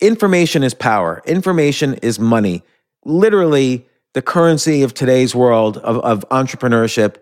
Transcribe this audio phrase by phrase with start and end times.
[0.00, 2.62] information is power, information is money.
[3.04, 7.16] Literally, the currency of today's world of, of entrepreneurship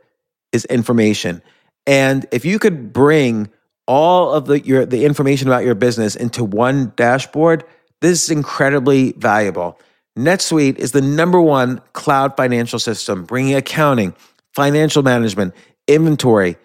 [0.53, 1.43] is information.
[1.87, 3.51] And if you could bring
[3.89, 7.65] all of the your the information about your business into one dashboard,
[8.01, 9.79] this is incredibly valuable.
[10.17, 14.15] NetSuite is the number one cloud financial system, bringing accounting,
[14.55, 15.55] financial management,
[15.89, 16.57] inventory,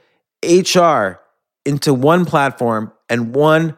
[0.44, 1.20] HR
[1.66, 3.78] into one platform and one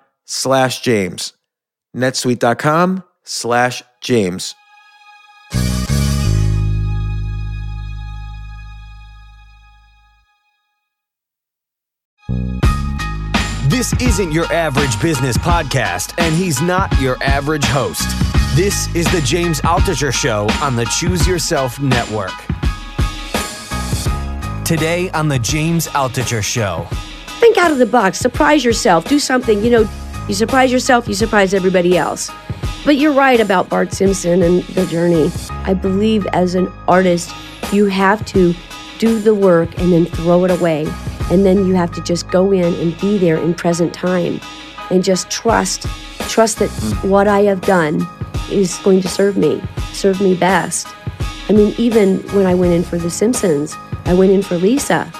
[0.31, 1.33] slash James.
[1.95, 4.55] netsuite.com slash James.
[13.67, 18.07] This isn't your average business podcast, and he's not your average host.
[18.55, 22.31] This is the James Altucher Show on the Choose Yourself Network.
[24.65, 26.87] Today on the James Altucher Show.
[27.39, 29.63] Think out of the box, surprise yourself, do something.
[29.63, 29.89] You know,
[30.27, 32.31] you surprise yourself, you surprise everybody else.
[32.85, 35.31] But you're right about Bart Simpson and the journey.
[35.49, 37.31] I believe as an artist,
[37.71, 38.53] you have to
[38.97, 40.87] do the work and then throw it away
[41.31, 44.39] and then you have to just go in and be there in present time
[44.89, 45.87] and just trust,
[46.27, 46.69] trust that
[47.03, 48.05] what I have done
[48.51, 50.87] is going to serve me, serve me best.
[51.47, 55.11] I mean, even when I went in for The Simpsons, I went in for Lisa.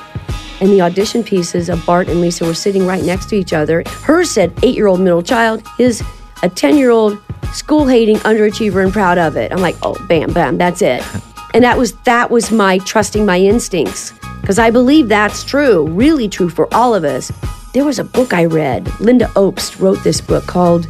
[0.61, 3.83] And the audition pieces of Bart and Lisa were sitting right next to each other.
[4.03, 6.01] Hers said eight year old middle child, his
[6.43, 7.21] a 10 year old
[7.53, 9.51] school hating underachiever and proud of it.
[9.51, 11.03] I'm like, oh, bam, bam, that's it.
[11.53, 16.29] And that was that was my trusting my instincts because I believe that's true, really
[16.29, 17.29] true for all of us.
[17.73, 18.85] There was a book I read.
[18.99, 20.87] Lynda Obst wrote this book called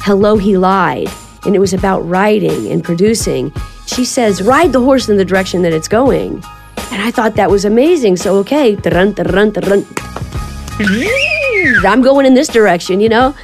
[0.00, 1.08] Hello, He Lied,
[1.44, 3.52] and it was about writing and producing.
[3.86, 6.42] She says, ride the horse in the direction that it's going.
[6.92, 8.16] And I thought that was amazing.
[8.16, 8.76] So, okay,
[11.86, 13.34] I'm going in this direction, you know?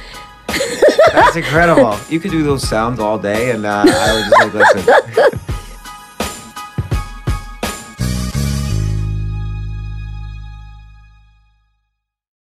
[1.13, 1.97] That's incredible.
[2.09, 5.39] You could do those sounds all day, and uh, I would just like, listen.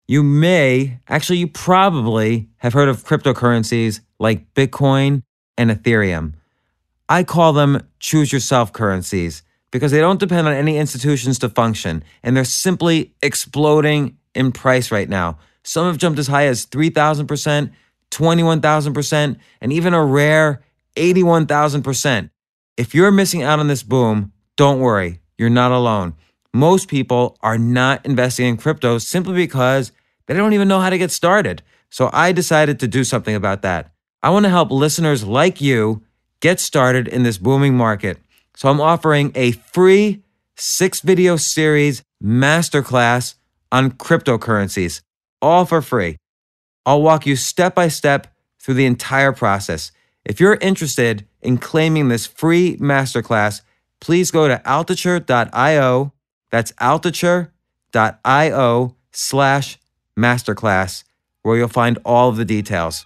[0.07, 5.21] You may, actually, you probably have heard of cryptocurrencies like Bitcoin
[5.55, 6.33] and Ethereum.
[7.07, 12.03] I call them choose yourself currencies because they don't depend on any institutions to function
[12.23, 15.37] and they're simply exploding in price right now.
[15.63, 17.71] Some have jumped as high as 3,000%,
[18.11, 20.61] 21,000%, and even a rare
[20.95, 22.29] 81,000%.
[22.77, 26.13] If you're missing out on this boom, don't worry, you're not alone.
[26.53, 29.91] Most people are not investing in crypto simply because
[30.25, 31.61] they don't even know how to get started.
[31.89, 33.91] So I decided to do something about that.
[34.21, 36.03] I want to help listeners like you
[36.39, 38.17] get started in this booming market.
[38.59, 40.21] So I'm offering a free
[40.57, 43.35] six video series masterclass
[43.71, 44.99] on cryptocurrencies,
[45.41, 46.17] all for free.
[46.85, 48.27] I'll walk you step by step
[48.59, 49.93] through the entire process.
[50.25, 53.61] If you're interested in claiming this free masterclass,
[54.01, 56.11] please go to altucher.io.
[56.51, 57.47] That's altucher.io
[59.13, 59.79] slash
[60.17, 61.03] masterclass
[61.43, 63.05] where you'll find all of the details.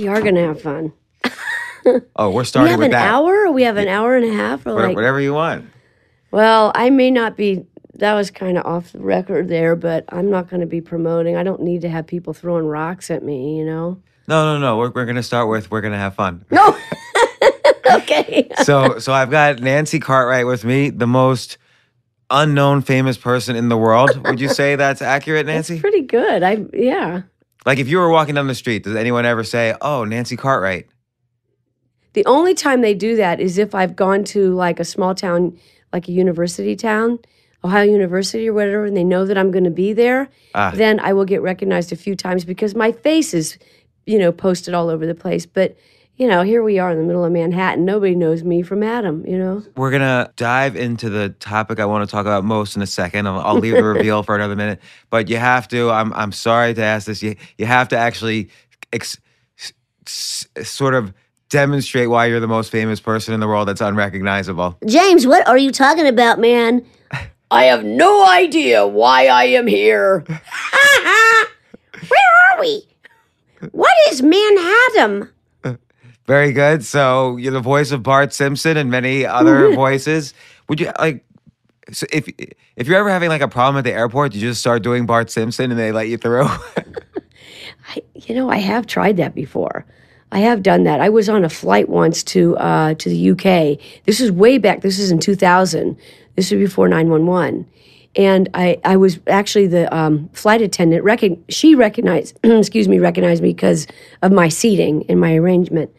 [0.00, 0.94] We are going to have fun.
[2.16, 3.06] oh, we're starting we have an that.
[3.06, 5.68] hour or we have an hour and a half or like, whatever you want.
[6.30, 7.66] Well, I may not be
[7.96, 11.36] that was kind of off the record there, but I'm not going to be promoting.
[11.36, 14.00] I don't need to have people throwing rocks at me, you know.
[14.26, 14.78] No, no, no.
[14.78, 16.46] We're we're going to start with we're going to have fun.
[16.50, 16.78] No.
[17.96, 18.48] okay.
[18.62, 21.58] so so I've got Nancy Cartwright with me, the most
[22.30, 24.26] unknown famous person in the world.
[24.26, 25.74] Would you say that's accurate, Nancy?
[25.74, 26.42] That's pretty good.
[26.42, 27.22] I yeah.
[27.66, 30.86] Like if you were walking down the street, does anyone ever say, "Oh, Nancy Cartwright"?
[32.12, 35.58] The only time they do that is if I've gone to like a small town,
[35.92, 37.20] like a university town,
[37.62, 40.28] Ohio University or whatever, and they know that I'm going to be there.
[40.54, 40.72] Ah.
[40.74, 43.58] Then I will get recognized a few times because my face is,
[44.06, 45.46] you know, posted all over the place.
[45.46, 45.76] But
[46.20, 47.86] you know, here we are in the middle of Manhattan.
[47.86, 49.24] Nobody knows me from Adam.
[49.26, 49.64] You know.
[49.74, 53.26] We're gonna dive into the topic I want to talk about most in a second.
[53.26, 55.90] I'll, I'll leave the reveal for another minute, but you have to.
[55.90, 57.22] I'm I'm sorry to ask this.
[57.22, 58.50] You you have to actually
[58.92, 59.16] ex,
[59.58, 59.72] s,
[60.06, 61.14] s- sort of
[61.48, 64.78] demonstrate why you're the most famous person in the world that's unrecognizable.
[64.86, 66.84] James, what are you talking about, man?
[67.50, 70.22] I have no idea why I am here.
[72.08, 72.86] Where are we?
[73.72, 75.30] What is Manhattan?
[76.30, 76.84] Very good.
[76.84, 80.32] So you're the voice of Bart Simpson and many other voices.
[80.68, 81.24] Would you like?
[81.90, 82.28] So if
[82.76, 85.28] if you're ever having like a problem at the airport, you just start doing Bart
[85.28, 86.44] Simpson and they let you through.
[87.88, 89.84] I, you know, I have tried that before.
[90.30, 91.00] I have done that.
[91.00, 93.84] I was on a flight once to uh, to the UK.
[94.04, 94.82] This is way back.
[94.82, 95.96] This is in 2000.
[96.36, 97.66] This was before 911.
[98.16, 101.04] And I, I was actually the um, flight attendant.
[101.04, 103.86] Recog- she recognized, excuse me, recognized me because
[104.22, 105.90] of my seating and my arrangement.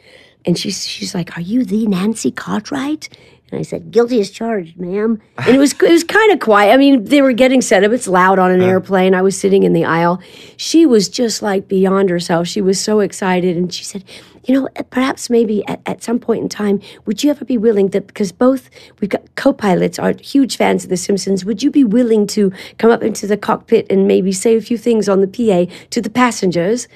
[0.44, 3.10] And she's she's like, "Are you the Nancy Cartwright?"
[3.52, 6.74] And I said, "Guilty as charged, ma'am." And it was it was kind of quiet.
[6.74, 7.92] I mean, they were getting set up.
[7.92, 8.70] It's loud on an uh-huh.
[8.70, 9.14] airplane.
[9.14, 10.22] I was sitting in the aisle.
[10.56, 12.48] She was just like beyond herself.
[12.48, 14.06] She was so excited, and she said,
[14.46, 17.90] "You know, perhaps maybe at, at some point in time, would you ever be willing
[17.90, 18.70] that because both
[19.02, 21.44] we've got co-pilots are huge fans of The Simpsons.
[21.44, 24.78] Would you be willing to come up into the cockpit and maybe say a few
[24.78, 26.88] things on the PA to the passengers?"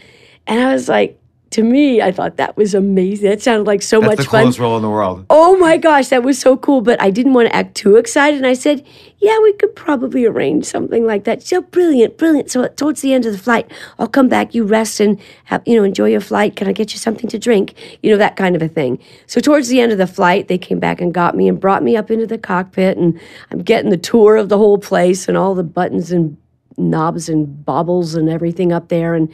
[0.48, 1.19] And I was like.
[1.56, 3.30] To me, I thought that was amazing.
[3.30, 4.42] That sounded like so That's much the fun.
[4.42, 5.25] coolest role in the world.
[5.30, 6.81] Oh my gosh, that was so cool.
[6.81, 8.36] But I didn't want to act too excited.
[8.36, 8.86] And I said,
[9.19, 11.44] Yeah, we could probably arrange something like that.
[11.44, 12.52] So brilliant, brilliant.
[12.52, 15.78] So towards the end of the flight, I'll come back, you rest and have, you
[15.78, 16.57] know, enjoy your flight.
[16.57, 17.74] Can I get you something to drink?
[18.04, 19.00] You know, that kind of a thing.
[19.25, 21.84] So towards the end of the flight, they came back and got me and brought
[21.84, 22.98] me up into the cockpit.
[22.98, 23.18] And
[23.51, 26.36] I'm getting the tour of the whole place and all the buttons and
[26.78, 29.16] knobs and baubles and everything up there.
[29.16, 29.31] And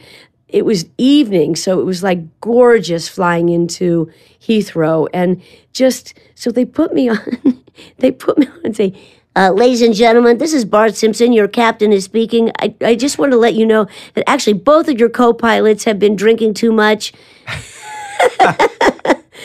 [0.52, 4.10] it was evening, so it was like gorgeous flying into
[4.40, 7.64] Heathrow, and just so they put me on.
[7.98, 8.94] they put me on and say,
[9.34, 11.32] uh, "Ladies and gentlemen, this is Bart Simpson.
[11.32, 12.52] Your captain is speaking.
[12.60, 15.98] I, I just want to let you know that actually both of your co-pilots have
[15.98, 17.12] been drinking too much."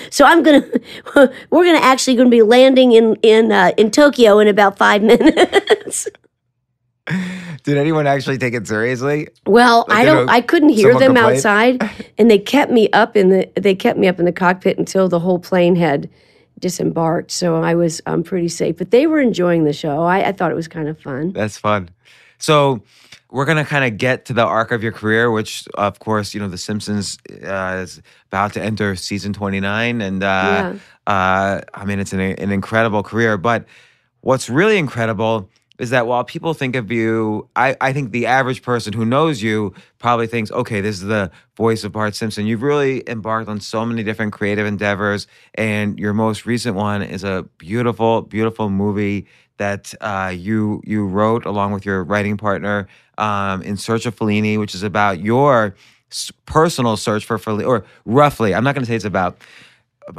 [0.09, 0.65] So I'm gonna,
[1.49, 6.07] we're gonna actually gonna be landing in in uh, in Tokyo in about five minutes.
[7.63, 9.29] Did anyone actually take it seriously?
[9.45, 10.29] Well, I don't.
[10.29, 11.35] I couldn't hear them complain?
[11.35, 13.49] outside, and they kept me up in the.
[13.55, 16.09] They kept me up in the cockpit until the whole plane had
[16.59, 17.31] disembarked.
[17.31, 18.77] So I was um, pretty safe.
[18.77, 20.03] But they were enjoying the show.
[20.03, 21.31] I, I thought it was kind of fun.
[21.31, 21.89] That's fun.
[22.39, 22.83] So
[23.31, 26.39] we're gonna kind of get to the arc of your career, which of course you
[26.39, 30.73] know The Simpsons uh, is about to enter season twenty nine, and uh,
[31.05, 33.37] uh, I mean it's an, an incredible career.
[33.37, 33.65] But
[34.21, 38.61] what's really incredible is that while people think of you, I, I think the average
[38.61, 42.47] person who knows you probably thinks, okay, this is the voice of Bart Simpson.
[42.47, 47.23] You've really embarked on so many different creative endeavors, and your most recent one is
[47.23, 49.27] a beautiful, beautiful movie
[49.57, 52.87] that uh, you you wrote along with your writing partner,
[53.17, 55.75] um, In Search of Fellini, which is about your
[56.45, 58.53] personal search for Fellini, or roughly.
[58.55, 59.37] I'm not going to say it's about.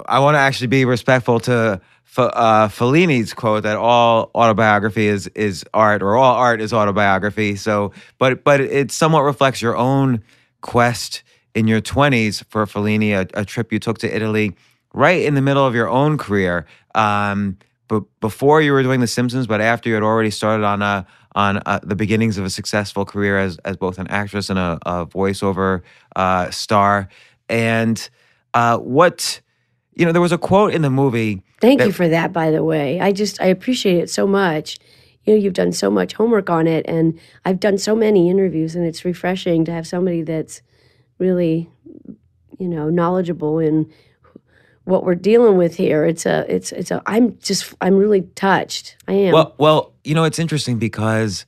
[0.07, 1.81] I want to actually be respectful to
[2.17, 7.57] uh, Fellini's quote that all autobiography is is art, or all art is autobiography.
[7.57, 10.23] So, but but it somewhat reflects your own
[10.61, 11.23] quest
[11.55, 14.55] in your 20s for Fellini, a, a trip you took to Italy,
[14.93, 16.67] right in the middle of your own career.
[16.95, 20.83] Um, but before you were doing The Simpsons, but after you had already started on
[20.83, 24.79] a on the beginnings of a successful career as as both an actress and a,
[24.85, 25.83] a voiceover
[26.17, 27.09] uh, star.
[27.49, 28.09] And
[28.55, 29.41] uh, what
[29.99, 31.43] you know, there was a quote in the movie.
[31.61, 33.01] Thank that- you for that, by the way.
[33.01, 34.79] I just I appreciate it so much.
[35.25, 38.75] You know, you've done so much homework on it, and I've done so many interviews,
[38.75, 40.63] and it's refreshing to have somebody that's
[41.19, 41.69] really,
[42.59, 43.93] you know, knowledgeable in
[44.85, 46.07] what we're dealing with here.
[46.07, 47.03] It's a, it's, it's a.
[47.05, 48.97] I'm just, I'm really touched.
[49.07, 49.35] I am.
[49.35, 51.45] Well, well, you know, it's interesting because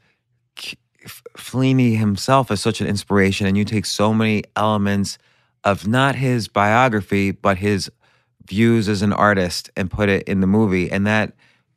[1.38, 5.16] Fellini himself is such an inspiration, and you take so many elements
[5.64, 7.90] of not his biography, but his
[8.50, 11.32] views as an artist and put it in the movie, and that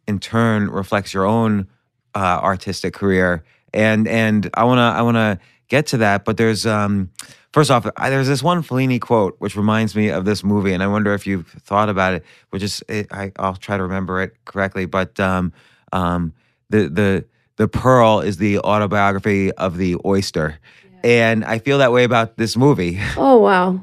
[0.07, 1.67] in turn reflects your own
[2.15, 3.43] uh, artistic career.
[3.73, 5.39] And and I wanna I wanna
[5.69, 7.09] get to that, but there's um,
[7.51, 10.83] first off, I, there's this one Fellini quote which reminds me of this movie, and
[10.83, 12.25] I wonder if you've thought about it.
[12.49, 15.53] Which is, it, I, I'll try to remember it correctly, but um,
[15.91, 16.33] um,
[16.69, 17.25] the the
[17.55, 20.59] the pearl is the autobiography of the oyster,
[21.03, 22.99] and I feel that way about this movie.
[23.17, 23.81] Oh wow,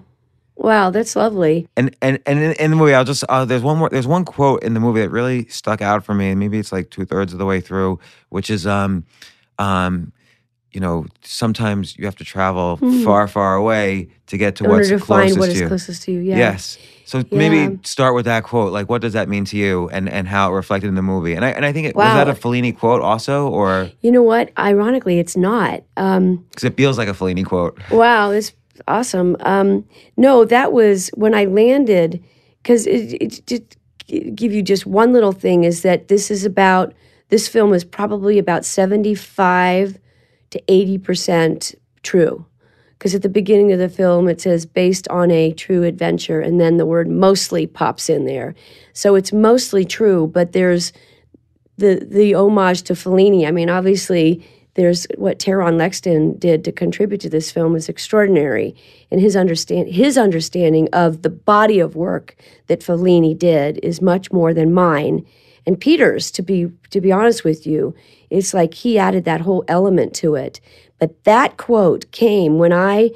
[0.61, 1.67] wow, that's lovely.
[1.77, 4.25] And and and in, in the movie, I'll just uh, there's one more there's one
[4.25, 7.05] quote in the movie that really stuck out for me, and maybe it's like two
[7.05, 7.99] thirds of the way through,
[8.29, 9.05] which is um
[9.59, 10.13] um
[10.73, 14.71] you know sometimes you have to travel far far away to get to Mm-hmm.
[14.73, 15.67] In what's order to closest find what to is you.
[15.69, 16.21] closest to you.
[16.21, 16.37] Yeah.
[16.37, 16.79] Yes.
[17.05, 17.25] So Yeah.
[17.33, 18.73] maybe start with that quote.
[18.73, 21.35] Like, what does that mean to you, and and how it reflected in the movie?
[21.35, 24.23] And I and I think it was that a Fellini quote also, or You know
[24.23, 24.53] what?
[24.57, 25.83] Ironically, it's not.
[25.97, 27.77] Um, because it feels like a Fellini quote.
[27.91, 28.53] Wow, that's
[28.89, 29.37] awesome.
[29.41, 29.85] Um,
[30.17, 32.23] no, that was when I landed,
[32.63, 33.77] because it, it just
[34.35, 36.93] give you just one little thing is that this is about
[37.29, 39.99] this film is probably about seventy five
[40.51, 42.45] to eighty percent true.
[42.99, 46.61] Because at the beginning of the film, it says based on a true adventure, and
[46.61, 48.55] then the word mostly pops in there.
[48.93, 50.93] So it's mostly true, but there's
[51.79, 53.49] the the homage to Fellini.
[53.49, 58.75] I mean, obviously, there's what Taron Lexton did to contribute to this film is extraordinary,
[59.11, 62.37] and his understand his understanding of the body of work
[62.69, 65.27] that Fellini did is much more than mine.
[65.67, 67.95] And Peter's, to be to be honest with you,
[68.31, 70.61] it's like he added that whole element to it.
[70.99, 73.11] But that quote came when I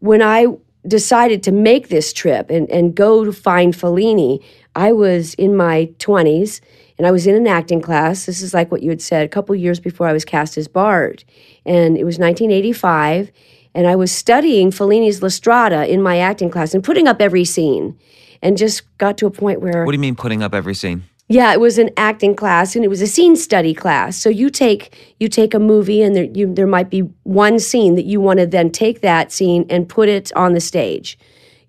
[0.00, 0.46] when I
[0.86, 4.42] decided to make this trip and, and go to find Fellini,
[4.74, 6.60] I was in my 20s
[6.98, 8.26] and I was in an acting class.
[8.26, 10.66] This is like what you had said a couple years before I was cast as
[10.66, 11.24] Bart.
[11.64, 13.30] And it was 1985.
[13.74, 17.44] And I was studying Fellini's La Strada in my acting class and putting up every
[17.44, 17.96] scene.
[18.42, 21.04] And just got to a point where What do you mean putting up every scene?
[21.30, 24.16] yeah, it was an acting class and it was a scene study class.
[24.16, 27.96] So you take you take a movie and there you there might be one scene
[27.96, 31.18] that you want to then take that scene and put it on the stage.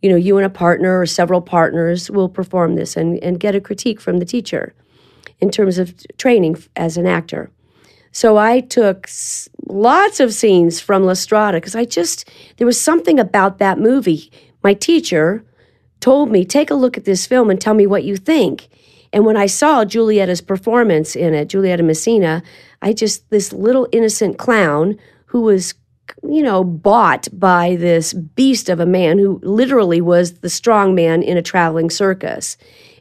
[0.02, 3.54] You know, you and a partner or several partners will perform this and, and get
[3.54, 4.74] a critique from the teacher
[5.39, 7.51] in terms of training as an actor.
[8.12, 9.08] So I took
[9.67, 14.31] lots of scenes from La Strada because I just there was something about that movie.
[14.63, 15.43] My teacher
[16.00, 18.69] told me, take a look at this film and tell me what you think.
[19.12, 22.43] And when I saw Giulietta's performance in it, Giulietta Masina,
[22.81, 25.74] I just, this little innocent clown who was,
[26.24, 31.24] you know, bought by this beast of a man who literally was the strong man
[31.24, 32.55] in a traveling circus.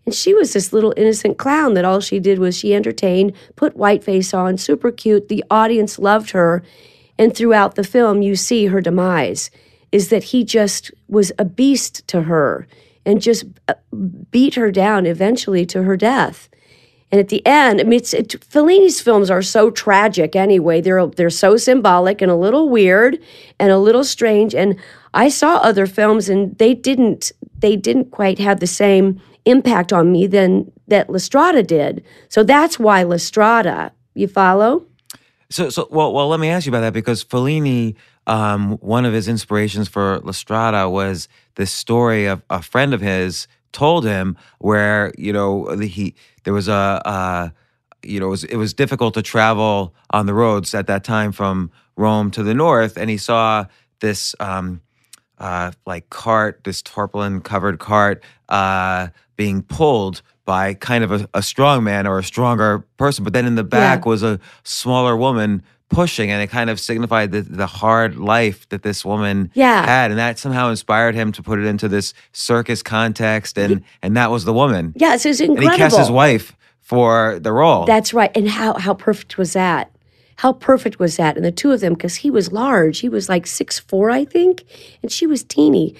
[0.08, 3.76] And she was this little innocent clown that all she did was she entertained, put
[3.76, 5.28] white face on, super cute.
[5.28, 6.62] The audience loved her.
[7.18, 9.50] And throughout the film, you see her demise
[9.92, 12.66] is that he just was a beast to her
[13.04, 13.74] and just uh,
[14.30, 16.48] beat her down eventually to her death.
[17.12, 20.80] And at the end, I mean, it's, it, Fellini's films are so tragic anyway.
[20.80, 23.18] They're they're so symbolic and a little weird
[23.60, 24.54] and a little strange.
[24.54, 24.76] And
[25.12, 30.12] I saw other films, and they didn't they didn't quite have the same impact on
[30.12, 32.04] me than that La Strada did.
[32.28, 33.92] So that's why La Strada.
[34.14, 34.84] You follow?
[35.50, 37.94] So, so well, well, let me ask you about that because Fellini,
[38.26, 43.00] um, one of his inspirations for La Strada was this story of a friend of
[43.00, 46.14] his told him where you know he
[46.44, 46.72] there was a
[47.04, 47.50] uh,
[48.02, 51.32] you know it was, it was difficult to travel on the roads at that time
[51.32, 53.66] from Rome to the north, and he saw
[54.00, 54.80] this um,
[55.38, 61.42] uh, like cart, this tarpaulin covered cart, uh, being pulled by kind of a, a
[61.42, 63.24] strong man or a stronger person.
[63.24, 67.30] But then in the back was a smaller woman pushing, and it kind of signified
[67.32, 69.86] the, the hard life that this woman Yeah.
[69.86, 70.10] had.
[70.10, 73.56] And that somehow inspired him to put it into this circus context.
[73.56, 74.92] And, and that was the woman.
[74.96, 75.72] Yeah, it's, it's And incredible.
[75.72, 77.84] he cast his wife for the role.
[77.86, 78.30] That's right.
[78.34, 79.90] And how how perfect was that?
[80.38, 81.36] How perfect was that?
[81.36, 84.24] And the two of them, because he was large, he was like six four, I
[84.24, 84.62] think,
[85.02, 85.96] and she was teeny.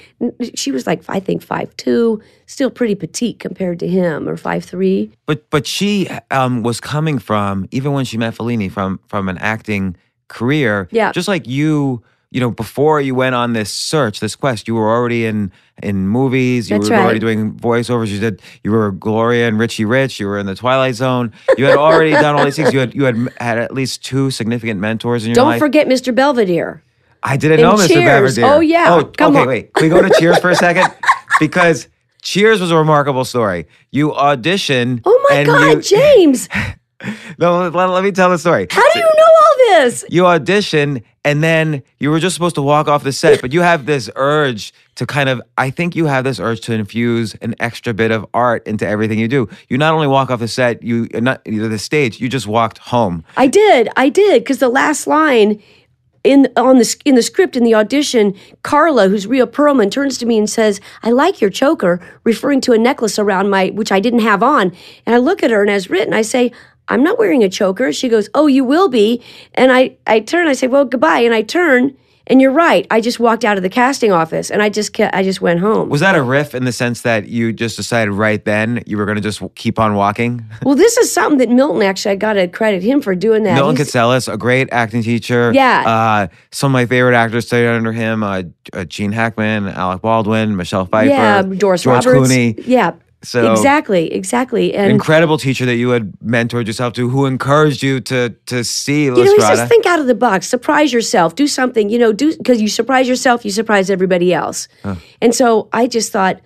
[0.55, 4.65] She was like I think five two, still pretty petite compared to him, or five
[4.65, 5.11] three.
[5.27, 9.39] But but she um, was coming from even when she met Fellini from from an
[9.39, 9.97] acting
[10.29, 10.87] career.
[10.93, 11.11] Yeah.
[11.11, 14.89] Just like you, you know, before you went on this search, this quest, you were
[14.91, 15.51] already in
[15.83, 16.69] in movies.
[16.69, 18.09] You That's were already doing voiceovers.
[18.09, 18.43] You did.
[18.63, 20.21] You were Gloria and Richie Rich.
[20.21, 21.33] You were in the Twilight Zone.
[21.57, 22.73] You had already done all these things.
[22.75, 25.59] You had you had had at least two significant mentors in your Don't life.
[25.59, 26.15] forget Mr.
[26.15, 26.83] Belvedere.
[27.23, 27.89] I didn't And know Mr.
[27.89, 28.37] Cheers.
[28.37, 28.45] Belvedere.
[28.47, 28.95] Oh, yeah.
[28.95, 29.41] Oh, Come okay.
[29.43, 29.49] on.
[29.49, 29.75] Wait.
[29.75, 30.87] Can we go to Cheers for a second?
[31.41, 31.89] Because
[32.23, 33.67] Cheers was a remarkable story.
[33.91, 35.01] You audition.
[35.05, 36.49] Oh my God, you, James!
[37.39, 38.67] No, let, let me tell the story.
[38.69, 40.05] How do you know all this?
[40.09, 43.61] You audition, and then you were just supposed to walk off the set, but you
[43.61, 47.55] have this urge to kind of, I think you have this urge to infuse an
[47.61, 49.49] extra bit of art into everything you do.
[49.69, 52.79] You not only walk off the set, you uh, not the stage, you just walked
[52.79, 53.25] home.
[53.37, 55.63] I did, I did, because the last line
[56.25, 60.27] in on the in the script in the audition, Carla, who's Rhea Perlman, turns to
[60.27, 64.01] me and says, "I like your choker," referring to a necklace around my which I
[64.01, 64.73] didn't have on.
[65.07, 66.53] And I look at her and as written, I say,
[66.89, 69.23] "I'm not wearing a choker." She goes, "Oh, you will be."
[69.55, 71.97] And I I turn, I say, "Well, goodbye," and I turn.
[72.31, 72.87] And you're right.
[72.91, 75.61] I just walked out of the casting office and I just kept, I just went
[75.61, 75.89] home.
[75.89, 79.07] Was that a riff in the sense that you just decided right then you were
[79.07, 80.45] going to just keep on walking?
[80.63, 83.55] Well, this is something that Milton actually I got to credit him for doing that.
[83.55, 85.53] Milton Katselas, a great acting teacher.
[85.55, 85.83] Yeah.
[85.87, 88.43] Uh, some of my favorite actors studied under him: uh,
[88.75, 92.31] uh, Gene Hackman, Alec Baldwin, Michelle Pfeiffer, yeah, Doris George Roberts.
[92.31, 92.63] Clooney.
[92.67, 92.93] Yeah.
[93.23, 94.75] So- exactly, exactly.
[94.75, 99.05] And Incredible teacher that you had mentored yourself to, who encouraged you to to see
[99.07, 102.13] You know, he says, think out of the box, surprise yourself, do something, you know,
[102.13, 104.69] do because you surprise yourself, you surprise everybody else.
[105.21, 106.41] And so I just thought,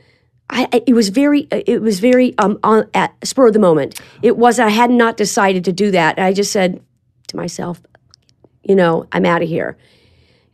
[0.49, 4.01] I, I- it was very, it was very um on at spur of the moment.
[4.23, 6.17] It was I had not decided to do that.
[6.17, 6.81] And I just said
[7.29, 7.83] to myself,
[8.63, 9.77] you know, I'm out of here.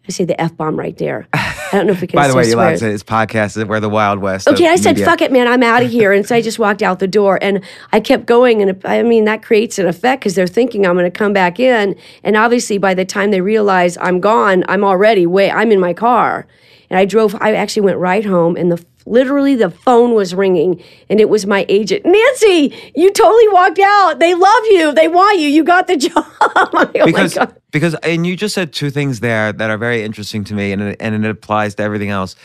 [0.09, 1.29] I say the f bomb right there.
[1.35, 2.17] I don't know if we can.
[2.17, 3.59] By the way, you're allowed to say it's podcast.
[3.59, 4.49] is where the Wild West.
[4.49, 5.05] Okay, I said, media.
[5.05, 6.15] fuck it, man, I'm out of here.
[6.15, 7.63] And so I just walked out the door and
[7.93, 8.63] I kept going.
[8.63, 11.61] And I mean, that creates an effect because they're thinking I'm going to come back
[11.61, 11.95] in.
[12.25, 15.93] And obviously, by the time they realize I'm gone, I'm already way, I'm in my
[15.93, 16.47] car.
[16.89, 20.83] And I drove, I actually went right home and the literally the phone was ringing
[21.09, 22.05] and it was my agent.
[22.05, 24.19] Nancy, you totally walked out.
[24.19, 24.93] They love you.
[24.93, 25.49] They want you.
[25.49, 26.25] You got the job.
[26.57, 27.57] Oh because my God.
[27.71, 30.83] because and you just said two things there that are very interesting to me, and
[30.83, 32.37] it, and it applies to everything else.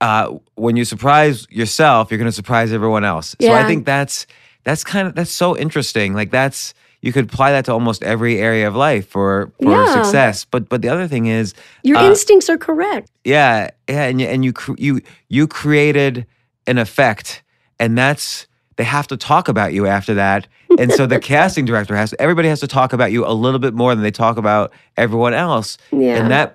[0.00, 3.34] Uh, when you surprise yourself, you're going to surprise everyone else.
[3.40, 4.26] So I think that's
[4.64, 6.14] that's kind of that's so interesting.
[6.14, 9.92] Like that's you could apply that to almost every area of life for for Yeah.
[10.02, 10.46] success.
[10.50, 13.10] But but the other thing is, Your uh, instincts are correct.
[13.24, 16.24] yeah, yeah, and you, and you you you created
[16.66, 17.42] an effect,
[17.78, 18.46] and that's
[18.76, 20.46] they have to talk about you after that,
[20.78, 23.74] and so the casting director has everybody has to talk about you a little bit
[23.74, 26.16] more than they talk about everyone else, Yeah.
[26.18, 26.54] and that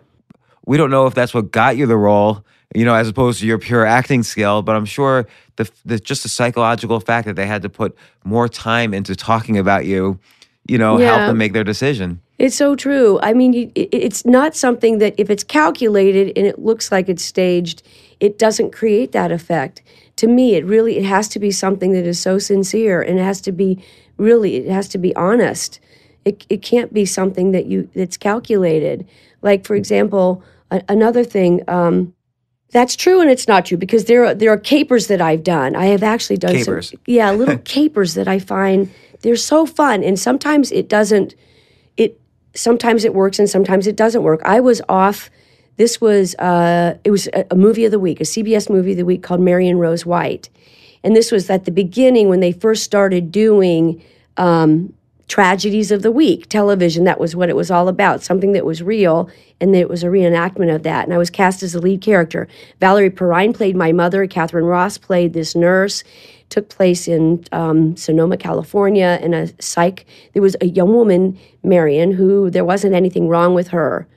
[0.65, 2.44] we don't know if that's what got you the role,
[2.75, 5.25] you know, as opposed to your pure acting skill, but I'm sure
[5.58, 9.58] the the just the psychological fact that they had to put more time into talking
[9.58, 10.18] about you,
[10.70, 11.08] you know, Yeah.
[11.16, 12.20] helped them make their decision.
[12.38, 13.20] It's so true.
[13.22, 17.84] I mean, it's not something that if it's calculated and it looks like it's staged,
[18.20, 19.82] it doesn't create that effect.
[20.17, 23.24] To me, it really it has to be something that is so sincere and it
[23.24, 23.84] has to be
[24.17, 25.80] really it has to be honest.
[26.26, 29.06] It it can't be something that you that's calculated.
[29.41, 31.62] Like for example, a, another thing.
[31.67, 32.13] Um,
[32.72, 35.76] that's true and it's not true because there are there are capers that I've done.
[35.76, 36.89] I have actually done Capers.
[36.91, 38.89] some yeah, little capers that I find
[39.21, 41.36] they're so fun and sometimes it doesn't
[41.97, 42.19] it
[42.55, 44.41] sometimes it works and sometimes it doesn't work.
[44.43, 45.29] I was off.
[45.77, 48.97] This was uh, it was a, a movie of the week, a CBS movie of
[48.97, 50.49] the week called Marion Rose White,
[51.03, 54.03] and this was at the beginning when they first started doing
[54.36, 54.93] um,
[55.29, 57.05] tragedies of the week television.
[57.05, 59.29] That was what it was all about, something that was real,
[59.62, 61.05] and it was a reenactment of that.
[61.05, 62.49] And I was cast as the lead character.
[62.82, 64.27] Valerie Perrine played my mother.
[64.27, 66.03] Katharine Ross played this nurse
[66.50, 70.06] took place in um, Sonoma, California, in a psych.
[70.34, 74.08] There was a young woman, Marion, who there wasn't anything wrong with her,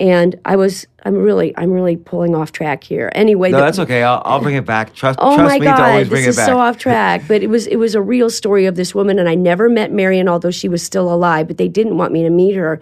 [0.00, 0.86] and I was.
[1.04, 1.54] I'm really.
[1.56, 3.12] I'm really pulling off track here.
[3.14, 4.02] Anyway, No, the- that's okay.
[4.02, 4.94] I'll, I'll bring it back.
[4.94, 7.22] Trust, Oh trust my me to God, always bring this is so off track.
[7.28, 9.92] But it was it was a real story of this woman, and I never met
[9.92, 11.46] Marion, although she was still alive.
[11.46, 12.80] But they didn't want me to meet her.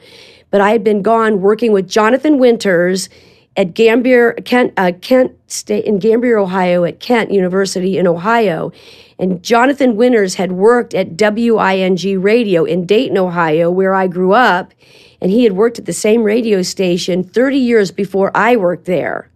[0.50, 3.08] But I had been gone working with Jonathan Winters
[3.56, 8.72] at Gambier Kent uh, Kent State in Gambier, Ohio, at Kent University in Ohio.
[9.18, 14.72] And Jonathan Winters had worked at WING Radio in Dayton, Ohio, where I grew up.
[15.20, 19.30] And he had worked at the same radio station 30 years before I worked there.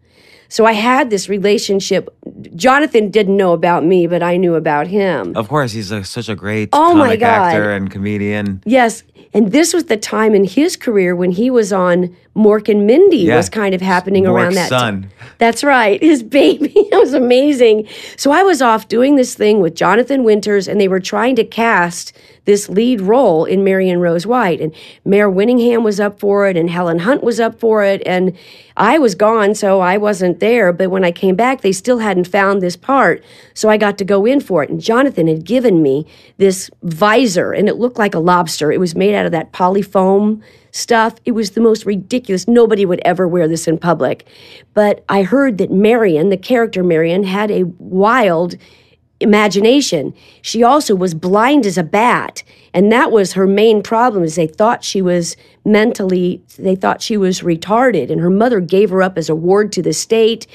[0.48, 2.08] So I had this relationship.
[2.54, 5.36] Jonathan didn't know about me, but I knew about him.
[5.36, 7.26] Of course, he's a, such a great Oh my God.
[7.54, 8.62] actor and comedian.
[8.64, 9.02] Yes.
[9.34, 13.18] And this was the time in his career when he was on Mork and Mindy
[13.18, 13.36] Yeah.
[13.36, 15.02] was kind of happening around that son.
[15.02, 15.10] time.
[15.38, 16.00] That's right.
[16.10, 16.72] His baby.
[16.76, 17.86] it was amazing.
[18.16, 21.44] So I was off doing this thing with Jonathan Winters, and they were trying to
[21.44, 22.12] cast
[22.44, 24.60] this lead role in Marion Rose White.
[24.60, 24.72] And
[25.04, 28.02] Mare Winningham was up for it, and Helen Hunt was up for it.
[28.06, 28.36] And
[28.76, 30.72] I was gone, so I wasn't there.
[30.72, 33.22] But when I came back, they still hadn't found this part.
[33.52, 34.70] So I got to go in for it.
[34.70, 36.06] And Jonathan had given me
[36.38, 38.72] this visor, and it looked like a lobster.
[38.72, 40.40] It was made out of that polyfoam
[40.72, 41.16] stuff.
[41.26, 42.48] It was the most ridiculous.
[42.48, 44.26] Nobody would ever wear this in public.
[44.72, 48.56] But I heard that Marion, the character Marion, had a wild
[49.20, 50.14] imagination.
[50.42, 52.42] She also was blind as a bat,
[52.74, 57.16] and that was her main problem is they thought she was mentally they thought she
[57.16, 60.46] was retarded and her mother gave her up as a ward to the state.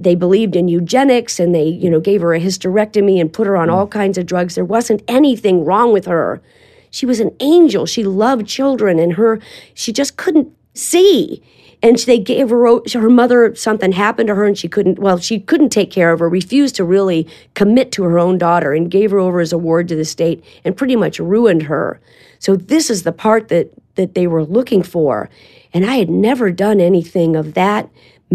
[0.00, 3.56] They believed in eugenics and they, you know, gave her a hysterectomy and put her
[3.56, 4.54] on all kinds of drugs.
[4.56, 6.42] There wasn't anything wrong with her.
[6.90, 7.86] She was an angel.
[7.86, 9.40] She loved children and her
[9.74, 11.42] she just couldn't see.
[11.82, 15.38] and they gave her her mother something happened to her and she couldn't well she
[15.38, 19.10] couldn't take care of her refused to really commit to her own daughter and gave
[19.10, 22.00] her over as a ward to the state and pretty much ruined her
[22.38, 25.28] so this is the part that that they were looking for
[25.74, 27.88] and i had never done anything of that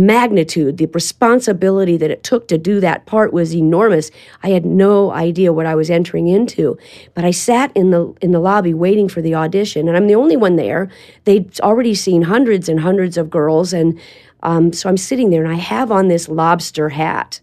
[0.05, 4.11] magnitude the responsibility that it took to do that part was enormous.
[4.43, 6.77] I had no idea what i was entering into
[7.13, 10.15] but i sat in the in the lobby waiting for the audition and i'm the
[10.15, 10.89] only one there.
[11.25, 13.99] They'd already seen hundreds and hundreds of girls and
[14.41, 17.41] um, so i'm sitting there and i have on this lobster hat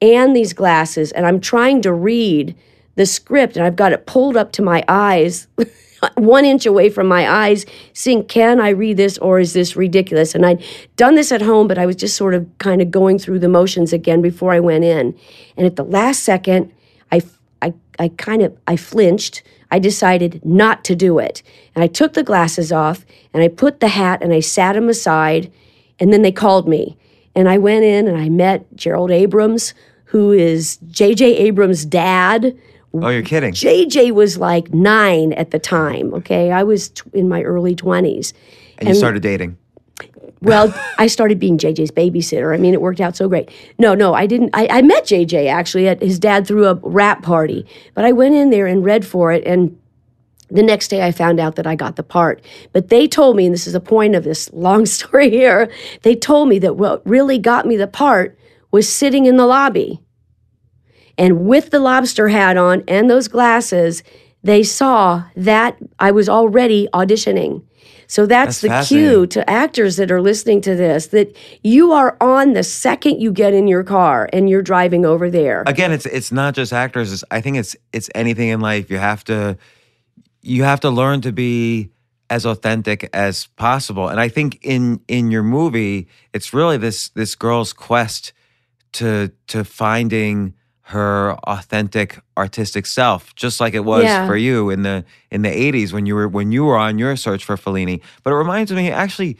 [0.00, 2.54] and these glasses and i'm trying to read
[2.94, 5.46] the script and i've got it pulled up to my eyes
[6.16, 10.34] one inch away from my eyes, saying, Can I read this or is this ridiculous?
[10.34, 10.62] And I'd
[10.96, 13.48] done this at home, but I was just sort of kind of going through the
[13.48, 15.18] motions again before I went in.
[15.56, 16.72] And at the last second,
[17.12, 17.22] I,
[17.62, 19.42] I, I kind of I flinched.
[19.70, 21.42] I decided not to do it.
[21.74, 24.88] And I took the glasses off and I put the hat and I sat him
[24.88, 25.52] aside.
[26.00, 26.96] And then they called me.
[27.34, 31.36] And I went in and I met Gerald Abrams, who is J.J.
[31.36, 32.56] Abrams' dad
[32.94, 33.52] Oh, you're kidding.
[33.52, 36.14] JJ was like nine at the time.
[36.14, 36.50] Okay.
[36.50, 38.32] I was t- in my early 20s.
[38.78, 39.58] And you started dating.
[40.40, 42.54] Well, I started being JJ's babysitter.
[42.54, 43.50] I mean, it worked out so great.
[43.78, 44.50] No, no, I didn't.
[44.54, 48.34] I, I met JJ actually at his dad threw a rap party, but I went
[48.34, 49.44] in there and read for it.
[49.44, 49.78] And
[50.50, 52.42] the next day I found out that I got the part.
[52.72, 55.70] But they told me, and this is the point of this long story here,
[56.02, 58.38] they told me that what really got me the part
[58.70, 60.00] was sitting in the lobby.
[61.18, 64.02] And with the lobster hat on and those glasses,
[64.42, 67.64] they saw that I was already auditioning.
[68.06, 72.16] So that's, That's the cue to actors that are listening to this that you are
[72.22, 75.62] on the second you get in your car and you're driving over there.
[75.66, 77.12] Again, it's it's not just actors.
[77.12, 78.90] It's, I think it's it's anything in life.
[78.90, 79.58] You have to
[80.40, 81.90] you have to learn to be
[82.30, 84.08] as authentic as possible.
[84.08, 88.32] And I think in in your movie, it's really this this girl's quest
[88.92, 90.54] to to finding
[90.88, 94.26] her authentic artistic self, just like it was Yeah.
[94.26, 97.14] for you in the in the eighties when you were when you were on your
[97.16, 98.00] search for Fellini.
[98.22, 99.36] But it reminds me, actually,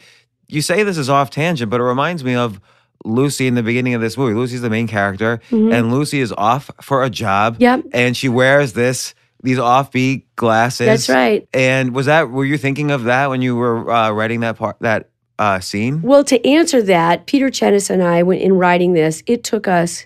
[0.47, 2.61] you say this is off tangent, but it reminds me of
[3.05, 4.35] Lucy in the beginning of this movie.
[4.35, 7.55] Lucy's the main character, and Lucy is off for a job.
[7.55, 7.63] Mm-hmm.
[7.63, 7.85] Yep.
[7.93, 10.87] And she wears this these offbeat glasses.
[10.87, 11.49] That's right.
[11.55, 14.77] And was that were you thinking of that when you were uh, writing that part
[14.81, 15.09] that
[15.39, 16.03] uh, scene?
[16.03, 20.05] Well, to answer that, Peter Chenis and I, when in writing this, it took us,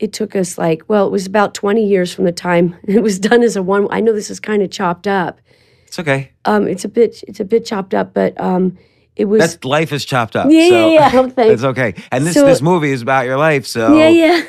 [0.00, 3.20] it took us like, well, it was about 20 years from the time it was
[3.20, 3.86] done as a one.
[3.90, 5.40] I know this is kind of chopped up.
[5.86, 6.32] It's okay.
[6.44, 8.78] Um, it's a bit, it's a bit chopped up, but um,
[9.16, 9.40] it was.
[9.40, 10.46] That's life is chopped up.
[10.50, 11.44] Yeah, so yeah, yeah.
[11.44, 11.94] It's okay.
[12.10, 13.66] And this So- this movie is about your life.
[13.66, 14.44] So Yeah, yeah.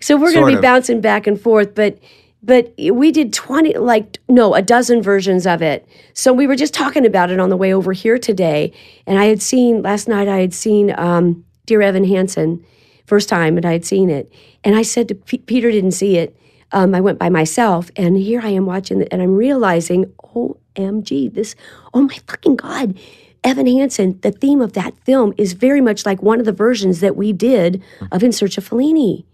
[0.00, 0.62] So we're going to be of.
[0.62, 1.98] bouncing back and forth, but
[2.42, 5.86] but we did 20 like no, a dozen versions of it.
[6.12, 8.72] So we were just talking about it on the way over here today,
[9.06, 12.64] and I had seen last night I had seen um Dear Evan Hansen
[13.06, 14.32] first time and I had seen it.
[14.62, 16.36] And I said to P- Peter didn't see it.
[16.72, 21.32] Um, I went by myself and here I am watching it and I'm realizing, OMG,
[21.32, 21.54] this
[21.92, 22.98] oh my fucking God.
[23.44, 27.00] Evan Hansen, the theme of that film is very much like one of the versions
[27.00, 29.24] that we did of In Search of Fellini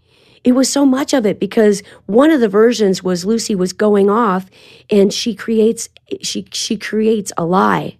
[0.43, 4.09] it was so much of it because one of the versions was Lucy was going
[4.09, 4.49] off
[4.89, 5.89] and she creates
[6.21, 7.97] she she creates a lie.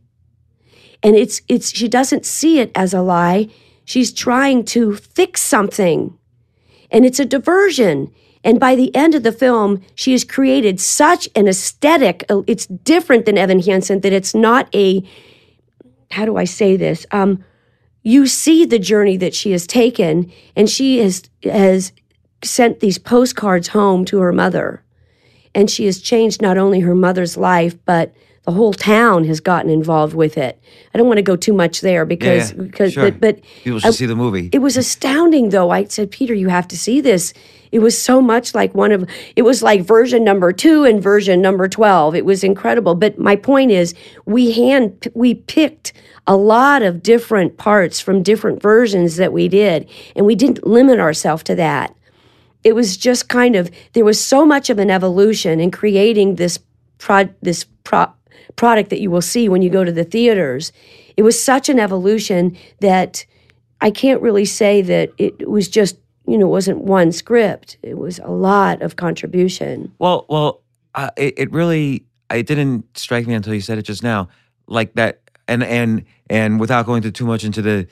[1.04, 3.50] And it's it's she doesn't see it as a lie.
[3.92, 6.18] She's trying to fix something.
[6.92, 8.10] And it's a diversion.
[8.42, 12.24] And by the end of the film, she has created such an aesthetic.
[12.48, 15.04] It's different than Evan Hansen that it's not a
[16.10, 17.06] how do I say this?
[17.12, 17.44] Um,
[18.02, 21.92] you see the journey that she has taken, and she has has
[22.46, 24.86] sent these postcards home to her mother,
[25.54, 29.70] and she has changed not only her mother's life, but the whole town has gotten
[29.70, 30.60] involved with it.
[30.94, 33.12] I don't want to go too much there because yeah, because sure.
[33.12, 34.50] but, but people should see the movie.
[34.52, 35.70] it was astounding though.
[35.70, 37.34] I said, Peter, you have to see this.
[37.72, 41.42] It was so much like one of it was like version number two and version
[41.42, 42.16] number twelve.
[42.16, 42.96] It was incredible.
[42.96, 43.94] But my point is
[44.26, 45.94] we hand we picked
[46.26, 51.00] a lot of different parts from different versions that we did, and we didn't limit
[51.00, 51.96] ourselves to that.
[52.64, 56.60] It was just kind of there was so much of an evolution in creating this
[56.98, 58.08] prod this pro,
[58.56, 60.72] product that you will see when you go to the theaters.
[61.18, 63.26] It was such an evolution that
[63.82, 67.78] I can't really say that it was just, you know, wasn't one script.
[67.82, 69.92] It was a lot of contribution.
[70.00, 70.62] Well, well,
[70.96, 74.30] uh, it, it really it didn't strike me until you said it just now,
[74.68, 77.88] like that, and and and without going to too much into the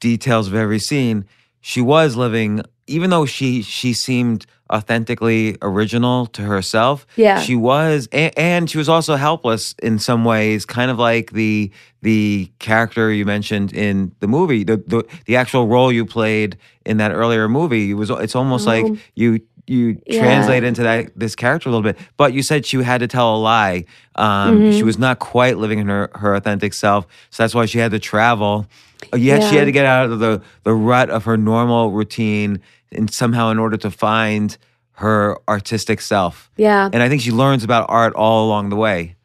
[0.00, 1.26] details of every scene,
[1.60, 7.06] she was living, even though she she seemed authentically original to herself.
[7.16, 7.40] Yeah.
[7.40, 11.70] She was and, and she was also helpless in some ways, kind of like the
[12.02, 16.56] the character you mentioned in the movie, the the, the actual role you played
[16.86, 17.90] in that earlier movie.
[17.90, 20.20] It was it's almost like you you Yeah.
[20.22, 21.98] translate into that this character a little bit.
[22.16, 23.84] But you said she had to tell a lie.
[24.16, 27.78] Um, She was not quite living in her her authentic self, so that's why she
[27.78, 28.66] had to travel.
[29.14, 32.60] Yet she had to get out of the the rut of her normal routine,
[32.92, 34.56] and somehow in order to find
[34.92, 36.50] her artistic self.
[36.56, 36.88] Yeah.
[36.92, 39.16] And I think she learns about art all along the way.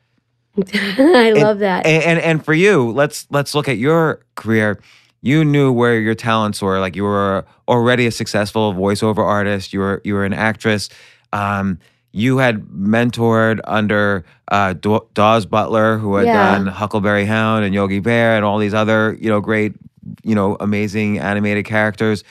[0.73, 1.85] I love that.
[1.85, 4.79] And, and and for you, let's let's look at your career.
[5.21, 6.79] You knew where your talents were.
[6.79, 9.73] Like you were already a successful voiceover artist.
[9.73, 10.89] You were you were an actress.
[11.33, 11.79] Um,
[12.13, 16.53] you had mentored under uh, Daw- Daws Butler, who had Yeah.
[16.55, 19.73] done Huckleberry Hound and Yogi Bear and all these other you know great
[20.23, 22.23] you know amazing animated characters.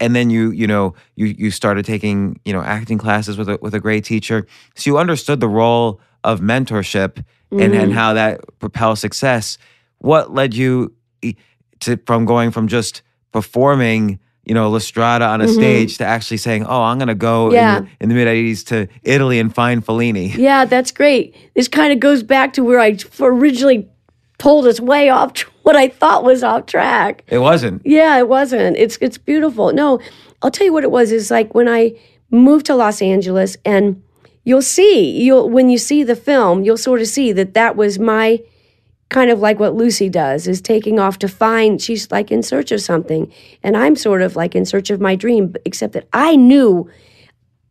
[0.00, 3.58] And then you you know you you started taking you know acting classes with a
[3.60, 4.46] with a great teacher.
[4.76, 7.94] So you understood the role of mentorship and, and mm.
[7.94, 9.58] how that propels success.
[9.98, 10.94] What led you
[11.80, 15.54] to from going from just performing, you know, La Strada on a mm-hmm.
[15.54, 17.78] stage to actually saying, "Oh, I'm going to go Yeah.
[17.78, 21.34] in, the, in the mid '80s to Italy and find Fellini." Yeah, that's great.
[21.54, 23.88] This kind of goes back to where I originally
[24.38, 25.32] pulled us way off
[25.68, 27.24] what I thought was off track.
[27.28, 27.82] It wasn't.
[27.84, 28.78] Yeah, it wasn't.
[28.78, 29.70] It's it's beautiful.
[29.74, 30.00] No,
[30.40, 31.12] I'll tell you what it was.
[31.12, 31.94] Is like when I
[32.30, 34.02] moved to Los Angeles, and
[34.44, 37.98] you'll see you'll when you see the film, you'll sort of see that that was
[37.98, 38.40] my
[39.10, 41.82] kind of like what Lucy does is taking off to find.
[41.82, 43.30] She's like in search of something,
[43.62, 45.54] and I'm sort of like in search of my dream.
[45.66, 46.88] Except that I knew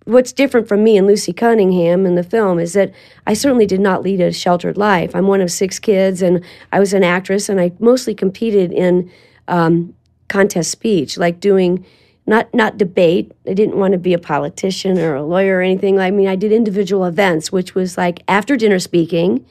[0.07, 2.93] what's different from me and Lucy Cunningham in the film is that
[3.27, 5.13] I certainly did not lead a sheltered life.
[5.13, 9.11] I'm one of six kids, and I was an actress, and I mostly competed in
[9.47, 9.93] um,
[10.29, 11.85] contest speech, like doing
[12.25, 13.33] not not debate.
[13.47, 15.99] I didn't want to be a politician or a lawyer or anything.
[15.99, 19.45] I mean, I did individual events, which was like after dinner speaking,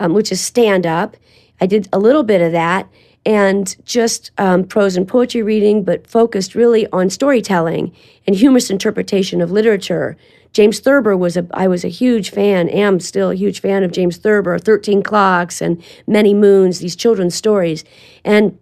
[0.00, 1.16] um, which is stand up.
[1.60, 2.88] I did a little bit of that
[3.26, 7.92] and just um, prose and poetry reading, but focused really on storytelling
[8.26, 10.16] and humorous interpretation of literature.
[10.52, 13.92] James Thurber was a I was a huge fan, am still a huge fan of
[13.92, 17.84] James Thurber, Thirteen Clocks and Many Moons, these children's stories.
[18.24, 18.58] And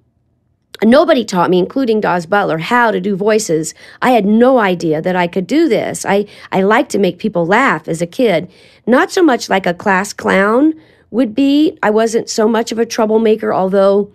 [0.84, 3.74] Nobody taught me, including Daws Butler, how to do voices.
[4.00, 6.06] I had no idea that I could do this.
[6.06, 8.48] I, I liked to make people laugh as a kid.
[8.86, 10.74] Not so much like a class clown
[11.10, 11.76] would be.
[11.82, 14.12] I wasn't so much of a troublemaker, although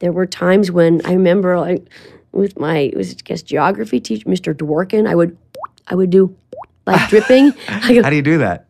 [0.00, 1.86] there were times when I remember like
[2.32, 4.52] with my it was I guess geography teacher, Mr.
[4.54, 5.36] Dworkin, I would
[5.86, 6.34] I would do
[6.86, 7.50] like dripping.
[7.50, 8.66] Go, How do you do that?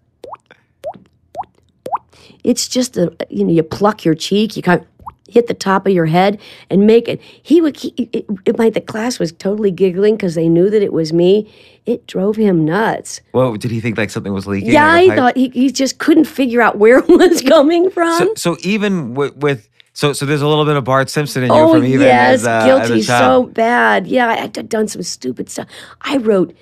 [2.42, 4.86] it's just a you know you pluck your cheek you kind of
[5.28, 6.40] hit the top of your head
[6.70, 10.34] and make it he would he, it, it, my, the class was totally giggling because
[10.34, 11.52] they knew that it was me
[11.86, 14.70] it drove him nuts Well, did he think like something was leaking?
[14.70, 15.16] yeah like a i pipe?
[15.18, 19.14] thought he, he just couldn't figure out where it was coming from So, so even
[19.14, 21.84] with, with so so there's a little bit of Bart Simpson in you oh from
[21.84, 22.40] even yes.
[22.40, 23.00] as, uh, as guilty.
[23.00, 24.06] a so bad.
[24.06, 25.68] Yeah I, i'd done some stupid stuff.
[26.00, 26.54] I wrote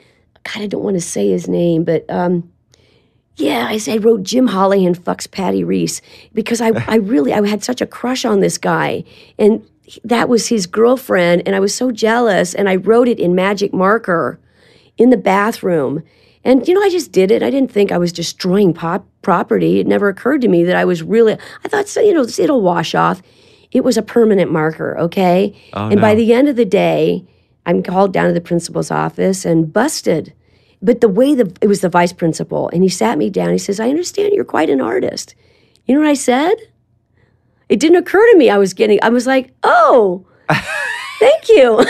[0.45, 2.51] god i don't want to say his name but um
[3.37, 6.01] Yeah, I, I wrote Jim Hollihan fucks Patty Reese
[6.35, 9.05] because I, I really I had such a crush on this guy.
[9.39, 9.63] And
[10.05, 13.73] that was his girlfriend and I was so jealous and I wrote it in magic
[13.73, 14.39] marker
[14.97, 16.03] in the bathroom.
[16.45, 17.43] And you know I just did it.
[17.43, 20.85] I didn't think I was destroying pop property it never occurred to me that I
[20.87, 23.21] was really I thought so you know it'll wash off
[23.71, 27.27] it was a permanent marker okay Oh, and by the end of the day
[27.67, 30.33] I'm called down to the principal's office and busted
[30.81, 33.51] but the way the it was the vice principal, and he sat me down.
[33.51, 35.35] He says, "I understand you're quite an artist."
[35.87, 36.55] You know what I said?
[37.69, 38.99] It didn't occur to me I was getting.
[39.03, 40.25] I was like, "Oh,
[41.19, 41.79] thank you."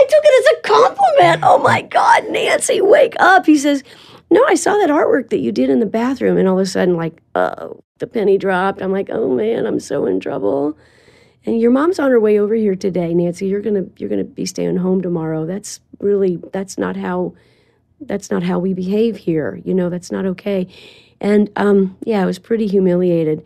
[0.00, 1.40] I took it as a compliment.
[1.42, 3.44] Oh my God, Nancy, wake up!
[3.44, 3.84] He says,
[4.30, 6.66] "No, I saw that artwork that you did in the bathroom," and all of a
[6.66, 8.82] sudden, like, oh, the penny dropped.
[8.82, 10.76] I'm like, "Oh man, I'm so in trouble."
[11.46, 13.46] And your mom's on her way over here today, Nancy.
[13.46, 15.46] You're gonna you're gonna be staying home tomorrow.
[15.46, 17.34] That's really that's not how
[18.00, 19.60] that's not how we behave here.
[19.64, 20.66] You know, that's not okay.
[21.20, 23.44] And um, yeah, I was pretty humiliated.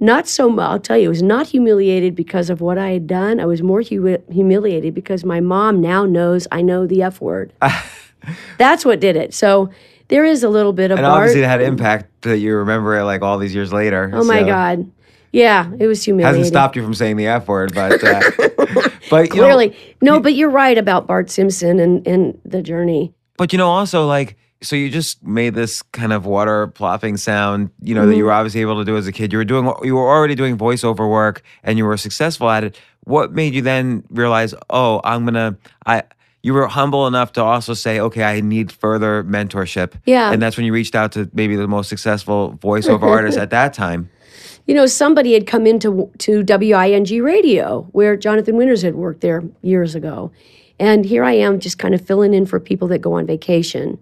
[0.00, 0.68] Not so much.
[0.68, 3.40] I'll tell you, I was not humiliated because of what I had done.
[3.40, 7.52] I was more hu- humiliated because my mom now knows I know the F word.
[8.58, 9.34] that's what did it.
[9.34, 9.70] So
[10.08, 11.16] there is a little bit of And art.
[11.18, 14.10] obviously, it had impact that you remember it like all these years later.
[14.12, 14.90] Oh my God.
[15.32, 16.38] Yeah, it was humiliating.
[16.40, 18.22] Hasn't stopped you from saying the F word, but uh,
[19.10, 19.76] but you know, Clearly.
[20.00, 23.12] no, but you're right about Bart Simpson and, and the journey.
[23.36, 27.70] But you know, also like, so you just made this kind of water plopping sound,
[27.82, 28.18] you know, that Mm-hmm.
[28.18, 29.30] you were obviously able to do as a kid.
[29.32, 32.80] You were doing, you were already doing voiceover work, and you were successful at it.
[33.04, 36.04] What made you then realize, oh, I'm gonna, I,
[36.48, 39.92] you were humble enough to also say, okay, I need further mentorship.
[40.06, 40.32] Yeah.
[40.32, 43.74] And that's when you reached out to maybe the most successful voiceover artist at that
[43.74, 44.08] time.
[44.66, 49.44] you know, somebody had come into to WING radio where Jonathan Winters had worked there
[49.60, 50.32] years ago.
[50.78, 53.98] And here I am just kind of filling in for people that go on vacation.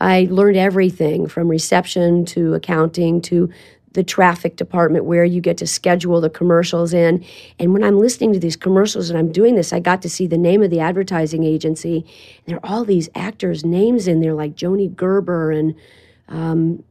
[0.00, 3.50] I learned everything from reception to accounting to
[3.92, 7.24] the traffic department where you get to schedule the commercials in.
[7.58, 10.26] And when I'm listening to these commercials and I'm doing this, I got to see
[10.26, 11.96] the name of the advertising agency.
[11.96, 15.74] And there are all these actors' names in there, like Joni Gerber and
[16.28, 16.84] um,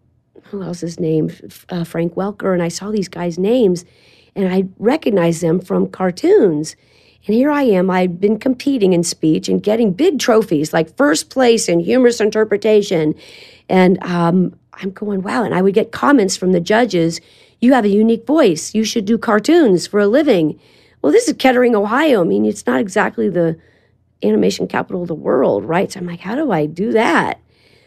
[0.45, 1.31] who else is name?
[1.69, 2.53] Uh, Frank Welker.
[2.53, 3.85] And I saw these guys' names
[4.35, 6.75] and I recognized them from cartoons.
[7.27, 11.29] And here I am, I'd been competing in speech and getting big trophies like first
[11.29, 13.13] place in humorous interpretation.
[13.67, 15.43] And um, I'm going, wow.
[15.43, 17.19] And I would get comments from the judges
[17.59, 18.73] you have a unique voice.
[18.73, 20.59] You should do cartoons for a living.
[21.01, 22.21] Well, this is Kettering, Ohio.
[22.21, 23.59] I mean, it's not exactly the
[24.23, 25.91] animation capital of the world, right?
[25.91, 27.39] So I'm like, how do I do that?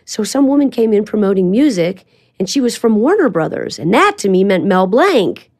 [0.04, 2.04] So some woman came in promoting music,
[2.38, 3.78] and she was from Warner Brothers.
[3.78, 5.50] And that to me meant Mel Blanc.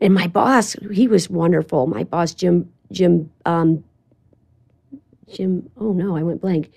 [0.00, 1.86] And my boss, he was wonderful.
[1.86, 3.84] My boss, Jim, Jim, um,
[5.32, 6.72] Jim, oh no, I went blank.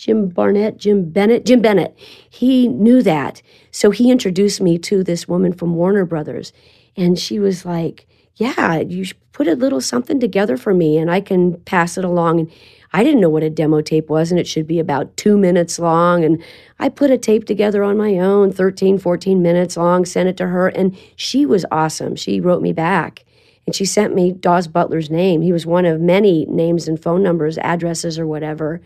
[0.00, 1.94] Jim Barnett, Jim Bennett, Jim Bennett.
[2.30, 3.42] He knew that.
[3.70, 6.54] So he introduced me to this woman from Warner Brothers.
[6.96, 11.20] And she was like, Yeah, you put a little something together for me and I
[11.20, 12.40] can pass it along.
[12.40, 12.52] And
[12.94, 15.78] I didn't know what a demo tape was, and it should be about two minutes
[15.78, 16.24] long.
[16.24, 16.42] And
[16.78, 20.46] I put a tape together on my own, 13, 14 minutes long, sent it to
[20.46, 20.68] her.
[20.68, 22.16] And she was awesome.
[22.16, 23.26] She wrote me back.
[23.66, 25.42] And she sent me Daws Butler's name.
[25.42, 28.80] He was one of many names and phone numbers, addresses, or whatever.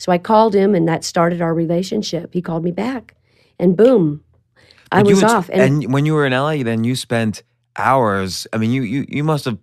[0.00, 2.32] So I called him, and that started our relationship.
[2.32, 3.14] He called me back,
[3.58, 4.24] and boom,
[4.90, 5.50] I was off.
[5.52, 7.42] And, when you were in LA, then you spent
[7.76, 8.46] hours.
[8.54, 9.58] I mean, you you you must have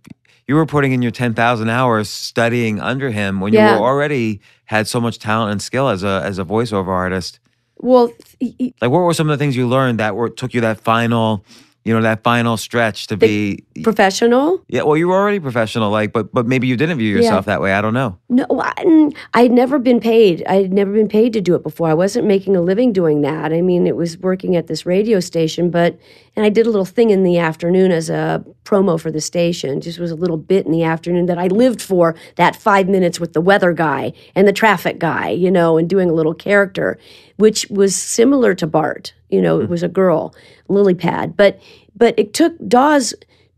[0.47, 4.39] you were putting in your ten thousand hours studying under him when you were already
[4.65, 7.39] had so much talent and skill as a as a voiceover artist.
[7.77, 10.61] well, y- Like, what were some of the things you learned that were took you
[10.61, 11.43] that final,
[11.87, 13.63] you know, that final stretch to be?
[13.81, 14.61] professional.
[14.67, 17.61] Yeah, well, you were already professional, like, but but maybe you didn't view yourself that
[17.61, 17.71] way.
[17.71, 18.19] I don't know.
[18.27, 20.43] No, I, I'd never been paid.
[20.47, 21.87] I had never been paid to do it before.
[21.87, 23.53] I wasn't making a living doing that.
[23.53, 25.97] I mean, it was working at this radio station, but
[26.35, 29.79] and I did a little thing in the afternoon as a promo for the station.
[29.79, 33.19] Just was a little bit in the afternoon that I lived for that five minutes
[33.19, 36.99] with the weather guy and the traffic guy, you know, and doing a little character,
[37.37, 39.13] which was similar to Bart.
[39.29, 39.71] You know, it mm-hmm.
[39.71, 40.35] was a girl,
[40.67, 41.59] lily pad, but
[41.95, 43.13] but it took Daws.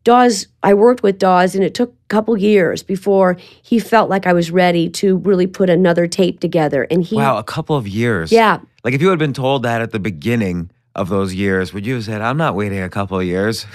[0.06, 4.26] Daws, I worked with Daws, and it took a couple years before he felt like
[4.26, 6.88] I was ready to really put another tape together.
[6.90, 8.32] And he, Wow, a couple of years.
[8.32, 11.86] yeah, Like, if you had been told that at the beginning of those years, would
[11.86, 13.66] you have said, "I'm not waiting a couple of years"?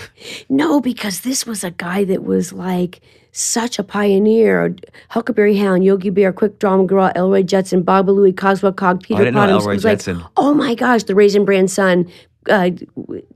[0.49, 3.01] no, because this was a guy that was like
[3.33, 4.77] such a pioneer.
[5.09, 9.23] Huckleberry Hound, Yogi Bear, Quick Draw McGraw, Elroy Jetson, Bob Louie, Coswell Cog, Peter Oh,
[9.23, 9.51] I didn't.
[9.51, 12.11] Elroy It like, oh my gosh, the Raisin Bran Son.
[12.49, 12.71] Uh,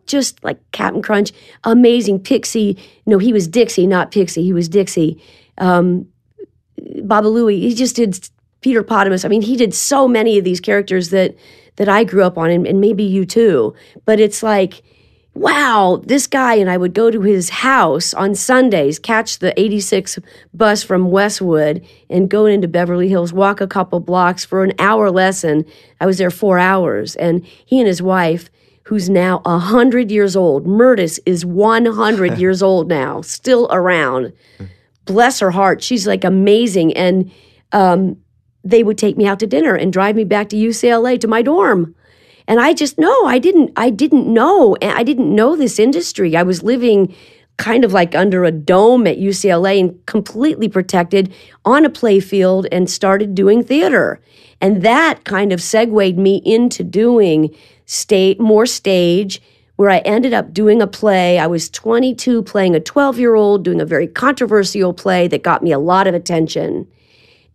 [0.07, 1.33] just like Captain Crunch,
[1.65, 2.77] amazing Pixie.
[3.07, 4.43] No, he was Dixie, not Pixie.
[4.43, 5.21] He was Dixie.
[5.57, 6.07] Um,
[7.03, 7.59] Baba Looey.
[7.59, 8.29] He just did
[8.61, 9.25] Peter Potamus.
[9.25, 11.35] I mean, he did so many of these characters that
[11.79, 13.75] that I grew up on, and, and maybe you too.
[14.05, 14.83] But it's like,
[15.35, 16.55] wow, this guy.
[16.55, 20.19] And I would go to his house on Sundays, catch the 86
[20.55, 25.11] bus from Westwood, and go into Beverly Hills, walk a couple blocks for an hour
[25.11, 25.65] lesson.
[26.01, 28.51] I was there four hours, and he and his wife.
[28.85, 30.67] Who's now a hundred years old?
[30.67, 34.33] Myrtis is one hundred years old now, still around
[35.09, 36.97] bless her heart, she's like amazing.
[36.97, 37.33] And
[37.73, 38.19] um,
[38.65, 41.43] they would take me out to dinner and drive me back to UCLA to my
[41.43, 41.95] dorm.
[42.47, 43.73] And I just no, I didn't.
[43.77, 44.77] I didn't know.
[44.81, 46.37] and I didn't know this industry.
[46.37, 47.15] I was living
[47.59, 52.67] kind of like under a dome at UCLA and completely protected on a play field
[52.73, 54.21] and started doing theater.
[54.61, 59.43] And that kind of segued me into doing state more stage
[59.77, 61.39] where I ended up doing a play.
[61.39, 65.63] I was 22 playing a 12 year old, doing a very controversial play that got
[65.63, 66.87] me a lot of attention.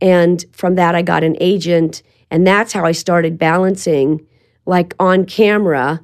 [0.03, 2.03] And from that, I got an agent.
[2.29, 4.27] And that's how I started balancing,
[4.65, 6.01] like on camera,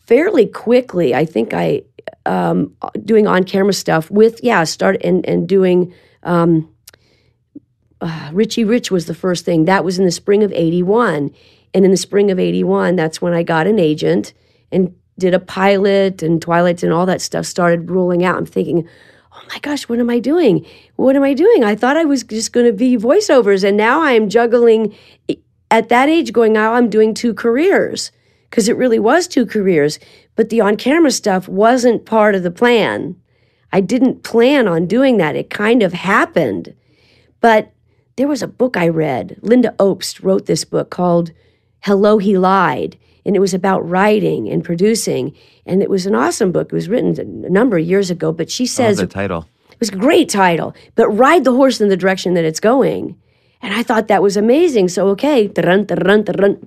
[0.00, 1.14] fairly quickly.
[1.14, 1.82] I think I,
[2.26, 6.68] um, doing on camera stuff with, yeah, start and, and doing, um,
[8.00, 9.66] uh, Richie Rich was the first thing.
[9.66, 11.30] That was in the spring of 81.
[11.74, 14.32] And in the spring of 81, that's when I got an agent
[14.72, 18.36] and did a pilot and Twilights and all that stuff started rolling out.
[18.36, 18.88] I'm thinking,
[19.34, 20.66] oh my gosh, what am I doing?
[20.96, 21.64] What am I doing?
[21.64, 23.66] I thought I was just going to be voiceovers.
[23.66, 24.94] And now I'm juggling
[25.70, 28.12] at that age going out, I'm doing two careers
[28.50, 29.98] because it really was two careers.
[30.36, 33.16] But the on camera stuff wasn't part of the plan.
[33.72, 35.34] I didn't plan on doing that.
[35.34, 36.74] It kind of happened.
[37.40, 37.72] But
[38.16, 39.38] there was a book I read.
[39.40, 41.32] Lynda Obst wrote this book called
[41.80, 42.98] Hello, He Lied.
[43.24, 45.34] And it was about writing and producing.
[45.66, 46.68] And it was an awesome book.
[46.72, 48.32] It was written a number of years ago.
[48.32, 49.46] But she Oh, says the title.
[49.70, 53.16] it was a great title, but ride the horse in the direction that it's going.
[53.62, 54.88] And I thought that was amazing.
[54.88, 56.58] So, okay, dun, dun, dun,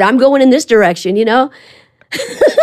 [0.00, 1.50] I'm going in this direction, you know?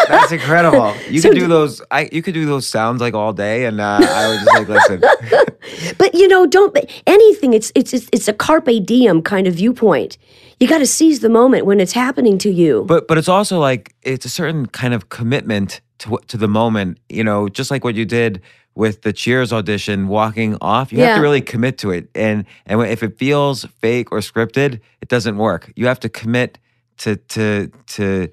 [0.08, 0.94] That's incredible.
[1.10, 1.82] You So could do those.
[1.92, 4.68] I you could do those sounds like all day, and uh, I would just like
[4.68, 5.02] listen.
[5.98, 6.76] But you know, don't
[7.08, 7.54] anything.
[7.54, 10.18] It's it's, it's a carpe diem kind of viewpoint.
[10.64, 12.86] You got to seize the moment when it's happening to you.
[12.88, 17.00] But but it's also like it's a certain kind of commitment to to the moment.
[17.10, 18.42] You know, just like what you did
[18.74, 20.94] with the Cheers audition, walking off.
[20.94, 24.80] You have to really commit to it, and and if it feels fake or scripted,
[25.02, 25.70] it doesn't work.
[25.76, 26.60] You have to commit
[27.00, 28.30] to to to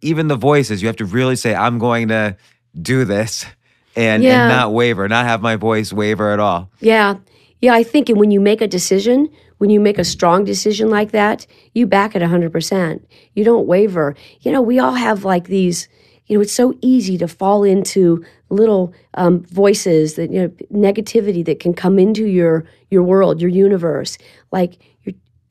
[0.00, 0.82] even the voices.
[0.82, 2.36] You have to really say, "I'm going to
[2.82, 3.46] do this,"
[3.94, 4.40] and Yeah.
[4.40, 6.68] and not waver, not have my voice waver at all.
[6.80, 7.18] Yeah.
[7.60, 9.28] Yeah, I think when you make a decision,
[9.60, 13.04] when you make a strong decision like that, you back it 100%.
[13.34, 14.16] You don't waver.
[14.40, 15.86] You know, we all have like these,
[16.24, 21.44] you know, it's so easy to fall into little um, voices that, you know, negativity
[21.44, 24.16] that can come into your your world, your universe.
[24.50, 24.78] Like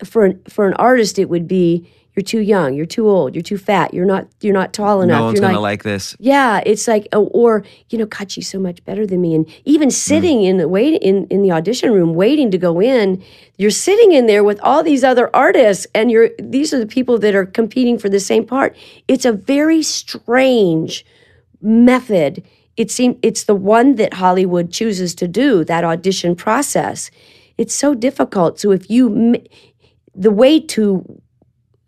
[0.04, 3.44] for an, for an artist, it would be you're too young, you're too old, you're
[3.44, 5.20] too fat, you're not you're not tall enough.
[5.20, 6.16] No one's you're gonna not, like this.
[6.20, 9.36] yeah, it's like, oh, or you know, God, she's so much better than me.
[9.36, 9.94] And even mm.
[9.94, 13.24] sitting in the wait in in the audition room, waiting to go in,
[13.58, 17.20] you're sitting in there with all these other artists, and you're these are the people
[17.20, 18.76] that are competing for the same part.
[19.08, 21.06] It's a very strange
[21.62, 22.44] method.
[22.76, 27.12] It seems it's the one that Hollywood chooses to do that audition process.
[27.58, 28.58] It's so difficult.
[28.58, 29.36] So if you,
[30.16, 31.22] the way to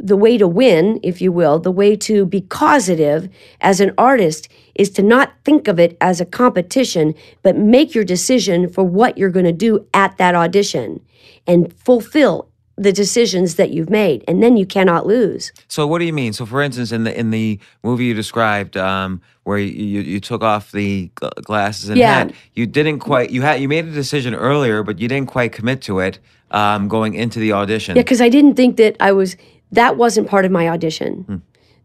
[0.04, 3.30] the way to win, if you will, the way to be causative
[3.62, 8.04] as an artist is to not think of it as a competition, but make your
[8.04, 11.00] decision for what you're going to do at that audition
[11.46, 12.48] and fulfill
[12.78, 14.24] the decisions that you've made.
[14.28, 15.52] And then you cannot lose.
[15.68, 16.34] So what do you mean?
[16.34, 20.42] So for instance, in the in the movie you described, um, where you, you took
[20.42, 21.12] off the
[21.44, 22.14] glasses and Yeah.
[22.14, 25.52] hat, you didn't quite you had you made a decision earlier, but you didn't quite
[25.52, 26.18] commit to it
[26.52, 27.96] um, going into the audition.
[27.96, 29.36] Yeah, because I didn't think that I was,
[29.72, 31.24] that wasn't part of my audition.
[31.24, 31.36] Hmm.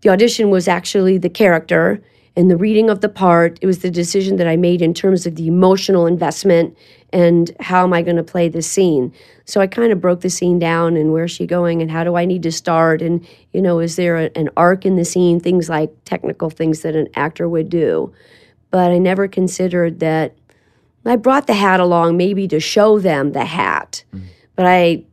[0.02, 2.02] The audition was actually the character
[2.36, 3.58] and the reading of the part.
[3.62, 6.76] It was the decision that I made in terms of the emotional investment
[7.12, 9.12] and how am I going to play this scene.
[9.46, 12.16] So I kind of broke the scene down and where's she going and how do
[12.16, 15.40] I need to start and, you know, is there a, an arc in the scene,
[15.40, 18.12] things like technical things that an actor would do.
[18.70, 20.34] But I never considered that
[21.06, 24.22] I brought the hat along maybe to show them the hat, hmm.
[24.56, 25.04] but I,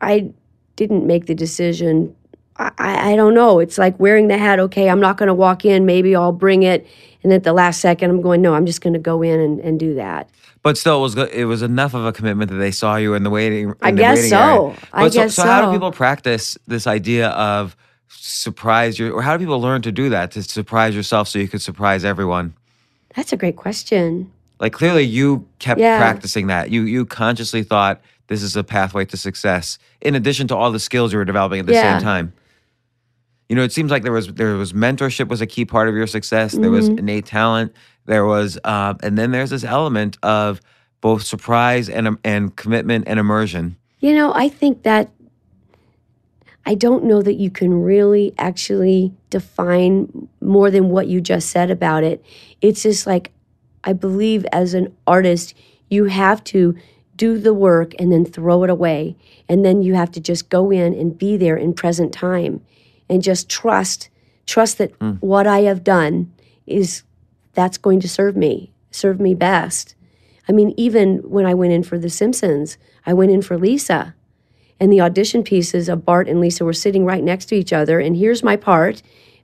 [0.00, 0.32] I
[0.76, 2.16] didn't make the decision.
[2.56, 3.58] I, I don't know.
[3.58, 4.60] It's like wearing the hat.
[4.60, 5.86] Okay, I'm not going to walk in.
[5.86, 6.86] Maybe I'll bring it,
[7.22, 8.42] and at the last second, I'm going.
[8.42, 10.28] No, I'm just going to go in and, and do that.
[10.62, 13.22] But still, it was it was enough of a commitment that they saw you in
[13.24, 13.70] the waiting.
[13.70, 14.36] In I the guess waiting so.
[14.68, 14.78] area.
[14.92, 15.42] I But so, guess so.
[15.42, 17.76] how do people practice this idea of
[18.08, 21.48] surprise your, or how do people learn to do that to surprise yourself so you
[21.48, 22.54] could surprise everyone?
[23.16, 24.30] That's a great question.
[24.60, 25.98] Like clearly, you kept Yeah.
[25.98, 26.70] practicing that.
[26.70, 29.78] You you consciously thought this is a pathway to success.
[30.00, 31.98] In addition to all the skills you were developing at the Yeah.
[31.98, 32.32] same time.
[33.48, 35.94] You know, it seems like there was there was mentorship was a key part of
[35.94, 36.52] your success.
[36.52, 36.98] There was Mm-hmm.
[36.98, 37.74] innate talent.
[38.06, 40.60] There was, uh, and then there's this element of
[41.00, 43.76] both surprise and and commitment and immersion.
[44.00, 45.10] You know, I think that
[46.64, 51.70] I don't know that you can really actually define more than what you just said
[51.70, 52.24] about it.
[52.60, 53.32] It's just like,
[53.84, 55.54] I believe as an artist,
[55.90, 56.76] you have to
[57.16, 59.16] do the work and then throw it away.
[59.48, 62.62] And then you have to just go in and be there in present time
[63.08, 64.08] and just trust,
[64.46, 65.18] trust that mm.
[65.20, 66.32] what I have done
[66.66, 67.02] is
[67.54, 69.94] that's going to serve me, serve me best.
[70.48, 74.14] I mean, even when I went in for The Simpsons, I went in for Lisa.
[74.80, 78.00] And the audition pieces of Bart and Lisa were sitting right next to each other.
[78.00, 79.02] And here's my part.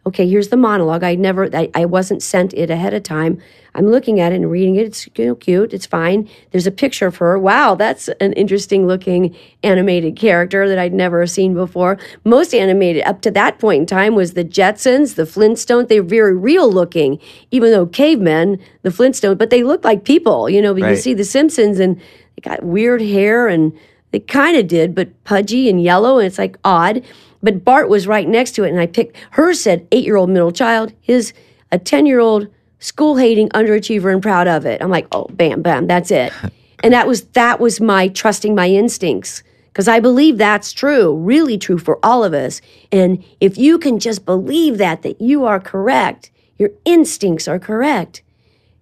[0.08, 1.04] Okay, here's the monologue.
[1.04, 3.42] I never, I, I wasn't sent it ahead of time.
[3.74, 4.86] I'm looking at it and reading it.
[4.86, 5.74] It's you know, cute.
[5.74, 6.26] It's fine.
[6.50, 7.38] There's a picture of her.
[7.38, 11.98] Wow, that's an interesting looking animated character that I'd never seen before.
[12.24, 15.88] Most animated up to that point in time was the Jetsons, the Flintstones.
[15.88, 17.18] They were very real looking,
[17.50, 20.48] even though cavemen, the Flintstones, but they look like people.
[20.48, 23.78] You know, but you see the Simpsons and they got weird hair and
[24.12, 27.04] they kind of did, but pudgy and yellow, and it's like odd.
[27.42, 30.30] But Bart was right next to it, and I picked hers said eight year old
[30.30, 31.32] middle child, his
[31.70, 34.82] a 10 year old school hating underachiever and proud of it.
[34.82, 36.32] I'm like, oh, bam, bam, that's it.
[36.82, 39.42] and that was that was my trusting my instincts
[39.78, 42.60] because I believe that's true, really true for all of us.
[42.90, 48.22] And if you can just believe that, that you are correct, your instincts are correct.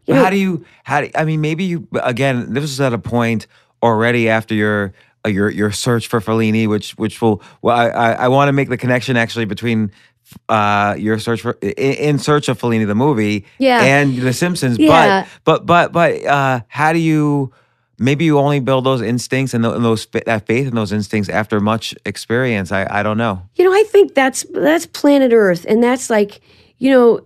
[0.06, 2.98] But how do you how do I mean maybe you again this was at a
[2.98, 3.46] point
[3.82, 4.94] already after your
[5.26, 8.68] your your search for Fellini, which which will well I I, I want to make
[8.68, 9.90] the connection actually between
[10.48, 13.82] uh your search for in, in search of Fellini the movie Yeah.
[13.82, 15.26] and The Simpsons, Yeah.
[15.44, 17.52] but but but but uh how do you
[17.98, 21.94] maybe you only build those instincts and those that faith in those instincts after much
[22.04, 22.72] experience?
[22.72, 23.42] I I don't know.
[23.54, 26.40] You know, I think that's that's planet Earth, and that's like,
[26.78, 27.20] you know,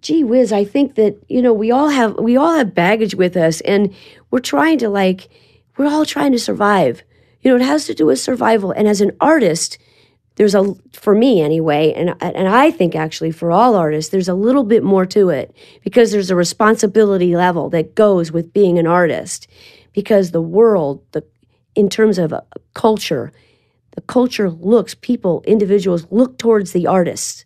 [0.00, 0.52] gee whiz.
[0.52, 3.92] I think that you know we all have we all have baggage with us, and
[4.30, 5.28] we're trying to like
[5.76, 7.02] we're all trying to survive.
[7.40, 8.70] You know, it has to do with survival.
[8.70, 9.78] And as an artist,
[10.36, 14.34] there's a for me anyway, and and I think actually for all artists, there's a
[14.34, 15.54] little bit more to it
[15.84, 19.46] because there's a responsibility level that goes with being an artist,
[19.92, 21.24] because the world, the
[21.76, 22.44] in terms of a
[22.74, 23.32] culture,
[23.92, 27.44] the culture looks, people, individuals look towards the artist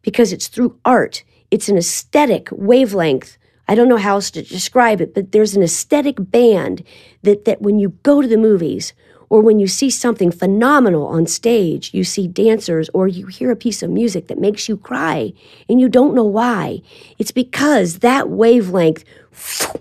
[0.00, 1.24] because it's through art.
[1.50, 3.36] It's an aesthetic wavelength.
[3.72, 6.84] I don't know how else to describe it, but there's an aesthetic band
[7.22, 8.92] that, that when you go to the movies
[9.30, 13.56] or when you see something phenomenal on stage, you see dancers or you hear a
[13.56, 15.32] piece of music that makes you cry
[15.70, 16.82] and you don't know why.
[17.18, 19.04] It's because that wavelength,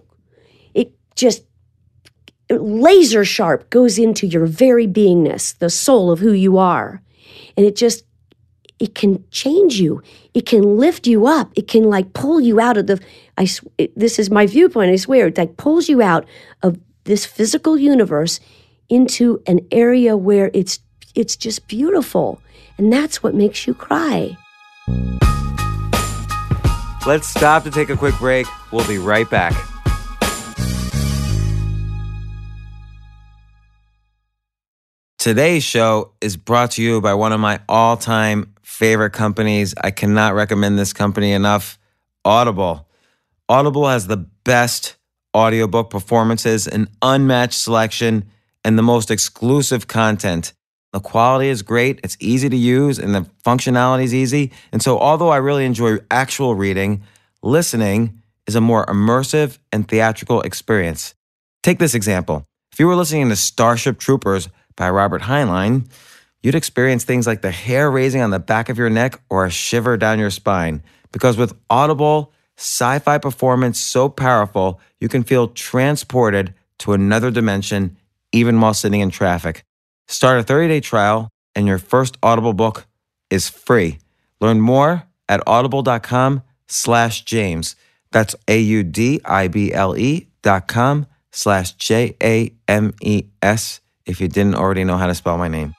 [0.74, 1.44] it just
[2.50, 7.02] laser sharp goes into your very beingness, the soul of who you are.
[7.58, 8.06] And it just
[8.82, 10.02] it can change you.
[10.34, 11.52] It can lift you up.
[11.56, 13.00] It can like pull you out of the
[13.42, 13.48] I
[13.80, 15.28] it, this is my viewpoint, I swear.
[15.28, 16.28] It like pulls you out
[16.62, 18.40] of this physical universe
[18.88, 20.78] into an area where it's
[21.16, 22.40] it's just beautiful.
[22.78, 24.38] And that's what makes you cry.
[27.08, 28.46] Let's stop to take a quick break.
[28.72, 29.54] We'll be right back.
[35.18, 39.74] Today's show is brought to you by one of my all time favorite companies.
[39.82, 41.80] I cannot recommend this company enough
[42.24, 42.88] Audible.
[43.52, 44.96] Audible has the best
[45.36, 48.24] audiobook performances, an unmatched selection,
[48.64, 50.54] and the most exclusive content.
[50.94, 54.54] The quality is great, it's easy to use, and the functionality is easy.
[54.72, 57.04] And so, although I really enjoy actual reading,
[57.44, 61.14] listening is a more immersive and theatrical experience.
[61.62, 62.46] Take this example.
[62.72, 64.48] If you were listening to Starship Troopers
[64.78, 65.92] by Robert Heinlein,
[66.42, 69.52] you'd experience things like the hair raising on the back of your neck or a
[69.52, 70.84] shiver down your spine.
[71.12, 72.32] Because with Audible,
[72.62, 77.98] sci fi performance so powerful, you can feel transported to another dimension
[78.32, 79.64] even while sitting in traffic.
[80.08, 82.86] Start a 30 day trial, and your first Audible book
[83.30, 83.98] is free.
[84.40, 87.76] Learn more at audible.com slash James.
[88.12, 93.26] That's A U D I B L E dot com slash J A M E
[93.42, 95.74] S if you didn't already know how to spell my name.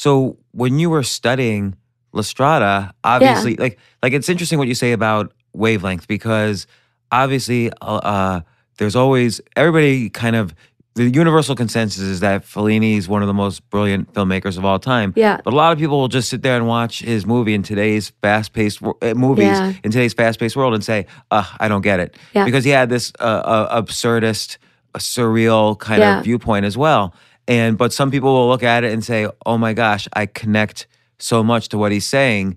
[0.00, 1.76] So when you were studying
[2.14, 6.66] La Strada, obviously, like like it's interesting what you say about wavelength because
[7.12, 8.40] obviously, uh, uh,
[8.78, 10.54] there's always everybody kind of
[10.94, 14.78] the universal consensus is that Fellini is one of the most brilliant filmmakers of all
[14.78, 15.12] time.
[15.16, 15.38] Yeah.
[15.44, 18.08] But a lot of people will just sit there and watch his movie in today's
[18.22, 19.74] fast-paced uh, movies Yeah.
[19.84, 22.46] in today's fast-paced world and say, "Uh, I don't get it," Yeah.
[22.46, 24.56] because he had this uh, uh, absurdist,
[24.94, 26.18] uh, surreal kind Yeah.
[26.18, 27.12] of viewpoint as well.
[27.50, 30.86] And but some people will look at it and say, "Oh my gosh, I connect
[31.18, 32.56] so much to what he's saying."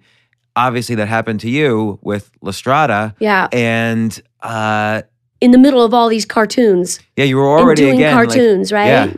[0.56, 3.16] Obviously, that happened to you with La Strada.
[3.20, 3.48] Yeah.
[3.52, 5.02] And uh,
[5.42, 7.00] In the middle of all these cartoons.
[7.18, 8.86] yeah, you were already doing again like- cartoons, right?
[8.88, 9.14] Yeah.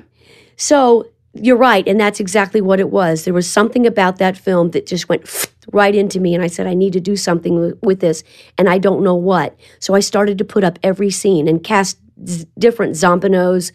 [0.55, 3.25] So you're right, and that's exactly what it was.
[3.25, 5.23] There was something about that film that just went
[5.73, 8.23] right into me, and I said, I need to do something with, this,
[8.57, 9.57] and I don't know what.
[9.79, 11.97] So I started to put up every scene and cast
[12.57, 13.73] different Zampanos,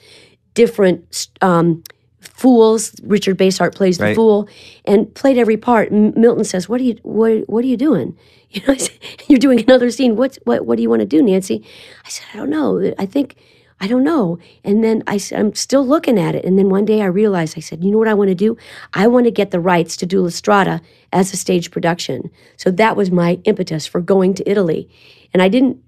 [0.54, 1.82] different um,
[2.20, 2.94] fools.
[3.02, 4.16] Richard Basehart plays the Right.
[4.16, 4.48] fool,
[4.84, 5.92] and played every part.
[5.92, 8.16] Milton says, "What are you what What are you doing?"
[8.52, 8.98] You know, I said,
[9.28, 10.16] you're doing another scene.
[10.16, 11.64] What's what What do you want to do, Nancy?
[12.04, 12.92] I said, I don't know.
[12.98, 13.36] I think.
[13.82, 14.38] I don't know.
[14.62, 16.44] And then I said, I'm still looking at it.
[16.44, 18.58] And then one day I realized, I said, you know what I want to do?
[18.92, 20.82] I want to get the rights to do La Strada
[21.14, 22.30] as a stage production.
[22.58, 24.90] So that was my impetus for going to Italy.
[25.32, 25.78] And I didn't,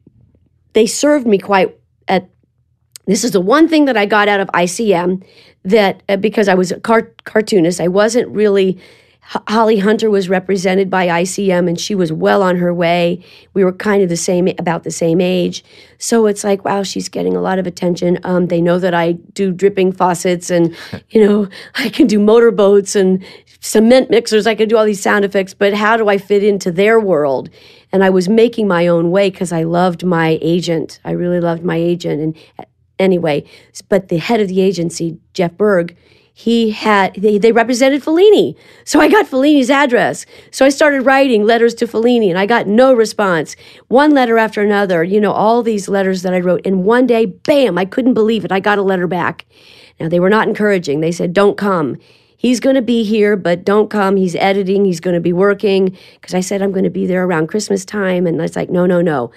[0.73, 1.77] they served me quite
[2.09, 2.31] at,
[3.07, 5.25] this is the one thing that I got out of ICM
[5.65, 8.79] that uh, because I was a car- cartoonist, I wasn't really.
[9.35, 13.25] H- Holly Hunter was represented by ICM and she was well on her way.
[13.55, 15.65] We were kind of the same, about the same age.
[15.99, 18.19] So it's like, wow, she's getting a lot of attention.
[18.25, 20.77] Um, they know that I do dripping faucets and,
[21.11, 23.25] you know, I can do motorboats and
[23.61, 24.49] cement mixers.
[24.49, 27.49] I can do all these sound effects, but how do I fit into their world?
[27.93, 30.99] And I was making my own way because I loved my agent.
[31.05, 32.21] I really loved my agent.
[32.21, 32.67] And
[32.99, 33.45] anyway,
[33.89, 35.97] but the head of the agency, Jeff Berg,
[36.35, 38.57] he had they, they represented Fellini.
[38.85, 40.25] So I got Fellini's address.
[40.51, 43.55] So I started writing letters to Fellini and I got no response.
[43.89, 46.63] One letter after another, you know, all these letters that I wrote.
[46.65, 48.53] And one day, bam, I couldn't believe it.
[48.53, 49.45] I got a letter back.
[50.01, 51.01] Now they were not encouraging.
[51.01, 51.99] They said, "Don't come."
[52.43, 54.17] He's going to be here, but don't come.
[54.17, 54.85] He's editing.
[54.85, 55.97] He's going to be working.
[56.15, 58.27] Because I said I'm going to be there around Christmas time.
[58.27, 59.31] And it's like, no, no, no.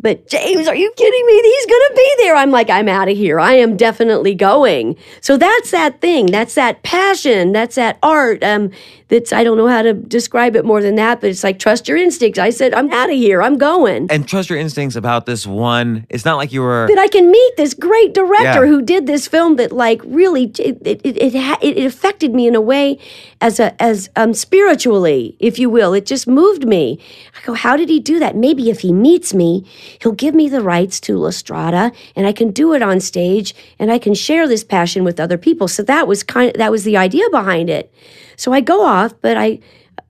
[0.00, 1.42] But James, are you kidding me?
[1.42, 2.36] He's going to be there.
[2.36, 3.38] I'm like, I'm out of here.
[3.38, 4.96] I am definitely going.
[5.20, 6.26] So that's that thing.
[6.26, 7.52] That's that passion.
[7.52, 8.42] That's that art.
[8.42, 8.70] Um,
[9.10, 11.88] that's I don't know how to describe it more than that, but it's like trust
[11.88, 12.38] your instincts.
[12.38, 13.42] I said, I'm out of here.
[13.42, 14.06] I'm going.
[14.10, 16.06] And trust your instincts about this one.
[16.08, 16.86] It's not like you were.
[16.88, 18.70] That I can meet this great director yeah.
[18.70, 22.54] who did this film that like really it it it, it, it affected me in
[22.54, 22.98] a way
[23.40, 25.92] as a as um spiritually, if you will.
[25.92, 26.98] It just moved me.
[27.36, 28.36] I go, how did he do that?
[28.36, 29.66] Maybe if he meets me,
[30.00, 33.54] he'll give me the rights to La Strada, and I can do it on stage,
[33.78, 35.68] and I can share this passion with other people.
[35.68, 37.92] So that was kind of that was the idea behind it.
[38.36, 39.60] So I go off, but I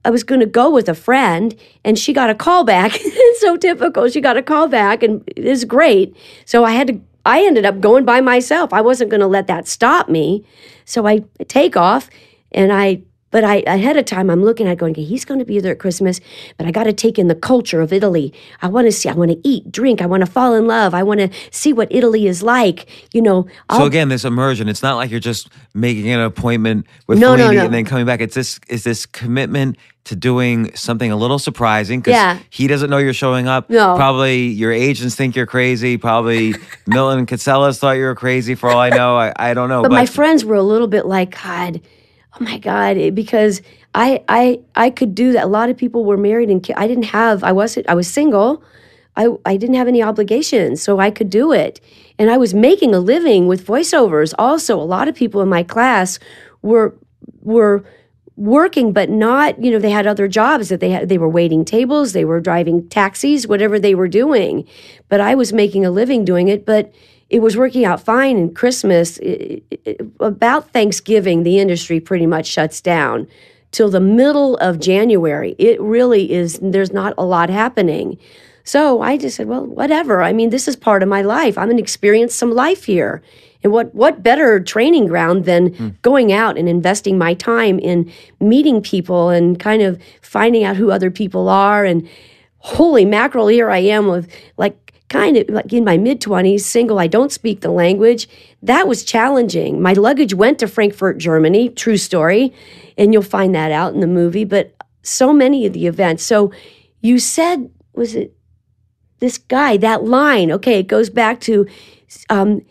[0.03, 2.91] I was going to go with a friend, and she got a call back.
[2.95, 4.09] it's so typical.
[4.09, 6.15] She got a call back, and it is great.
[6.45, 7.01] So I had to.
[7.23, 8.73] I ended up going by myself.
[8.73, 10.43] I wasn't going to let that stop me.
[10.85, 12.09] So I take off,
[12.51, 15.45] and I but I ahead of time, I'm looking at going, okay, he's going to
[15.45, 16.19] be there at Christmas,
[16.57, 18.33] but I got to take in the culture of Italy.
[18.61, 20.93] I want to see, I want to eat, drink, I want to fall in love,
[20.93, 22.87] I want to see what Italy is like.
[23.13, 23.47] You know.
[23.69, 24.69] I'll, so again, this immersion.
[24.69, 27.65] It's not like you're just making an appointment with no, Fellini no, no.
[27.65, 28.21] and then coming back.
[28.21, 32.39] It's this is this commitment to doing something a little surprising because yeah.
[32.49, 33.69] he doesn't know you're showing up.
[33.69, 33.95] No.
[33.95, 35.97] Probably your agents think you're crazy.
[35.97, 36.55] Probably
[36.87, 39.15] Milton Katselas thought you were crazy for all I know.
[39.15, 39.83] I, I don't know.
[39.83, 41.81] But, but my friends were a little bit like, God
[42.33, 43.61] oh my god because
[43.93, 45.43] i i i could do that.
[45.43, 48.63] A lot of people were married and i didn't have i wasn't i was single.
[49.15, 51.79] I i didn't have any obligations so i could do it.
[52.17, 54.79] And i was making a living with voiceovers also.
[54.79, 56.19] A lot of people in my class
[56.61, 56.95] were
[57.41, 57.83] were
[58.37, 61.63] working but not you know they had other jobs that they had they were waiting
[61.65, 64.67] tables they were driving taxis whatever they were doing.
[65.09, 66.93] But i was making a living doing it but
[67.31, 69.17] it was working out fine in Christmas.
[69.19, 73.25] It, it, about Thanksgiving, the industry pretty much shuts down
[73.71, 75.55] till the middle of January.
[75.57, 78.17] It really is, there's not a lot happening.
[78.65, 80.21] So I just said, well, whatever.
[80.21, 81.57] I mean, this is part of my life.
[81.57, 83.23] I'm going to experience some life here.
[83.63, 86.01] And what, what better training ground than mm.
[86.01, 88.11] going out and investing my time in
[88.41, 92.07] meeting people and kind of finding out who other people are and
[92.57, 96.97] holy mackerel, here I am with like kind of like in my mid 20s, single,
[96.97, 98.27] I don't speak the language.
[98.63, 99.81] That was challenging.
[99.81, 102.53] My luggage went to Frankfurt, Germany, true story,
[102.97, 106.23] and you'll find that out in the movie, but so many of the events.
[106.23, 106.51] So
[107.01, 108.33] you said, was it
[109.19, 110.51] this guy, that line?
[110.51, 111.67] Okay, it goes back to.
[112.29, 112.61] Um,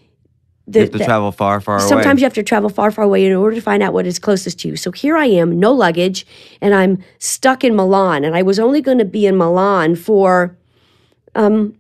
[0.67, 2.03] the, you have to the, travel far, far sometimes away.
[2.03, 4.21] Sometimes you have to travel far, far away in order to find out what is
[4.21, 4.77] closest to you.
[4.77, 6.25] So here I am, no luggage,
[6.61, 8.23] and I'm stuck in Milan.
[8.23, 10.57] And I was only going to be in Milan for
[11.35, 11.75] um,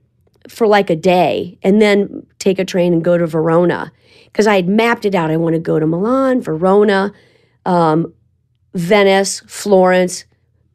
[0.50, 3.92] for like a day and then take a train and go to Verona
[4.24, 5.30] because I had mapped it out.
[5.30, 7.12] I want to go to Milan, Verona,
[7.64, 8.12] um,
[8.74, 10.24] Venice, Florence,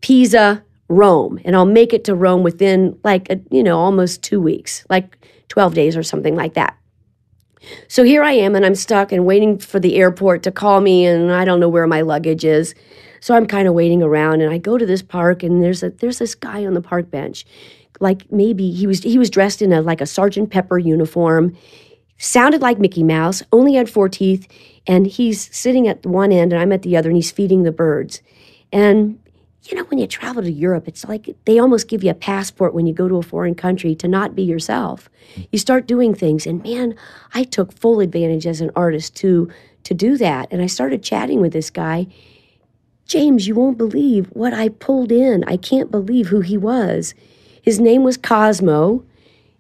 [0.02, 4.40] Pisa, Rome, and I'll make it to Rome within like a, you know almost two
[4.40, 5.18] weeks, like
[5.50, 6.78] twelve days or something like that.
[7.88, 11.06] So here I am, and I'm stuck and waiting for the airport to call me,
[11.06, 12.76] and I don't know where my luggage is.
[13.20, 15.90] So I'm kind of waiting around, and I go to this park, and there's a
[15.90, 17.46] there's this guy on the park bench
[18.00, 21.56] like maybe he was he was dressed in a like a Sergeant Pepper uniform,
[22.18, 24.48] sounded like Mickey Mouse, only had four teeth,
[24.88, 27.72] and he's sitting at one end and I'm at the other, and he's feeding the
[27.72, 28.22] birds.
[28.72, 29.20] And
[29.70, 32.74] you know, when you travel to Europe, it's like they almost give you a passport
[32.76, 35.10] when you go to a foreign country to not be yourself.
[35.52, 36.96] You start doing things, and man,
[37.34, 39.50] I took full advantage as an artist to
[39.84, 40.48] to do that.
[40.52, 42.08] And I started chatting with this guy.
[43.08, 45.44] James, you won't believe what I pulled in.
[45.46, 47.14] I can't believe who he was.
[47.66, 49.04] His name was Cosmo,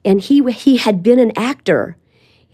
[0.05, 1.97] and he, he had been an actor.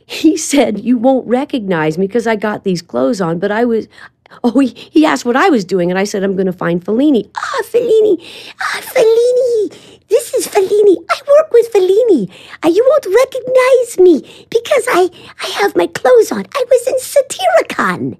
[0.06, 3.88] He said, You won't recognize me because I got these clothes on, but I was.
[4.46, 6.82] Oh, he, he asked what I was doing, and I said, I'm going to find
[6.82, 7.30] Fellini.
[7.36, 8.16] Ah, Fellini.
[8.62, 10.08] Ah, Fellini.
[10.08, 10.96] This is Fellini.
[11.10, 12.32] I work with Fellini.
[12.64, 15.10] Uh, you won't recognize me because I,
[15.44, 16.46] I have my clothes on.
[16.56, 18.18] I was in Satyricon.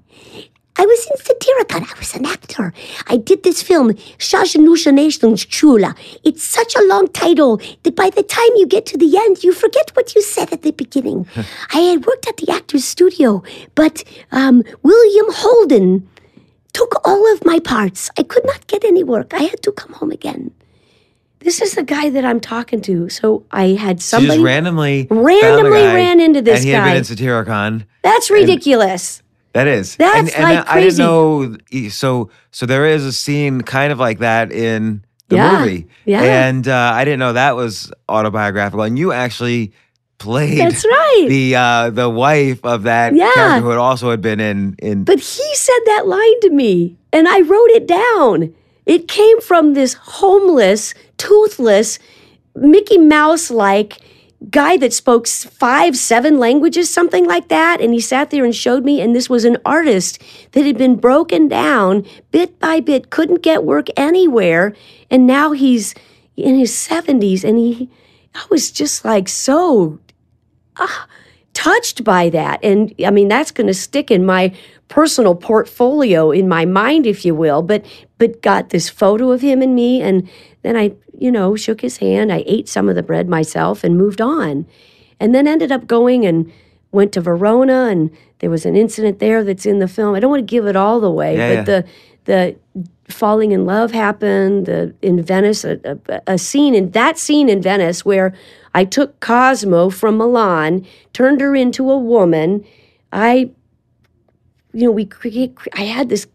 [0.82, 1.84] I was in Satyricon.
[1.84, 2.74] I was an actor.
[3.06, 5.94] I did this film, Shashanusha Nations Chula.
[6.24, 9.54] It's such a long title that by the time you get to the end, you
[9.54, 11.28] forget what you said at the beginning.
[11.72, 13.44] I had worked at the actor's studio,
[13.76, 16.10] but um, William Holden
[16.74, 18.10] took all of my parts.
[18.18, 19.36] I could not get any work.
[19.36, 20.50] I had to come home again.
[21.42, 23.08] This is the guy that I'm talking to.
[23.10, 26.88] So I had somebody so just randomly randomly ran into this and he guy.
[26.88, 27.86] had been in Satyricon.
[28.02, 29.22] That's ridiculous.
[29.54, 29.96] That is.
[29.98, 31.58] That's and, like and I didn't know.
[31.90, 35.88] So so there is a scene kind of like that in the Yeah, movie.
[36.06, 36.24] yeah.
[36.24, 38.84] And uh, I didn't know that was autobiographical.
[38.84, 39.74] And you actually
[40.20, 41.26] played That's right.
[41.30, 43.32] the uh, the wife of that Yeah.
[43.34, 45.04] character who had also had been in in.
[45.04, 48.54] But he said that line to me, and I wrote it down.
[48.86, 52.00] It came from this homeless, toothless,
[52.56, 54.00] Mickey Mouse like
[54.50, 57.80] guy that spoke five, seven languages, something like that.
[57.80, 59.00] And he sat there and showed me.
[59.00, 60.22] And this was an artist
[60.54, 64.76] that had been broken down bit by bit, couldn't get work anywhere.
[65.10, 65.94] And now he's
[66.36, 67.44] in his 70s.
[67.44, 67.90] And he,
[68.34, 70.00] I was just like so
[70.78, 71.08] ah,
[71.54, 72.64] touched by that.
[72.64, 74.54] And I mean, that's going to stick in my
[74.88, 77.62] personal portfolio in my mind, if you will.
[77.62, 77.86] But
[78.18, 80.30] but got this photo of him and me, and
[80.62, 82.34] then I, you know, shook his hand.
[82.34, 84.66] I ate some of the bread myself and moved on,
[85.20, 86.52] and then ended up going and
[86.92, 88.10] went to Verona, and
[88.40, 90.16] there was an incident there that's in the film.
[90.16, 91.86] I don't want to give it all away, Yeah, but the
[92.26, 92.56] the
[93.08, 97.62] falling in love happened the, in Venice, a, a, a scene in that scene in
[97.62, 98.34] Venice where
[98.74, 102.66] I took Cosmo from Milan, turned her into a woman.
[103.12, 103.52] I,
[104.74, 105.56] you know, we create.
[105.74, 106.26] I had this.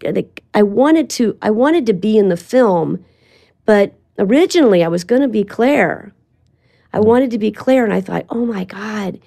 [0.55, 1.37] I wanted to.
[1.43, 3.05] I wanted to be in the film,
[3.65, 6.13] but originally I was going to be Claire.
[6.93, 9.21] I wanted to be Claire, and I thought, oh my God,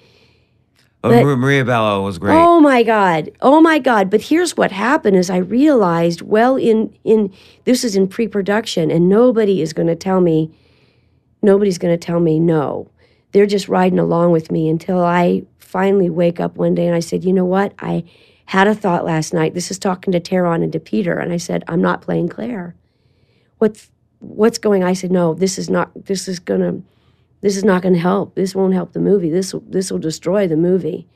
[1.04, 2.34] oh, but- Mar- Maria Bello was great.
[2.34, 3.30] Oh my God.
[3.40, 4.10] Oh my God.
[4.10, 7.32] But here's what happened is I realized well in in
[7.64, 10.50] this is in pre-production and nobody is going to tell me
[11.42, 12.90] nobody's going to tell me no.
[13.32, 17.00] They're just riding along with me until I finally wake up one day and I
[17.00, 17.72] said, "You know what?
[17.78, 18.02] I
[18.46, 19.54] had a thought last night.
[19.54, 22.74] This is talking to Taron and to Peter and I said, "I'm not playing Claire."
[23.58, 23.90] What's
[24.20, 24.84] what's going?
[24.84, 26.82] I said, "No, this is not this is to
[27.40, 28.34] this is not to help.
[28.34, 29.30] This won't help the movie.
[29.30, 31.06] This this will destroy the movie."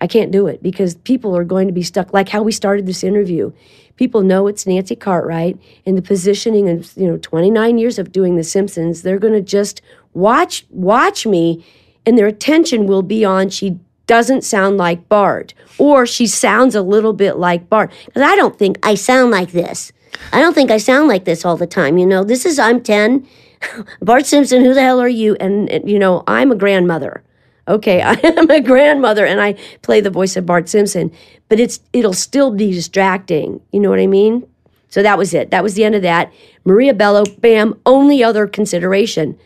[0.00, 2.86] I can't do it because people are going to be stuck like how we started
[2.86, 3.52] this interview.
[3.96, 8.36] People know it's Nancy Cartwright and the positioning of you know 29 years of doing
[8.36, 9.02] The Simpsons.
[9.02, 9.80] They're to just
[10.12, 11.64] watch watch me,
[12.04, 16.82] and their attention will be on she doesn't sound like Bart or she sounds a
[16.82, 17.90] little bit like Bart.
[18.04, 19.92] Because I don't think I sound like this.
[20.32, 21.98] I don't think I sound like this all the time.
[21.98, 23.26] You know, this is I'm 10.
[24.00, 25.36] Bart Simpson, who the hell are you?
[25.40, 27.22] And, and, you know, I'm a grandmother.
[27.68, 31.12] Okay, I am a grandmother and I play the voice of Bart Simpson,
[31.48, 33.60] but it's it'll still be distracting.
[33.72, 34.46] You know what I mean?
[34.88, 35.50] So that was it.
[35.50, 36.32] That was the end of that.
[36.64, 39.38] Maria Bello, bam, only other consideration.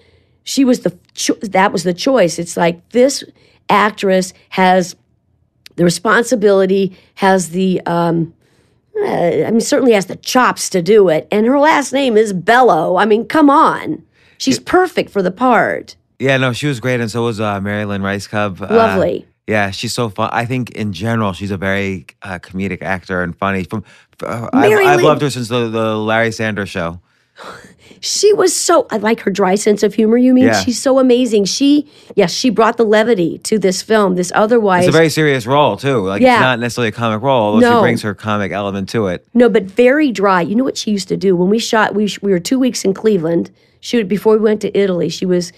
[0.45, 2.39] She was the cho- that was the choice.
[2.39, 3.25] It's like this
[3.69, 4.97] actress has
[5.77, 8.35] the responsibility, has the um
[9.03, 12.33] uh, I mean certainly has the chops to do it, and her last name is
[12.33, 12.97] Bello.
[12.97, 14.03] I mean, come on.
[14.39, 15.97] She's perfect for the part.
[16.19, 18.61] Yeah, no, she was great, and so was uh, Mary Lynn Rajskub.
[18.61, 19.27] Uh, Lovely.
[19.47, 20.31] yeah, she's so fun.
[20.33, 23.65] I think in general, she's a very uh, comedic actor and funny.
[23.65, 23.85] From
[24.23, 27.01] uh, I've, I've loved her since the, the Larry Sanders Show.
[28.03, 30.45] She was so I like her dry sense of humor, you mean?
[30.45, 30.61] Yeah.
[30.63, 31.45] She's so amazing.
[31.45, 31.87] She
[32.17, 34.15] yes, she brought the levity to this film.
[34.15, 36.07] This otherwise It's a very serious role too.
[36.07, 36.37] Like Yeah.
[36.37, 37.79] it's not necessarily a comic role, although No.
[37.81, 39.27] she brings her comic element to it.
[39.35, 40.41] No, but very dry.
[40.41, 41.95] You know what she used to do when we shot?
[41.95, 43.51] We we were two weeks in Cleveland.
[43.81, 45.09] Shoot before we went to Italy.
[45.09, 45.53] She was,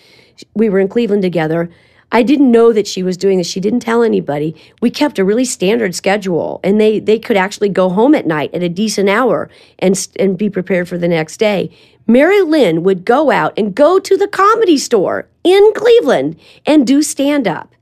[0.55, 1.71] we were in Cleveland together.
[2.13, 3.47] I didn't know that she was doing this.
[3.47, 4.55] She didn't tell anybody.
[4.83, 8.55] We kept a really standard schedule, and they they could actually go home at night
[8.55, 11.71] at a decent hour and and be prepared for the next day.
[12.07, 17.03] Mary Lynn would go out and go to the comedy store in Cleveland and do
[17.03, 17.75] stand up.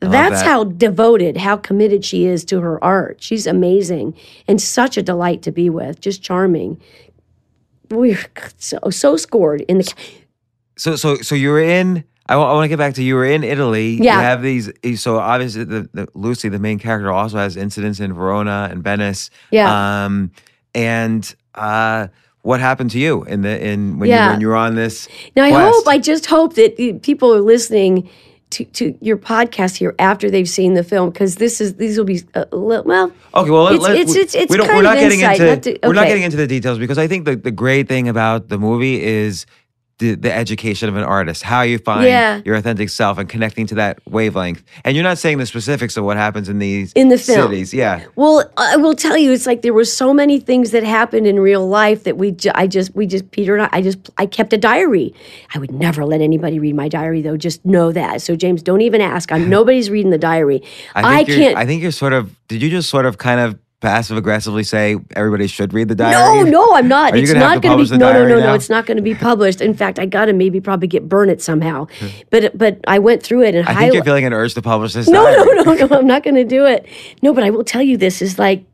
[0.00, 0.46] That's that.
[0.46, 3.22] how devoted, how committed she is to her art.
[3.22, 4.14] She's amazing
[4.48, 6.80] and such a delight to be with, just charming.
[7.90, 8.18] We're
[8.58, 9.94] so, so scored in the.
[10.76, 12.04] So so so you're in.
[12.34, 13.92] I want to get back to you were in Italy.
[14.00, 14.16] Yeah.
[14.16, 14.70] You have these.
[15.00, 19.30] So obviously, the, the Lucy, the main character, also has incidents in Verona and Venice.
[19.50, 20.04] Yeah.
[20.04, 20.30] Um,
[20.74, 22.08] and uh,
[22.42, 24.26] what happened to you in the in when Yeah.
[24.26, 25.08] you when you were on this?
[25.36, 25.74] Now, I quest?
[25.74, 28.08] hope, I just hope that uh, people are listening
[28.50, 32.04] to, to your podcast here after they've seen the film because this is these will
[32.04, 33.12] be a little, well.
[33.34, 35.20] Okay, well, It's- let- it's- we- it's- it's we don't, kind we're not of getting
[35.20, 37.50] insight, into not to- we're not getting into the details because I think the, the
[37.52, 39.46] great thing about the movie is
[40.00, 42.40] the, the education of an artist, how you find Yeah.
[42.44, 44.62] your authentic self and connecting to that wavelength.
[44.84, 47.48] And you're not saying the specifics of what happens in these In the film.
[47.50, 48.04] cities, yeah.
[48.16, 51.38] Well, I will tell you, it's like there were so many things that happened in
[51.38, 54.26] real life that we, ju- I just, we just, Peter and I, I just, I
[54.26, 55.14] kept a diary.
[55.54, 57.36] I would never let anybody read my diary, though.
[57.36, 58.22] Just know that.
[58.22, 59.30] So, James, don't even ask.
[59.30, 60.62] I'm nobody's reading the diary.
[60.94, 61.56] I, I, can't.
[61.56, 62.34] I think you're sort of.
[62.48, 66.44] Did you just sort of kind of passive aggressively say everybody should read the diary?
[66.44, 67.14] No, no, I'm not.
[67.14, 67.98] Are it's not going to be.
[67.98, 68.54] No, no, no, no.
[68.54, 69.60] It's not going to be published.
[69.60, 71.86] In fact, I got to maybe probably get burn it somehow.
[72.30, 74.92] But but I went through it and I think you're feeling an urge to publish
[74.92, 75.08] this.
[75.08, 75.56] No, diary.
[75.56, 75.98] no, no, no.
[75.98, 76.86] I'm not going to do it.
[77.22, 78.64] No, but I will tell you this is like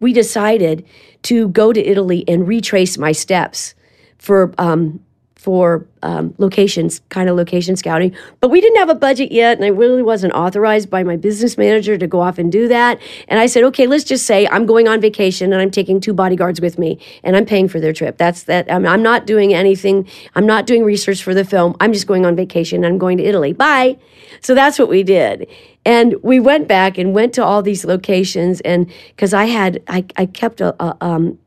[0.00, 0.84] we decided
[1.22, 3.74] to go to Italy and retrace my steps
[4.18, 5.00] for um,
[5.38, 8.14] for um, locations, kind of location scouting.
[8.40, 11.56] But we didn't have a budget yet, and I really wasn't authorized by my business
[11.56, 13.00] manager to go off and do that.
[13.28, 16.12] And I said, okay, let's just say I'm going on vacation and I'm taking two
[16.12, 18.18] bodyguards with me, and I'm paying for their trip.
[18.18, 18.70] That's that.
[18.70, 20.08] I'm, I'm not doing anything.
[20.34, 21.76] I'm not doing research for the film.
[21.80, 22.84] I'm just going on vacation.
[22.84, 23.52] I'm going to Italy.
[23.52, 23.96] Bye.
[24.40, 25.46] So that's what we did.
[25.84, 30.04] And we went back and went to all these locations, and because I had, I,
[30.16, 31.38] I kept a, a um,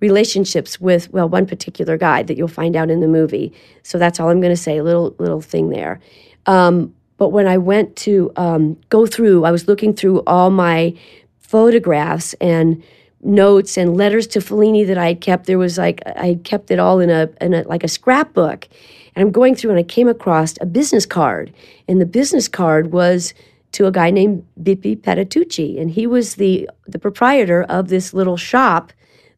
[0.00, 3.52] relationships with well one particular guy that you'll find out in the movie.
[3.82, 6.00] So that's all i'm going to say little little thing there.
[6.46, 10.94] Um, but when i went to um, go through i was looking through all my
[11.38, 12.82] photographs and
[13.24, 15.46] notes and letters to Fellini that I had kept.
[15.46, 18.68] There was like I kept it all in a in a like a scrapbook,
[19.14, 21.52] and I'm going through and I came across a business card,
[21.88, 23.34] and the business card was
[23.72, 28.36] to a guy named Bippi Petitucci, and he was the the proprietor of this little
[28.36, 28.92] shop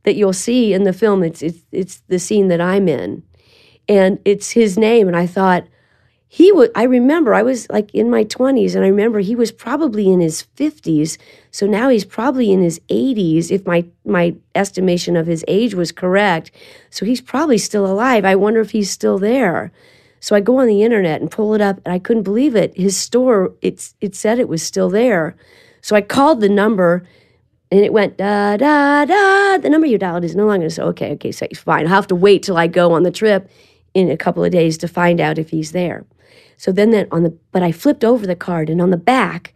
[0.07, 1.23] that you'll see in the film.
[1.23, 3.25] It's it's it's the scene that I'm in,
[3.89, 5.09] and it's his name.
[5.09, 5.67] And I thought
[6.29, 6.71] he would.
[6.77, 10.21] I remember I was like in my 20s, and I remember he was probably in
[10.21, 11.19] his 50s.
[11.51, 15.91] So now he's probably in his 80s, if my my estimation of his age was
[15.91, 16.53] correct.
[16.89, 18.25] So he's probably still alive.
[18.25, 19.73] I wonder if he's still there.
[20.21, 22.77] So I go on the internet and pull it up, and I couldn't believe it.
[22.77, 25.37] His store, it's it said it was still there.
[25.83, 27.05] So I called the number
[27.71, 29.59] and it went da da da.
[29.59, 30.85] The number you dialed is no longer so.
[30.89, 31.87] Okay, okay, so fine.
[31.87, 33.51] I'll have to wait till I go on the trip
[33.95, 36.05] in a couple of days to find out if he's there.
[36.57, 39.55] So then that on the but I flipped over the card and on the back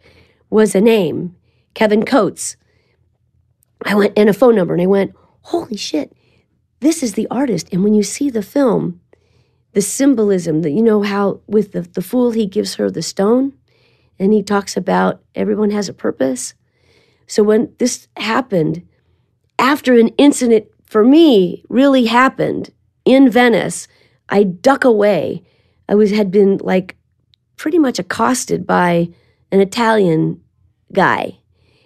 [0.49, 1.35] was a name,
[1.73, 2.57] Kevin Coates.
[3.85, 6.13] I went and a phone number and I went, holy shit,
[6.81, 7.69] this is the artist.
[7.71, 8.99] And when you see the film,
[9.73, 13.53] the symbolism that you know how with the, the fool he gives her the stone
[14.19, 16.53] and he talks about everyone has a purpose
[17.31, 18.85] so when this happened,
[19.57, 22.73] after an incident for me really happened
[23.05, 23.87] in Venice,
[24.27, 25.41] I duck away.
[25.87, 26.97] I was had been like
[27.55, 29.07] pretty much accosted by
[29.49, 30.41] an Italian
[30.91, 31.39] guy.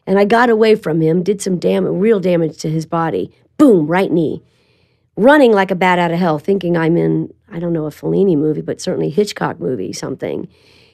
[0.07, 3.31] And I got away from him, did some damage, real damage to his body.
[3.59, 4.41] Boom, right knee.
[5.15, 8.35] Running like a bat out of hell, thinking I'm in, I don't know, a Fellini
[8.35, 10.47] movie, but certainly Hitchcock movie, something.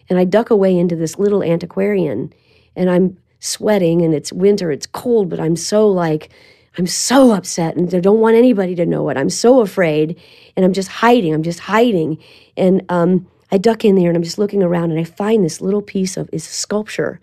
[0.09, 2.33] And I duck away into this little antiquarian.
[2.75, 6.29] And I'm sweating and it's winter, it's cold, but I'm so like,
[6.77, 9.17] I'm so upset and I don't want anybody to know it.
[9.17, 10.17] I'm so afraid
[10.55, 11.33] and I'm just hiding.
[11.33, 12.17] I'm just hiding.
[12.55, 15.59] And um, I duck in there and I'm just looking around and I find this
[15.59, 17.19] little piece of is sculpture.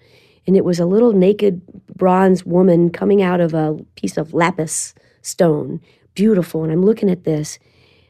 [0.47, 1.62] And it was a little naked
[1.97, 5.81] bronze woman coming out of a piece of lapis stone.
[6.14, 6.64] Beautiful.
[6.64, 7.59] And I'm looking at this.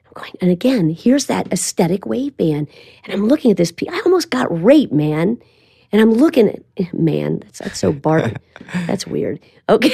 [0.06, 2.68] I'm going, and again, here's that aesthetic wave band.
[3.04, 3.90] And I'm looking at this piece.
[3.92, 5.38] I almost got raped, man.
[5.92, 8.36] And I'm looking at man, that's that's so Bart.
[8.86, 9.40] that's weird.
[9.70, 9.92] Okay.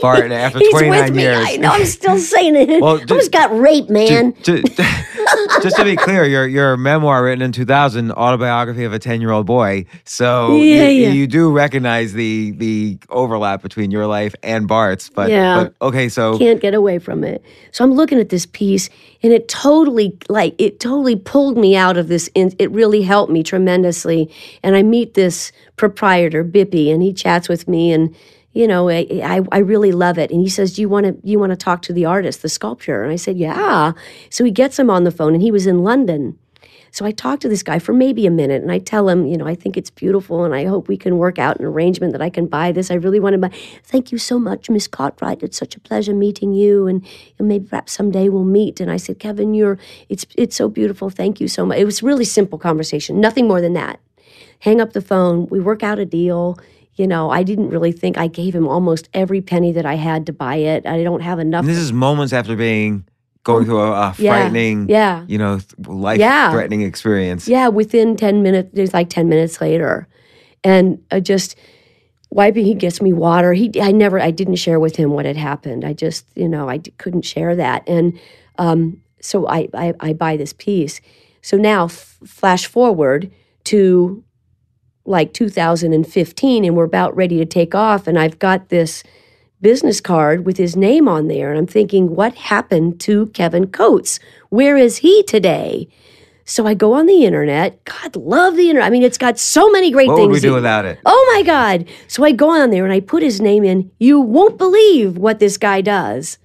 [0.00, 1.46] Bart after 29 years.
[1.48, 2.82] I know I'm still saying it.
[2.82, 4.34] Well, just, I almost got raped, man.
[4.42, 4.76] Just,
[5.62, 9.30] just, to be clear, your your memoir written in 2000, autobiography of a 10 year
[9.30, 9.86] old boy.
[10.04, 11.08] So yeah, you, yeah.
[11.10, 15.08] you do recognize the the overlap between your life and Bart's.
[15.08, 15.64] But yeah.
[15.64, 17.42] But, okay, so can't get away from it.
[17.70, 18.90] So I'm looking at this piece,
[19.22, 22.28] and it totally like it totally pulled me out of this.
[22.34, 24.30] It really helped me tremendously.
[24.64, 28.14] And I meet this proprietor, Bippy, and he chats with me and
[28.52, 30.30] you know, I, I, I really love it.
[30.32, 32.48] And he says, do you want to, you want to talk to the artist, the
[32.48, 33.04] sculptor?
[33.04, 33.92] And I said, yeah.
[34.30, 36.38] So he gets him on the phone and he was in London.
[36.90, 39.36] So I talk to this guy for maybe a minute and I tell him, you
[39.36, 42.22] know, I think it's beautiful and I hope we can work out an arrangement that
[42.22, 42.90] I can buy this.
[42.90, 43.50] I really want to buy.
[43.84, 45.42] Thank you so much, Miss Cartwright.
[45.42, 47.06] It's such a pleasure meeting you and,
[47.38, 48.80] and maybe perhaps someday we'll meet.
[48.80, 51.10] And I said, Kevin, you're it's it's so beautiful.
[51.10, 51.78] Thank you so much.
[51.78, 54.00] It was really simple conversation, nothing more than that.
[54.60, 55.46] Hang up the phone.
[55.48, 56.58] We work out a deal
[56.98, 60.26] you know, I didn't really think I gave him almost every penny that I had
[60.26, 60.84] to buy it.
[60.84, 61.60] I don't have enough.
[61.60, 63.06] And this is moments after being
[63.44, 66.18] going through a, a frightening, yeah, you know, life
[66.50, 67.46] threatening experience.
[67.46, 70.08] Yeah, within 10 minutes, there's like 10 minutes later.
[70.64, 71.54] And uh, just
[72.30, 73.52] wiping, he gets me water.
[73.52, 75.84] He, I never, I didn't share with him what had happened.
[75.84, 77.88] I just, you know, I d- couldn't share that.
[77.88, 78.18] And
[78.58, 81.00] um, so I, I, I buy this piece.
[81.42, 83.30] So now, f- flash forward
[83.64, 84.24] to
[85.08, 89.02] like 2015 and we're about ready to take off and I've got this
[89.60, 94.20] business card with his name on there and I'm thinking what happened to Kevin Coates?
[94.50, 95.88] Where is he today?
[96.44, 97.84] So I go on the internet.
[97.84, 98.86] God, love the internet.
[98.86, 100.28] I mean, it's got so many great what things.
[100.28, 100.98] What would we do without it?
[101.04, 101.86] Oh my God.
[102.06, 103.90] So I go on there and I put his name in.
[103.98, 106.38] You won't believe what this guy does.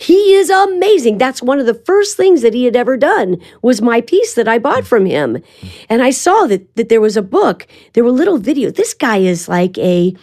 [0.00, 1.18] He is amazing.
[1.18, 4.48] That's one of the first things that he had ever done was my piece that
[4.48, 5.42] I bought from him.
[5.90, 7.66] And I saw that that there was a book.
[7.92, 8.76] There were little videos.
[8.76, 10.14] This guy is like a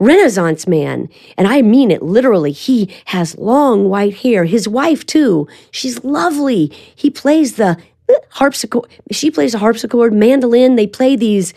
[0.00, 1.08] Renaissance man.
[1.38, 2.52] And I mean it literally.
[2.52, 4.46] He has long white hair.
[4.46, 5.46] His wife, too.
[5.70, 6.72] She's lovely.
[6.96, 7.76] He plays the
[8.30, 8.88] harpsichord.
[9.12, 10.74] She plays the harpsichord, mandolin.
[10.74, 11.54] They play these,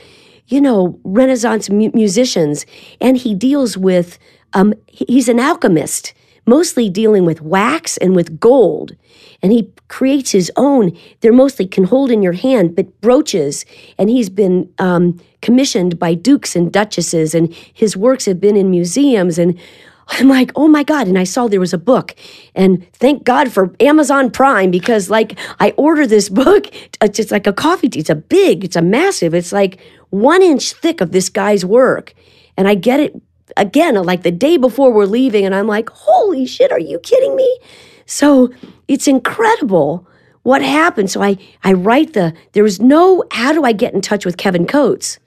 [0.47, 2.67] you know, Renaissance mu- musicians.
[3.01, 4.19] And he deals with,
[4.53, 6.13] um, he's an alchemist,
[6.45, 8.95] mostly dealing with wax and with gold.
[9.41, 10.97] And he creates his own.
[11.19, 13.65] They're mostly can hold in your hand, but brooches.
[13.97, 18.71] And he's been um, commissioned by dukes and duchesses, and his works have been in
[18.71, 19.37] museums.
[19.37, 19.59] And
[20.07, 21.07] I'm like, oh my God.
[21.07, 22.15] And I saw there was a book.
[22.55, 26.67] And thank God for Amazon Prime because, like, I ordered this book.
[27.01, 27.99] It's just like a coffee tea.
[27.99, 29.79] It's a big, it's a massive, it's like
[30.09, 32.13] one inch thick of this guy's work.
[32.55, 33.13] And I get it
[33.57, 35.45] again, like the day before we're leaving.
[35.45, 37.59] And I'm like, holy shit, are you kidding me?
[38.05, 38.51] So
[38.87, 40.07] it's incredible
[40.43, 41.09] what happened.
[41.09, 44.37] So I, I write the, there was no, how do I get in touch with
[44.37, 45.19] Kevin Coates?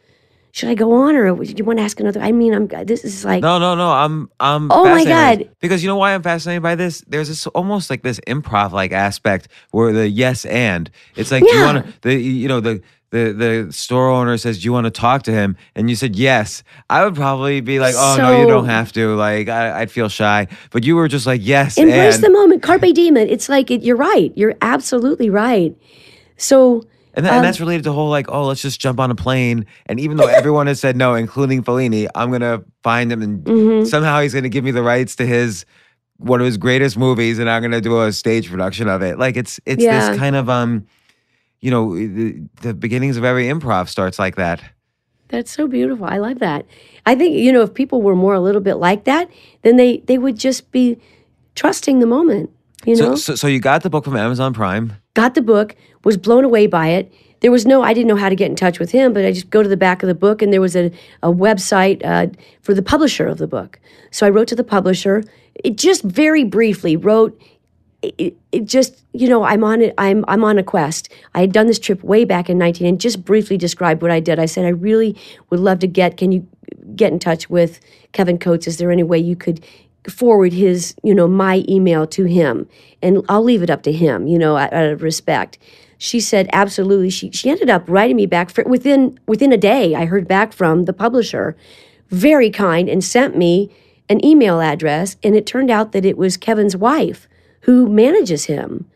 [0.56, 2.18] should I go on or do you want to ask another?
[2.18, 3.92] I mean, I'm this is like no, no, no.
[3.92, 4.72] I'm I'm.
[4.72, 5.50] Oh my god!
[5.60, 7.04] Because you know why I'm fascinated by this?
[7.06, 11.52] There's this almost like this improv like aspect where the yes and it's like yeah.
[11.52, 12.80] you want to the you know the
[13.10, 16.16] the the store owner says, "Do you want to talk to him?" and you said
[16.16, 19.80] yes, I would probably be like, "Oh so, no, you don't have to." Like I,
[19.80, 22.24] would feel shy, but you were just like, "Yes." Embrace and.
[22.24, 23.16] the moment, carpe diem.
[23.16, 24.32] It's like it, you're right.
[24.36, 25.76] You're absolutely right.
[26.36, 26.86] So
[27.16, 29.14] and, that, um, and, that's related to whole like, oh, let's just jump on a
[29.14, 29.64] plane.
[29.86, 33.86] And even though everyone has said no, including Fellini, I'm gonna find him and mm-hmm.
[33.86, 35.64] somehow he's gonna give me the rights to his
[36.18, 39.18] one of his greatest movies, and I'm gonna do a stage production of it.
[39.18, 40.10] Like it's it's yeah.
[40.10, 40.86] this kind of um,
[41.66, 44.62] you know, the, the beginnings of every improv starts like that.
[45.26, 46.06] That's so beautiful.
[46.06, 46.64] I love that.
[47.06, 49.28] I think you know if people were more a little bit like that,
[49.62, 50.96] then they they would just be
[51.56, 52.50] trusting the moment.
[52.84, 53.16] You know.
[53.16, 54.92] So, so, so you got the book from Amazon Prime.
[55.14, 57.12] Got the book was blown away by it.
[57.40, 59.32] There was no, I didn't know how to get in touch with him, but I
[59.32, 60.92] just go to the back of the book and there was a,
[61.22, 62.28] a website uh,
[62.62, 63.80] for the publisher of the book.
[64.12, 65.24] So I wrote to the publisher.
[65.56, 67.36] It just very briefly wrote,
[68.18, 71.12] it, it just, you know, I'm on it, I'm, I'm on a quest.
[71.34, 74.20] I had done this trip way back in 19 and just briefly described what I
[74.20, 74.38] did.
[74.38, 75.16] I said, I really
[75.50, 76.46] would love to get, can you
[76.94, 77.80] get in touch with
[78.12, 78.66] Kevin Coates?
[78.66, 79.64] Is there any way you could
[80.08, 82.68] forward his, you know, my email to him?
[83.02, 85.58] And I'll leave it up to him, you know, out, out of respect
[85.98, 89.94] she said absolutely she, she ended up writing me back for, within within a day
[89.94, 91.56] i heard back from the publisher
[92.10, 93.70] very kind and sent me
[94.08, 97.26] an email address and it turned out that it was kevin's wife
[97.66, 98.86] who manages him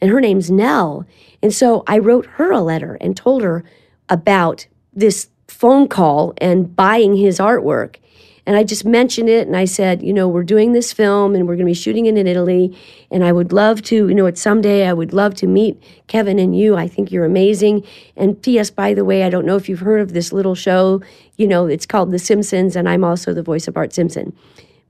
[0.00, 1.06] and her name's nell
[1.42, 3.62] and so i wrote her a letter and told her
[4.08, 7.96] about this phone call and buying his artwork
[8.44, 11.46] and I just mentioned it and I said, you know, we're doing this film and
[11.46, 12.76] we're going to be shooting it in Italy.
[13.10, 16.40] And I would love to, you know, at someday I would love to meet Kevin
[16.40, 16.76] and you.
[16.76, 17.86] I think you're amazing.
[18.16, 21.00] And P.S., by the way, I don't know if you've heard of this little show.
[21.36, 24.36] You know, it's called The Simpsons, and I'm also the voice of Bart Simpson.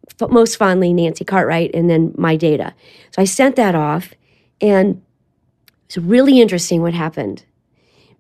[0.09, 2.75] F- most fondly, Nancy Cartwright, and then my data.
[3.11, 4.15] So I sent that off,
[4.61, 5.03] and
[5.87, 7.45] it's really interesting what happened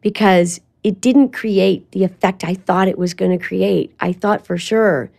[0.01, 3.95] because it didn't create the effect I thought it was going to create.
[4.01, 5.11] I thought for sure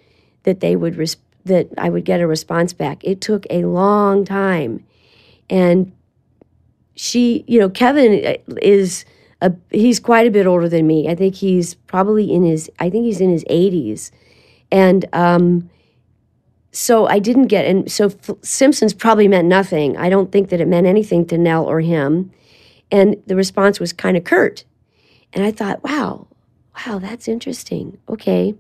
[0.44, 3.04] that they would res- that I would get a response back.
[3.04, 4.86] It took a long time,
[5.50, 5.92] and
[6.96, 9.06] she, you know, Kevin uh, is
[9.42, 11.10] a he's quite a bit older than me.
[11.10, 14.12] I think he's probably in his I think he's in his eighties,
[14.72, 15.70] and um,
[16.74, 19.96] so I didn't get and so F- Simpsons probably meant nothing.
[19.96, 22.32] I don't think that it meant anything to Nell or him,
[22.92, 24.66] and the response was kind of curt,
[25.32, 26.28] and I thought, wow,
[26.86, 27.98] wow, that's interesting.
[28.10, 28.56] Okay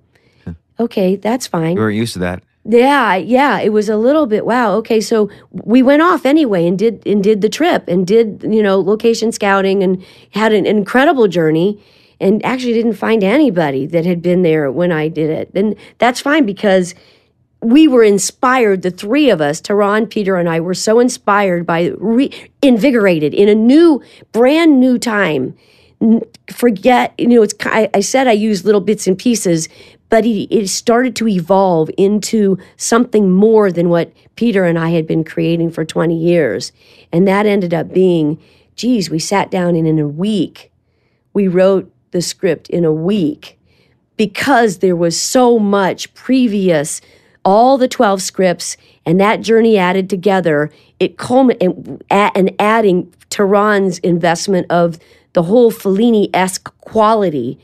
[0.80, 1.76] okay, that's fine.
[1.76, 2.44] We weren't used to that.
[2.66, 4.74] Yeah, yeah, it was a little bit wow.
[4.76, 8.64] Okay, so we went off anyway and did and did the trip and did you
[8.64, 11.84] know location scouting and had an incredible journey
[12.22, 15.52] and actually didn't find anybody that had been there when I did it.
[15.54, 16.96] And that's fine because
[17.64, 21.94] we were inspired, the three of us, Taron, Peter, and I were so inspired by,
[21.98, 24.02] re- invigorated in a new,
[24.32, 25.56] brand new time.
[26.52, 29.70] Forget, you know, it's, I, I said I use little bits and pieces,
[30.10, 35.08] but it, it started to evolve into something more than what Peter and I had
[35.08, 36.72] been creating for 20 years.
[37.12, 38.40] And that ended up being,
[38.76, 40.72] geez, we sat down and in a week,
[41.34, 43.58] we wrote the script in a week
[44.18, 47.02] because there was so much previous,
[47.46, 54.68] all the 12 scripts and that journey added together, it culminated and adding Taron's investment
[54.70, 54.98] of
[55.34, 57.60] the whole Fellini esque quality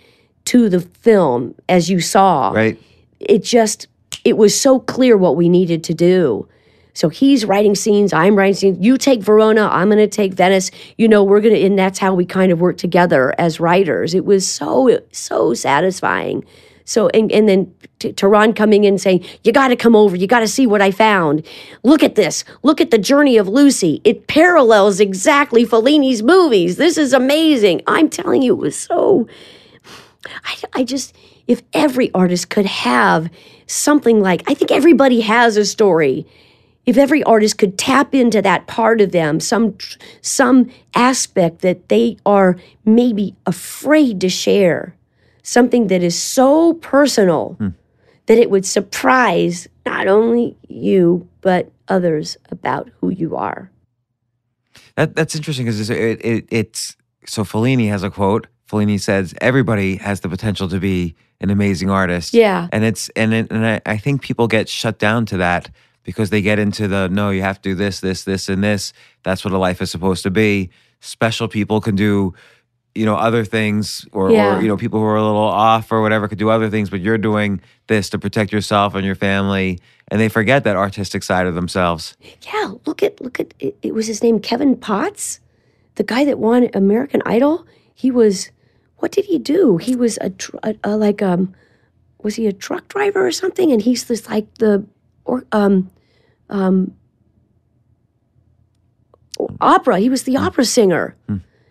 [0.46, 2.52] to the film as you saw.
[2.52, 2.80] Right.
[3.20, 3.88] It just
[4.26, 6.48] it was so clear what we needed to do.
[6.94, 8.78] So he's writing scenes, I'm writing scenes.
[8.82, 10.70] You take Verona, I'm going to take Venice.
[10.98, 14.14] You know, we're going to, and that's how we kind of work together as writers.
[14.14, 16.44] It was so, so satisfying.
[16.90, 20.16] So and and then T- Taron coming in saying, "You got to come over.
[20.16, 21.46] You got to see what I found.
[21.84, 22.44] Look at this.
[22.64, 24.02] Look at the journey of Lucy.
[24.04, 26.78] It parallels exactly Fellini's movies.
[26.78, 27.84] This is amazing.
[27.86, 29.28] I'm telling you, it was so.
[30.44, 31.16] I, I just
[31.46, 33.30] if every artist could have
[33.68, 36.26] something like I think everybody has a story.
[36.88, 39.78] If every artist could tap into that part of them, some
[40.22, 44.96] some aspect that they are maybe afraid to share,
[45.50, 47.70] something that is so personal hmm.
[48.28, 53.72] that it would surprise not only you but others about who you are.
[54.95, 56.95] That that's interesting because it, it it's
[57.26, 58.47] so Fellini has a quote.
[58.70, 62.34] Fellini says everybody has the potential to be an amazing artist.
[62.34, 62.68] Yeah.
[62.72, 65.72] and it's and it, and I, I think people get shut down to that
[66.04, 68.93] because they get into the no, you have to do this, this, this, and this.
[69.24, 70.70] That's what a life is supposed to be.
[71.00, 72.34] Special people can do,
[72.96, 74.58] you know, other things, or, Yeah.
[74.58, 76.90] or you know, people who are a little off or whatever could do other things,
[76.90, 79.80] but you're doing this to protect yourself and your family,
[80.10, 82.18] and they forget that artistic side of themselves.
[82.42, 85.40] Yeah, look at look at it, it was his name Kevin Potts,
[85.96, 87.66] the guy that won American Idol.
[87.94, 88.50] He was
[88.98, 89.78] what did he do?
[89.78, 90.32] He was a,
[90.64, 91.54] a, a like um
[92.22, 93.72] was he a truck driver or something?
[93.72, 94.86] And he's this like the
[95.26, 95.90] or um
[96.50, 96.94] um
[99.62, 100.00] opera.
[100.00, 101.16] He was the opera singer.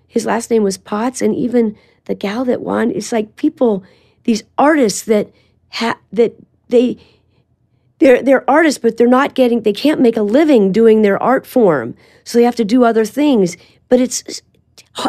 [0.09, 2.91] His last name was Potts, and even the gal that won.
[2.91, 3.85] It's like people,
[4.25, 5.31] these artists that
[5.71, 6.35] ha- that
[6.69, 6.99] they
[7.99, 11.47] they're they're artists, but they're not getting they can't make a living doing their art
[11.47, 11.95] form,
[12.25, 13.57] so they have to do other things.
[13.89, 14.43] But it's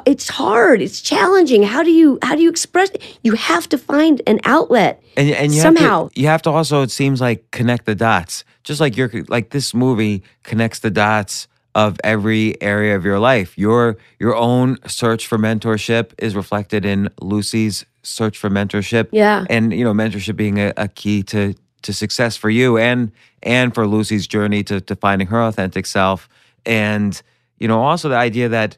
[0.06, 0.82] it's hard.
[0.82, 1.64] It's challenging.
[1.64, 2.92] How do you how do you express?
[3.24, 5.02] You have to find an outlet.
[5.18, 6.04] and and you somehow.
[6.04, 9.12] have to, you have to also it seems like connect the dots just like you're
[9.28, 13.58] like this movie connects the dots of every area of your life.
[13.58, 19.10] Your your own search for mentorship is reflected in lucy's search for mentorship.
[19.12, 19.46] Yeah.
[19.50, 21.54] and you know mentorship being a, a key to
[21.84, 23.12] to success for you and
[23.44, 26.28] and for lucy's journey to to finding her authentic self.
[26.66, 27.22] And
[27.60, 28.78] you know also the idea that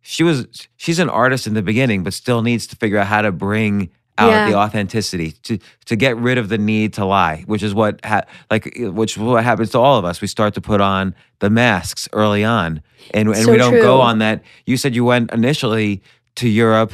[0.00, 3.22] she was she's an artist in the beginning but still needs to figure out how
[3.22, 4.50] to bring out Yeah.
[4.50, 8.22] the authenticity to to get rid of the need to lie which is what ha-
[8.50, 12.08] like which what happens to all of us we start to put on the masks
[12.12, 12.82] early on
[13.14, 13.82] and and So we don't true.
[13.82, 16.02] go on that you said you went initially
[16.36, 16.92] to Europe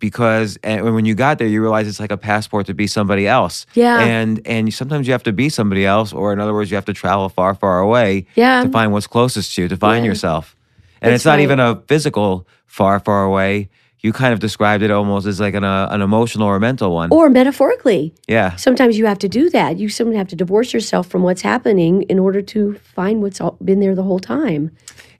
[0.00, 3.26] because and when you got there you realize it's like a passport to be somebody
[3.28, 4.00] else Yeah.
[4.00, 6.84] and and sometimes you have to be somebody else or in other words you have
[6.86, 8.64] to travel far far away Yeah.
[8.64, 10.10] to find what's closest to you to find Yeah.
[10.10, 10.56] yourself
[11.00, 11.40] and That's it's not right.
[11.42, 13.68] even a physical far far away
[14.00, 17.08] you kind of described it almost as like an, uh, an emotional or mental one
[17.10, 19.76] Or metaphorically, yeah sometimes you have to do that.
[19.78, 23.56] You sometimes have to divorce yourself from what's happening in order to find what's all,
[23.64, 24.70] been there the whole time.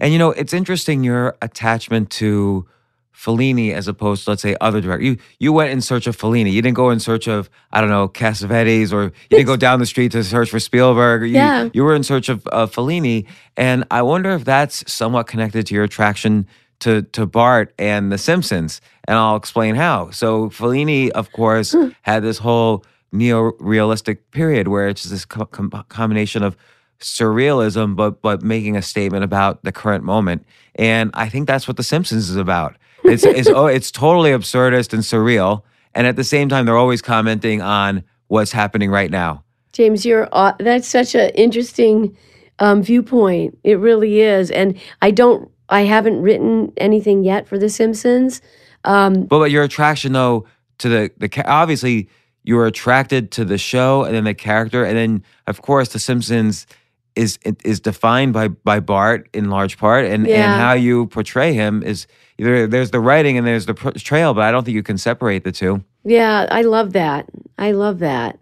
[0.01, 2.67] And you know, it's interesting your attachment to
[3.13, 5.05] Fellini as opposed to let's say other directors.
[5.09, 6.53] You you went in search of Fellini.
[6.53, 9.81] You didn't go in search of I don't know Cassavetes or you didn't go down
[9.81, 11.23] the street to search for Spielberg.
[11.23, 11.69] You, Yeah.
[11.73, 13.27] you were in search of, of Fellini,
[13.57, 16.47] and I wonder if that's somewhat connected to your attraction
[16.81, 18.81] to to Bart and The Simpsons.
[19.07, 20.11] And I'll explain how.
[20.11, 26.43] So Fellini, of course, had this whole neo-realistic period where it's this co- com- combination
[26.43, 26.57] of
[27.01, 30.45] surrealism, but but making a statement about the current moment.
[30.75, 32.77] And I think that's what The Simpsons is about.
[33.05, 35.63] It's it's oh, it's totally absurdist and surreal,
[35.95, 39.45] and at the same time, they're always commenting on what's happening right now.
[39.73, 42.17] James, you're that's such an interesting
[42.59, 43.59] um, viewpoint.
[43.65, 45.51] It really is, and I don't.
[45.69, 48.41] I haven't written anything yet for The Simpsons.
[48.85, 50.47] Um, But, but your attraction though
[50.79, 52.09] to the the obviously
[52.45, 55.99] you were attracted to the show and then the character, and then of course The
[55.99, 56.67] Simpsons
[57.15, 61.83] is is defined by by Bart in large part, and and how you portray him
[61.83, 62.07] is
[62.39, 65.53] there's the writing and there's the portrayal, but I don't think you can separate the
[65.53, 65.83] two.
[66.05, 67.27] Yeah, I love that.
[67.59, 68.39] I love that.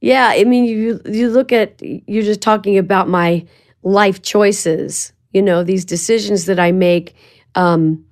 [0.00, 3.44] Yeah, I mean, you you look at you're just talking about my
[3.82, 5.12] life choices.
[5.34, 7.14] You know, these decisions that I make.
[7.54, 8.04] Um,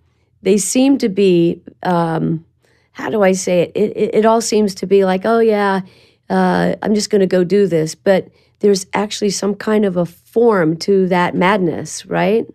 [0.42, 1.62] they seem to be.
[1.82, 2.44] Um,
[2.92, 3.72] how do I say it?
[3.74, 5.80] It it, it all seems to be like, oh yeah,
[6.28, 7.94] uh, I'm just going to go do this.
[7.94, 8.28] But
[8.60, 12.46] there's actually some kind of a form to that madness, right?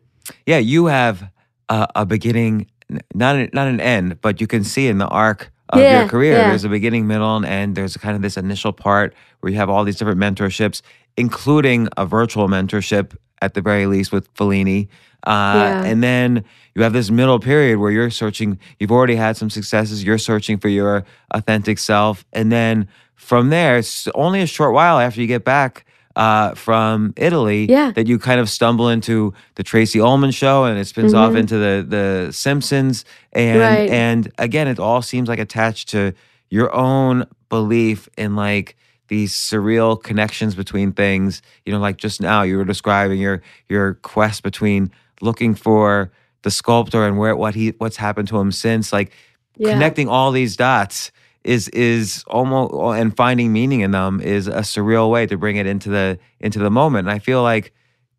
[0.45, 1.29] Yeah, you have
[1.69, 2.67] a, a beginning,
[3.13, 6.09] not an, not an end, but you can see in the arc of Yeah, your
[6.09, 6.37] career.
[6.37, 6.49] yeah.
[6.49, 7.75] There's a beginning, middle, and end.
[7.75, 10.81] There's kind of this initial part where you have all these different mentorships,
[11.17, 14.87] including a virtual mentorship at the very least with Fellini.
[15.25, 15.83] Uh, Yeah.
[15.85, 16.43] And then
[16.75, 18.59] you have this middle period where you're searching.
[18.79, 20.03] You've already had some successes.
[20.03, 24.99] You're searching for your authentic self, and then from there, it's only a short while
[24.99, 25.83] after you get back.
[26.15, 27.91] Uh, from Italy, Yeah.
[27.91, 31.57] that you kind of stumble into the Tracey Ullman show, and it spins off into
[31.59, 33.75] the the Simpsons, and Mm-hmm.
[33.75, 33.89] Right.
[33.91, 36.13] and again, it all seems like attached to
[36.49, 38.75] your own belief in like
[39.07, 41.41] these surreal connections between things.
[41.65, 46.11] You know, like just now you were describing your your quest between looking for
[46.43, 48.93] the sculptor and where what he what's happened to him since.
[48.93, 49.11] Like
[49.57, 49.73] Yeah.
[49.73, 51.11] connecting all these dots
[51.43, 55.65] is is almost and finding meaning in them is a surreal way to bring it
[55.65, 57.07] into the into the moment.
[57.07, 57.73] And I feel like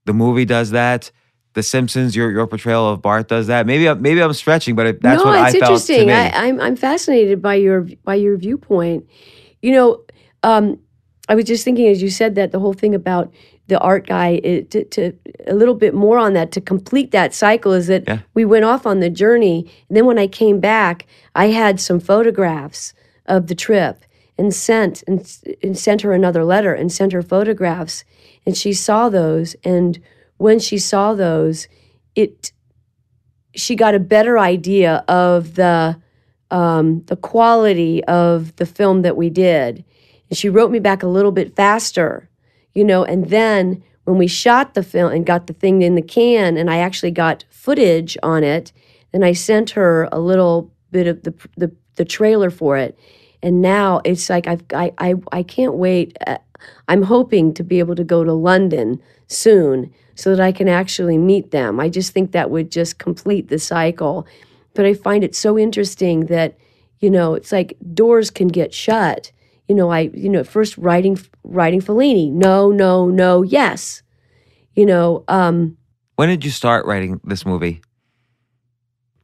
[0.07, 1.11] the movie does that.
[1.55, 3.67] The Simpsons, your your portrayal of Bart does that.
[3.67, 6.11] Maybe I'm- maybe I'm stretching, but it, that's no, what it's I felt to interesting.
[6.11, 9.07] I, I'm I'm fascinated by your by your viewpoint.
[9.61, 10.01] You know,
[10.43, 10.79] um,
[11.29, 13.33] I was just thinking as you said that the whole thing about
[13.67, 15.13] the art guy it, to, to
[15.47, 18.21] a little bit more on that to complete that cycle is that Yeah.
[18.35, 19.71] we went off on the journey.
[19.89, 22.95] And then when I came back I had some photographs
[23.27, 24.05] of the trip
[24.39, 25.21] and sent and,
[25.63, 28.05] and sent her another letter and sent her photographs.
[28.47, 29.55] And she saw those.
[29.65, 30.01] And
[30.39, 31.69] when she saw those
[32.15, 32.53] it
[33.55, 36.01] she got a better idea of the
[36.51, 39.85] um, the quality of the film that we did,
[40.29, 42.29] and she wrote me back a little bit faster,
[42.75, 43.05] you know.
[43.05, 46.71] And then when we shot the film and got the thing in the can, and
[46.71, 48.73] I actually got footage on it,
[49.13, 52.99] then I sent her a little bit of the the, the trailer for it,
[53.43, 56.17] and now it's like I've I I, I can't wait.
[56.27, 56.39] Uh,
[56.89, 61.17] I'm hoping to be able to go to London soon so that I can actually
[61.17, 61.79] meet them.
[61.79, 64.27] I just think that would just complete the cycle.
[64.75, 66.59] But I find it so interesting that,
[66.99, 69.31] you know, it's like doors can get shut.
[69.69, 74.03] You know, I, you know, first writing writing Fellini, no, no, no, yes.
[74.75, 75.77] You know, um,
[76.17, 77.83] when did you start writing this movie?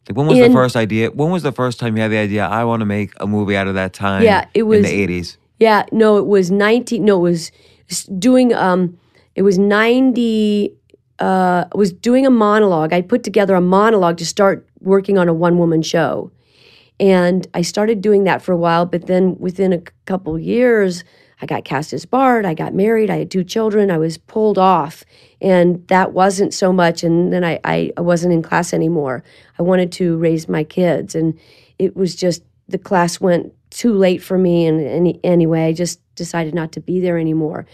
[0.08, 1.10] Like when was In- the first idea?
[1.10, 2.46] When was the first time you had the idea?
[2.46, 4.22] I want to make a movie out of that time.
[4.22, 5.38] Yeah, it was- in the eighties.
[5.58, 7.52] Yeah, no, it was 19 no, it was
[8.18, 8.98] doing um
[9.34, 10.74] it was 90
[11.20, 12.92] uh was doing a monologue.
[12.92, 16.30] I put together a monologue to start working on a one woman show.
[17.00, 21.04] And I started doing that for a while, but then within a couple years,
[21.42, 24.58] I got cast as Bart, I got married, I had two children, I was pulled
[24.58, 25.04] off.
[25.40, 27.02] And that wasn't so much.
[27.02, 29.24] And then I, I, I wasn't in class anymore.
[29.58, 31.14] I wanted to raise my kids.
[31.14, 31.38] And
[31.78, 34.66] it was just, the class went too late for me.
[34.66, 37.66] And any, anyway, I just decided not to be there anymore.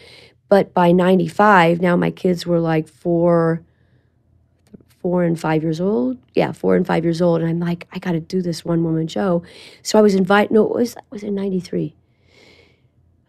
[0.48, 3.62] But by 95, now my kids were like four,
[5.00, 6.18] four and five years old.
[6.34, 7.40] Yeah, four and five years old.
[7.40, 9.42] And I'm like, I got to do this one woman show.
[9.82, 10.52] So I was invited.
[10.52, 11.94] No, it was was in '93.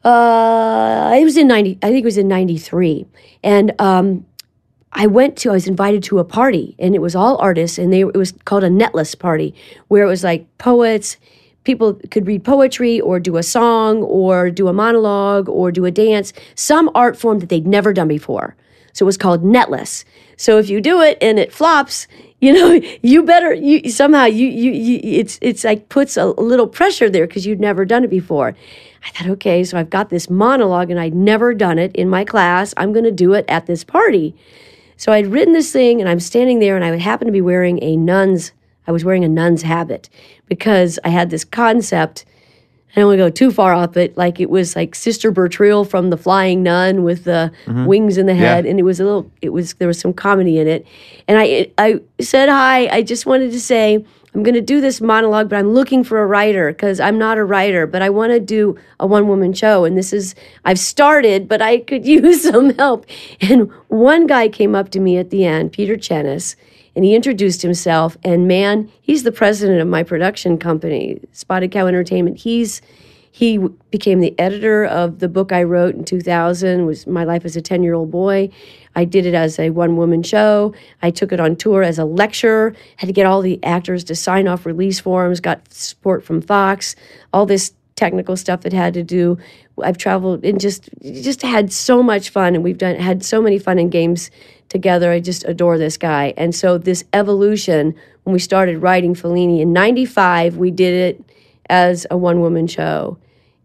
[0.03, 1.79] Uh, it was in '90.
[1.81, 3.05] I think it was in '93.
[3.43, 4.25] And um,
[4.93, 5.49] I went to.
[5.49, 8.33] I was invited to a party, and it was all artists, and they it was
[8.45, 9.55] called a netless party,
[9.87, 11.17] where it was like poets.
[11.63, 15.91] People could read poetry or do a song or do a monologue or do a
[15.91, 18.55] dance, some art form that they'd never done before.
[18.93, 20.03] So it was called netless.
[20.41, 22.07] So if you do it and it flops,
[22.41, 26.67] you know, you better you somehow you you, you it's it's like puts a, little
[26.67, 28.55] pressure there because you'd never done it before.
[29.05, 32.25] I thought, okay, so I've got this monologue and I'd never done it in my
[32.25, 32.73] class.
[32.77, 34.35] I'm going to do it at this party.
[34.97, 37.41] So I'd written this thing and I'm standing there and I would happen to be
[37.41, 38.51] wearing a nun's
[38.87, 40.09] I was wearing a nun's habit
[40.47, 42.25] because I had this concept
[42.95, 44.17] I don't want to go too far off it.
[44.17, 47.85] Like it was like Sister Bertrille from The Flying Nun with the mm-hmm.
[47.85, 49.31] wings in the head, and it was a little.
[49.41, 50.85] It was there was some comedy in it,
[51.27, 52.87] and I I said hi.
[52.87, 54.03] I just wanted to say
[54.33, 57.37] I'm going to do this monologue, but I'm looking for a writer because I'm not
[57.37, 60.79] a writer, but I want to do a one woman show, and this is I've
[60.79, 63.05] started, but I could use some help.
[63.41, 66.55] And one guy came up to me at the end, Peter Kjenaas,
[66.95, 71.87] and he introduced himself and man he's the president of my production company spotted cow
[71.87, 72.37] entertainment.
[72.37, 72.81] He's
[73.33, 73.57] he
[73.91, 77.61] became the editor of the book i wrote in 2000 was my life as a
[77.61, 78.49] 10 year old boy.
[78.95, 80.73] I did it as a one woman show.
[81.01, 84.15] I took it on tour as a lecturer had to get all the actors to
[84.15, 86.95] sign off release forms got support from fox
[87.33, 89.37] all this technical stuff that had to do.
[89.81, 93.59] I've traveled and just just had so much fun and we've done had so many
[93.59, 94.29] fun and games
[94.71, 95.11] together.
[95.11, 96.33] I just adore this guy.
[96.37, 97.93] And so this evolution,
[98.23, 101.23] when we started writing Fellini in '95, we did it
[101.69, 103.17] as a one-woman show,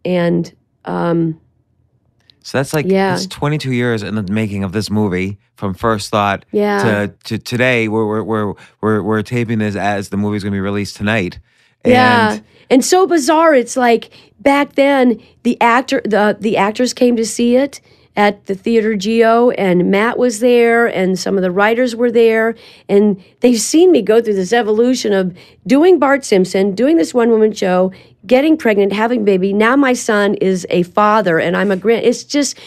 [0.05, 0.53] and
[0.85, 1.41] um,
[2.43, 3.15] So that's like Yeah.
[3.15, 6.79] it's 22 years in the making of this movie from first thought Yeah.
[6.83, 7.89] to, to today.
[7.89, 11.41] We're, we're, we're, we're, we're taping this as the movie's going to be released tonight.
[11.85, 13.55] yeah, And and so bizarre.
[13.55, 17.81] It's like back then the actor the the actors came to see it
[18.17, 22.55] at the theater geo and matt was there and some of the writers were there
[22.89, 25.37] and they've seen me go through this evolution of
[25.67, 27.93] doing bart simpson doing this one woman show
[28.27, 29.53] getting pregnant having baby.
[29.53, 32.59] Now my son is a father and i'm a grand it's just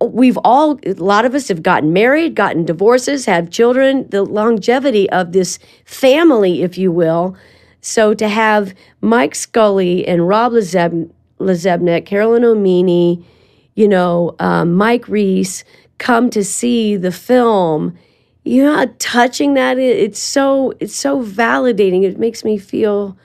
[0.00, 4.08] we've all a lot of us have gotten married gotten divorces have children.
[4.10, 7.36] The longevity of this family if you will.
[7.80, 11.10] So to have mike scully and rob lezeb
[11.40, 13.24] LaZebnik, Carolyn Omine,
[13.78, 15.62] you know, um, Mike Reiss
[15.98, 17.96] come to see the film.
[18.44, 20.02] You know, how touching that is.
[20.04, 22.02] It's so it's so validating.
[22.02, 23.16] It makes me feel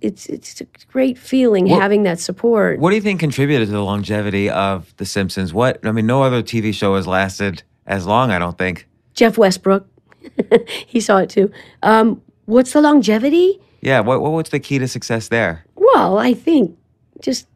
[0.00, 2.80] it's it's a great feeling What- having that support.
[2.80, 5.54] What do you think contributed to the longevity of The Simpsons?
[5.54, 8.30] What I mean, no other TV show has lasted as long.
[8.32, 8.88] I don't think.
[9.14, 9.86] Jeff Westbrook,
[10.86, 11.50] he saw it too.
[11.84, 13.60] Um, what's the longevity?
[13.82, 14.00] Yeah.
[14.00, 15.64] What, what what's the key to success there?
[15.76, 16.76] Well, I think
[17.20, 17.46] just,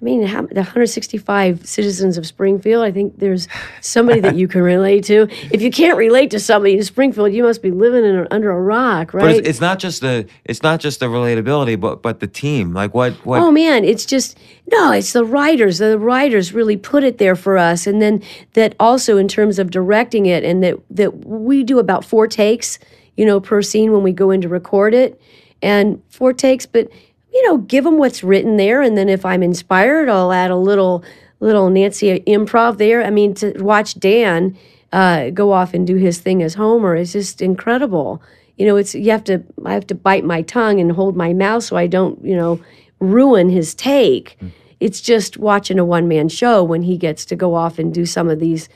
[0.00, 3.48] I mean, how, the 165 citizens of Springfield, I think there's
[3.80, 5.26] somebody that you can relate to.
[5.50, 8.52] If you can't relate to somebody in Springfield, you must be living in a, under
[8.52, 9.36] a rock, But right?
[9.36, 12.72] it's, it's not just the it's not just the relatability, but but the team.
[12.72, 14.38] Like what what Oh man, it's just
[14.70, 15.78] no, it's the writers.
[15.78, 18.22] The writers really put it there for us, and then
[18.52, 22.78] that also in terms of directing it, and that that we do about four takes,
[23.16, 25.20] you know, per scene when we go in to record it,
[25.60, 26.66] and four takes.
[26.66, 26.88] But
[27.32, 30.56] you know, give them what's written there, and then if I'm inspired, I'll add a
[30.56, 31.04] little
[31.40, 33.04] little Nancy improv there.
[33.04, 34.56] I mean, to watch Dan
[34.92, 38.22] uh, go off and do his thing as Homer is just incredible.
[38.56, 41.32] You know, it's you have to I have to bite my tongue and hold my
[41.32, 42.60] mouth so I don't you know
[42.98, 44.38] ruin his take.
[44.80, 48.06] It's just watching a one man show when he gets to go off and do
[48.06, 48.68] some of these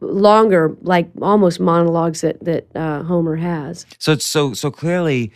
[0.00, 3.86] longer, like almost monologues that that uh, Homer has.
[3.98, 5.32] So it's so so clearly,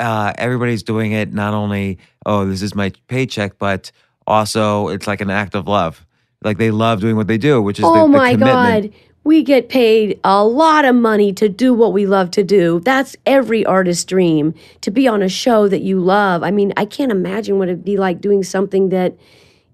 [0.00, 1.32] uh, everybody's doing it.
[1.32, 3.90] Not only oh, this is my paycheck, but
[4.26, 6.06] also it's like an act of love.
[6.42, 8.92] Like they love doing what they do, which is the, oh the my commitment.
[8.92, 9.00] God.
[9.24, 12.80] We get paid a lot of money to do what we love to do.
[12.80, 16.42] That's every artist's dream to be on a show that you love.
[16.42, 19.18] I mean, I can't imagine what it'd be like doing something that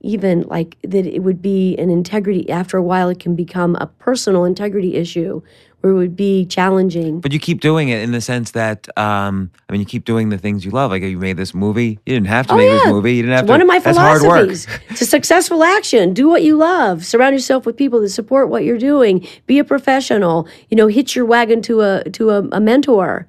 [0.00, 3.86] even like that it would be an integrity after a while it can become a
[3.86, 5.40] personal integrity issue
[5.84, 7.20] where it would be challenging.
[7.20, 10.30] But you keep doing it in the sense that um, I mean, you keep doing
[10.30, 10.90] the things you love.
[10.90, 11.98] Like you made this movie.
[12.06, 13.14] You didn't have to Oh, make this movie.
[13.16, 13.52] You didn't have It's to.
[13.52, 14.40] one of my that's hard work.
[14.46, 14.66] philosophies.
[14.88, 16.14] It's a successful action.
[16.14, 17.04] Do what you love.
[17.04, 19.26] Surround yourself with people that support what you're doing.
[19.46, 20.48] Be a professional.
[20.70, 23.28] You know, hitch your wagon to a to a, a mentor.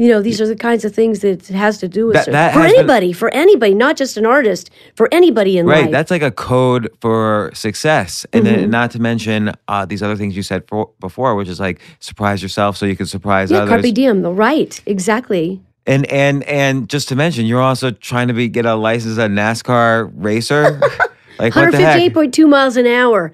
[0.00, 2.32] You know, these are the kinds of things that it has to do with That-
[2.32, 5.74] that for has been- anybody, for anybody, not just an artist, for anybody in life.
[5.74, 5.92] Right, life.
[5.92, 8.56] that's like a code for success, and Mm-hmm.
[8.62, 11.80] then not to mention uh, these other things you said for, before, which is like
[11.98, 13.68] surprise yourself so you can surprise yeah, others.
[13.82, 14.22] carpe diem.
[14.22, 15.60] The right, exactly.
[15.86, 19.18] And and and just to mention, you're also trying to be get a license as
[19.18, 20.80] a NASCAR racer.
[21.38, 22.00] like what the heck?
[22.12, 23.32] 158.2 miles an hour.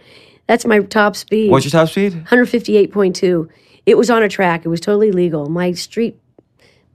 [0.49, 1.49] That's my top speed.
[1.53, 2.25] What's your top speed?
[2.29, 3.49] 158.2.
[3.85, 4.65] It was on a track.
[4.65, 5.49] It was totally legal.
[5.49, 6.17] My street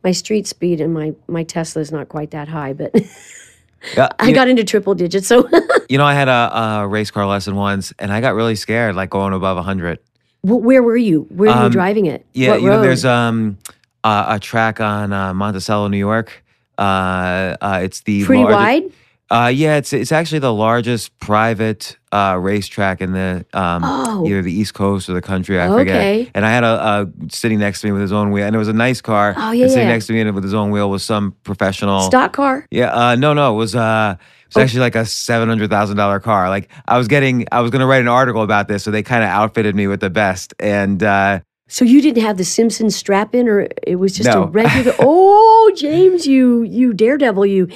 [0.03, 2.93] my street speed and my my Tesla is not quite that high, but
[3.97, 5.27] Yeah, I got into triple digits.
[5.27, 5.49] So
[5.89, 8.95] you know, I had a, a race car lesson once, and I got really scared,
[8.95, 9.97] like going above 100.
[10.43, 11.21] Wh- where were you?
[11.29, 12.23] Where were you Um, driving it?
[12.33, 13.57] Yeah, what you know, there's um
[14.03, 16.43] uh, a track on uh, Monticello, New York.
[16.77, 18.91] Uh, uh, it's the pretty wide.
[19.31, 24.27] Uh, yeah, it's it's actually the largest private uh, racetrack in the um, Oh.
[24.27, 25.57] either the East Coast or the country.
[25.57, 25.77] I Okay.
[26.25, 26.31] forget.
[26.35, 28.59] And I had a, a sitting next to me with his own wheel, and it
[28.59, 29.33] was a nice car.
[29.37, 29.93] Oh, yeah, and sitting yeah.
[29.93, 32.01] next to me with his own wheel was some professional.
[32.01, 32.65] Stock car.
[32.71, 34.61] Yeah, uh, no, no, it was uh, it was Oh.
[34.63, 36.49] actually like a seven hundred thousand dollar car.
[36.49, 39.01] Like I was getting, I was going to write an article about this, so they
[39.03, 40.53] kind of outfitted me with the best.
[40.59, 41.39] And uh,
[41.69, 44.43] So you didn't have the Simpsons strap in, or it was just No.
[44.43, 44.93] a regular.
[44.99, 47.69] oh, James, you you daredevil, you.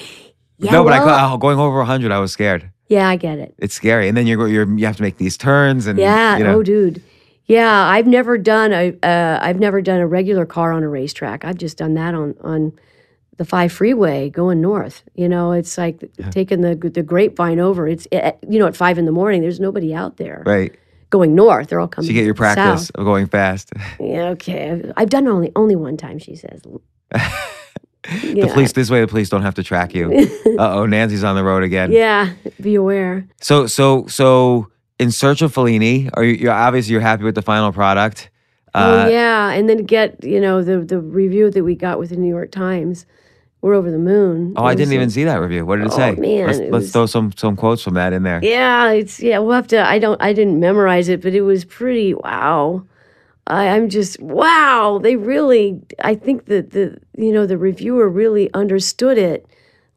[0.58, 2.70] Yeah, no, but I well, cou- going over hundred, I was scared.
[2.88, 3.54] yeah, I get it.
[3.58, 6.38] It's scary, and then you're you're you have to make these turns, and Yeah.
[6.38, 7.02] you know, Oh, dude.
[7.48, 11.44] Yeah, I've never done a uh, I've never done a regular car on a racetrack.
[11.44, 12.72] I've just done that on on
[13.36, 15.04] the five freeway going north.
[15.14, 17.86] You know, it's like taking the the grapevine over.
[17.86, 19.42] It's at, you know at five in the morning.
[19.42, 20.74] There's nobody out there right.
[21.10, 21.68] going north.
[21.68, 22.06] They're all coming.
[22.06, 22.96] So you get your practice south.
[22.96, 23.72] of going fast.
[24.00, 24.70] Yeah, okay.
[24.70, 26.18] I've, I've done only only one time.
[26.18, 26.62] She says.
[28.22, 30.12] The police this way, the police don't have to track you.
[30.58, 31.90] uh oh, Nancy's on the road again.
[31.92, 33.26] Yeah, be aware.
[33.40, 34.68] So so so
[34.98, 36.34] in search of Fellini, are you?
[36.34, 38.30] You're obviously you're happy with the final product.
[38.74, 42.10] Uh, oh yeah, and then get you know the the review that we got with
[42.10, 43.06] the New York Times.
[43.62, 44.52] We're over the moon.
[44.56, 45.64] Oh, I didn't was even see that review.
[45.66, 46.12] What did it Oh, say?
[46.14, 48.38] man, let's it let's was- throw some some quotes from that in there.
[48.42, 49.38] Yeah, it's yeah.
[49.38, 49.84] We'll have to.
[49.84, 50.20] I don't.
[50.22, 52.14] I didn't memorize it, but it was pretty.
[52.14, 52.84] Wow.
[53.46, 54.98] I, I'm just wow.
[55.02, 55.80] They really.
[56.02, 59.46] I think that the you know the reviewer really understood it,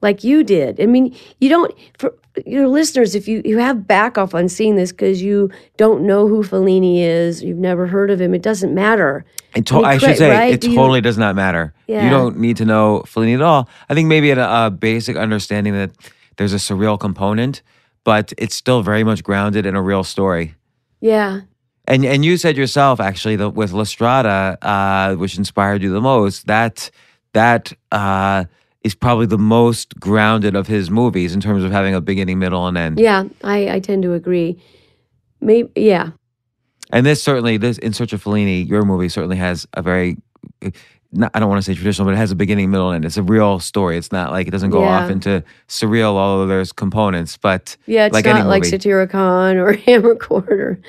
[0.02, 0.80] like you did.
[0.80, 2.14] I mean, you don't for
[2.46, 6.28] your listeners if you you have back off on seeing this because you don't know
[6.28, 8.34] who Fellini is, you've never heard of him.
[8.36, 9.26] It doesn't matter.
[9.56, 10.54] It to- I should say right?
[10.54, 11.74] it Do you- totally does not matter.
[11.88, 12.04] Yeah.
[12.04, 13.68] You don't need to know Fellini at all.
[13.90, 15.92] I think maybe at a, a basic understanding that
[16.38, 17.64] there's a surreal component,
[18.04, 20.54] but it's still very much grounded in a real story.
[21.02, 21.42] Yeah.
[21.90, 26.00] And and you said yourself actually that with La Strada, uh, which inspired you the
[26.00, 26.92] most, that
[27.34, 28.46] that uh,
[28.84, 32.68] is probably the most grounded of his movies in terms of having a beginning, middle,
[32.68, 33.00] and end.
[33.00, 34.62] Yeah, I, I tend to agree.
[35.42, 36.12] Maybe, yeah,
[36.92, 40.18] And this certainly, this In Search of Fellini, your movie certainly has a very,
[41.14, 43.06] not, I don't want to say traditional, but it has a beginning, middle, and end.
[43.06, 43.98] It's a real story.
[43.98, 47.38] It's not like it doesn't go off into surreal, although there's components.
[47.38, 48.06] But yeah.
[48.06, 48.64] It's like not like.
[48.64, 50.82] Satyricon or Amarcord or,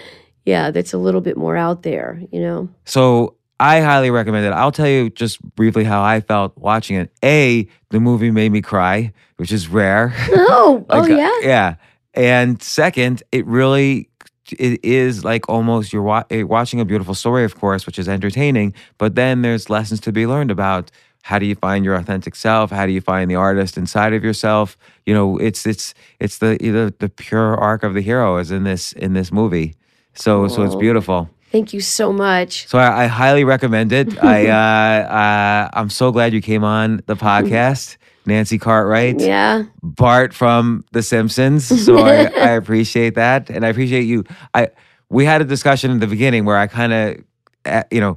[0.50, 2.68] yeah, that's a little bit more out there, you know?
[2.84, 4.52] So I highly recommend it.
[4.52, 7.12] I'll tell you just briefly how I felt watching it.
[7.22, 10.12] A, the movie made me cry, which is rare.
[10.32, 11.38] Oh, oh Like, uh, yeah.
[11.42, 11.74] yeah.
[12.14, 14.08] And second, it really
[14.58, 18.08] it is like almost you're wa- eh, watching a beautiful story, of course, which is
[18.08, 18.74] entertaining.
[18.98, 20.90] But then there's lessons to be learned about
[21.22, 22.70] how do you find your authentic self?
[22.70, 24.76] How do you find the artist inside of yourself?
[25.06, 28.64] You know, it's it's it's the the, the pure arc of the hero is in
[28.64, 29.74] this in this movie.
[30.20, 31.28] So so it's beautiful.
[31.50, 32.68] Thank you so much.
[32.68, 34.22] So I, I highly recommend it.
[34.22, 39.20] I uh, uh, I'm so glad you came on the podcast, Nancy Cartwright.
[39.20, 39.64] Yeah.
[39.82, 41.66] Bart from The Simpsons.
[41.84, 44.24] So I, I appreciate that, and I appreciate you.
[44.54, 44.68] I
[45.08, 48.16] we had a discussion in the beginning where I kind of, you know,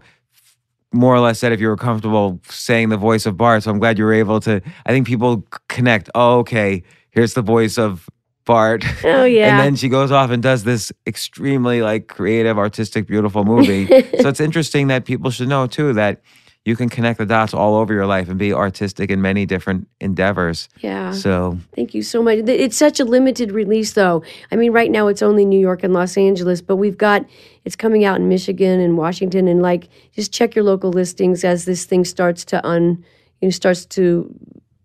[0.92, 3.64] more or less said if you were comfortable saying the voice of Bart.
[3.64, 4.62] So I'm glad you were able to.
[4.86, 6.10] I think people connect.
[6.14, 8.08] Oh, okay, here's the voice of
[8.46, 8.86] Bart.
[9.06, 9.50] Oh, yeah.
[9.50, 13.86] And then she goes off and does this extremely like creative, artistic, beautiful movie.
[14.22, 16.22] so it's interesting that people should know too that
[16.66, 19.88] you can connect the dots all over your life and be artistic in many different
[20.00, 20.70] endeavors.
[20.80, 21.12] Yeah.
[21.12, 22.40] So Thank you so much.
[22.48, 24.24] It's such a limited release, though.
[24.52, 27.26] I mean, right now it's only New York and Los Angeles, but we've got
[27.66, 31.66] it's coming out in Michigan and Washington, and like just check your local listings as
[31.66, 33.04] this thing starts to un,
[33.42, 34.34] you know, starts to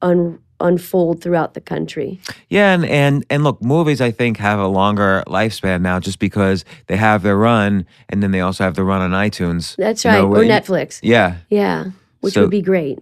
[0.02, 2.18] un, unfold throughout the country.
[2.48, 6.64] Yeah, and, and and look, movies I think have a longer lifespan now just because
[6.86, 9.76] they have their run and then they also have the run on iTunes.
[9.76, 11.00] That's You right, know, or when- Netflix.
[11.02, 11.36] Yeah.
[11.48, 11.86] Yeah,
[12.20, 12.98] which So- would be great.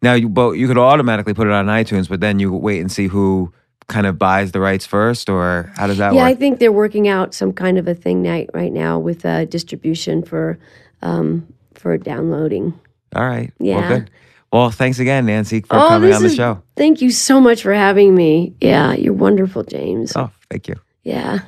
[0.00, 2.90] Now you but you could automatically put it on iTunes, but then you wait and
[2.90, 3.52] see who
[3.88, 6.16] kind of buys the rights first, or how does that work?
[6.18, 9.24] Yeah, I think they're working out some kind of a thing night right now with
[9.26, 10.58] uh, distribution for
[11.02, 12.72] um, for downloading.
[13.14, 13.52] All right.
[13.58, 13.76] Yeah.
[13.80, 14.10] Well, good.
[14.52, 16.62] Well, thanks again, Nancy, for Oh, coming on the is- show.
[16.76, 18.54] Thank you so much for having me.
[18.60, 20.12] Yeah, you're wonderful, James.
[20.14, 20.74] Oh, thank you.
[21.04, 21.40] Yeah.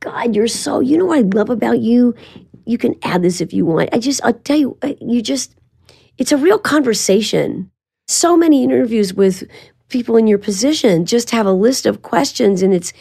[0.00, 2.14] God, you're so, you know what I love about you?
[2.66, 3.90] You can add this if you want.
[3.92, 5.54] I just, I'll tell you, uh, you just,
[6.18, 7.70] it's a real conversation.
[8.08, 9.44] So many interviews with
[9.88, 12.92] people in your position just have a list of questions and it's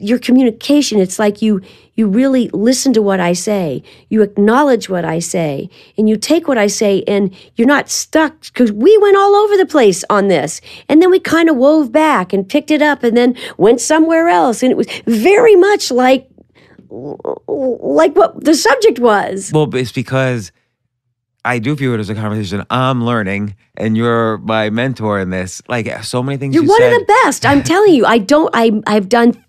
[0.00, 0.98] your communication.
[0.98, 1.60] It's like you,
[1.94, 5.68] you really listen to what I say, you acknowledge what I say,
[5.98, 9.56] and you take what I say and you're not stuck because we went all over
[9.56, 10.60] the place on this.
[10.88, 14.28] And then we kind of wove back and picked it up and then went somewhere
[14.28, 14.62] else.
[14.62, 16.28] And it was very much like,
[16.90, 19.52] like what the subject was.
[19.52, 20.50] Well, it's because
[21.44, 22.64] I do view it as a conversation.
[22.68, 25.62] I'm learning, and you're my mentor in this.
[25.68, 26.92] Like so many things You're you one said.
[26.92, 27.46] of the best.
[27.46, 28.04] I'm telling you.
[28.04, 28.50] I don't.
[28.54, 29.42] I I've done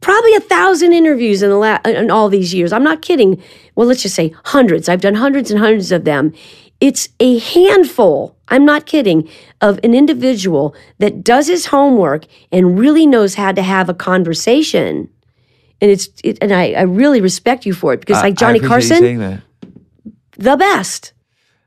[0.00, 2.72] probably a thousand interviews in the la- in all these years.
[2.72, 3.42] I'm not kidding.
[3.74, 4.88] Well, let's just say hundreds.
[4.88, 6.32] I've done hundreds and hundreds of them.
[6.80, 8.36] It's a handful.
[8.48, 9.28] I'm not kidding.
[9.60, 15.08] Of an individual that does his homework and really knows how to have a conversation.
[15.80, 18.60] And it's it, and I, I really respect you for it because I- like Johnny
[18.60, 19.42] Carson,
[20.36, 21.12] the best.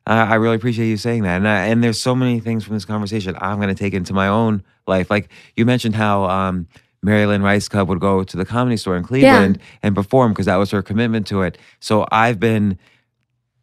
[0.08, 1.38] I I really appreciate you saying that.
[1.38, 4.14] And, I, and there's so many things from this conversation I'm going to take into
[4.14, 5.10] my own life.
[5.12, 6.68] Like you mentioned how um,
[7.03, 10.57] Mary Lynn Rajskub would go to the comedy store in Cleveland and perform because that
[10.57, 11.57] was her commitment to it.
[11.80, 12.78] So I've been,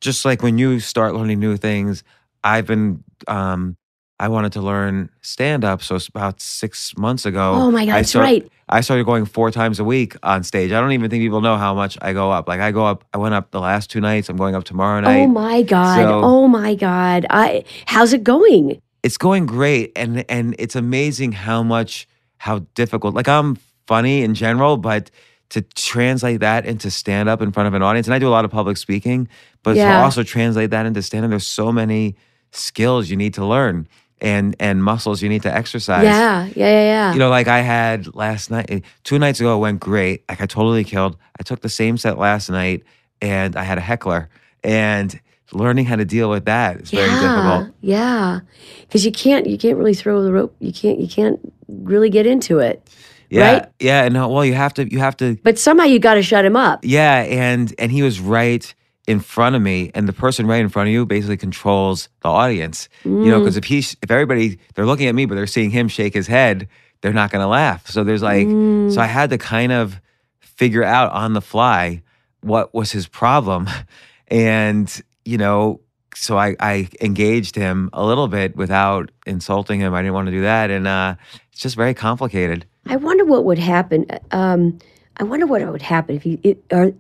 [0.01, 2.03] just like when you start learning new things,
[2.43, 3.77] I've been, um,
[4.21, 5.81] I wanted to learn stand up.
[5.83, 7.53] So it's about six months ago.
[7.55, 8.49] Oh my God, I that's start- right.
[8.69, 10.73] I started going four times a week on stage.
[10.73, 12.49] I don't even think people know how much I go up.
[12.49, 14.29] Like I go up, I went up the last two nights.
[14.29, 15.21] I'm going up tomorrow night.
[15.21, 15.97] Oh my god.
[15.97, 17.25] So- oh my god.
[17.31, 18.83] I how's it going?
[19.05, 22.09] it's going great and and it's amazing how much
[22.39, 23.57] how difficult like i'm
[23.87, 25.11] funny in general but
[25.51, 28.31] to translate that into stand up in front of an audience and i do a
[28.31, 29.29] lot of public speaking
[29.63, 32.17] but to also translate that into stand up there's so many
[32.53, 33.87] skills you need to learn
[34.21, 36.05] and and muscles you need to exercise.
[36.05, 37.13] Yeah, yeah, yeah, yeah.
[37.13, 40.41] you know like i had last night eh, two nights ago it went great like
[40.41, 41.17] i totally killed.
[41.39, 42.83] I took the same set last night
[43.21, 44.29] and i had a heckler
[44.65, 45.21] and
[45.53, 48.41] learning how to deal with that is very difficult Yeah,
[48.83, 50.55] because you can't you can't really throw the rope.
[50.61, 52.87] You can't you can't really get into it.
[53.31, 53.67] Yeah, right?
[53.79, 56.47] yeah, and well, you have to, you have to, But somehow you got to shut
[56.47, 56.81] him up.
[56.83, 58.75] yeah, and and he was right
[59.07, 62.29] in front of me, and the person right in front of you basically controls the
[62.29, 63.25] audience, you Mm.
[63.25, 66.13] know, because if he, if everybody, they're looking at me, but they're seeing him shake
[66.15, 66.69] his head,
[67.01, 67.87] they're not going to laugh.
[67.89, 68.91] So there's like, Mm.
[68.93, 70.01] so I had to kind of
[70.41, 72.03] figure out on the fly
[72.41, 73.69] what was his problem,
[74.29, 75.79] and you know,
[76.15, 79.93] so I, I engaged him a little bit without insulting him.
[79.93, 81.17] I didn't want to do that, and uh,
[81.53, 82.65] it's just very complicated.
[82.87, 84.07] I wonder what would happen.
[84.31, 84.79] Um,
[85.19, 86.95] I wonder what would happen if you it, or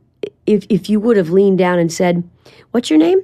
[0.45, 2.23] if if you would have leaned down and said,
[2.73, 3.23] "What's your name?"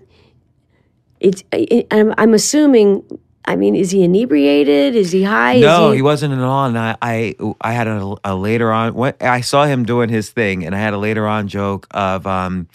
[1.21, 1.45] It's.
[1.53, 3.05] It, I'm, I'm assuming.
[3.45, 4.97] I mean, is he inebriated?
[4.97, 5.61] Is he high?
[5.61, 6.65] No, he, he wasn't at all.
[6.65, 8.95] And I, I, I had a, a later on.
[8.95, 12.27] When, I saw him doing his thing, and I had a later on joke of.
[12.27, 12.69] Um,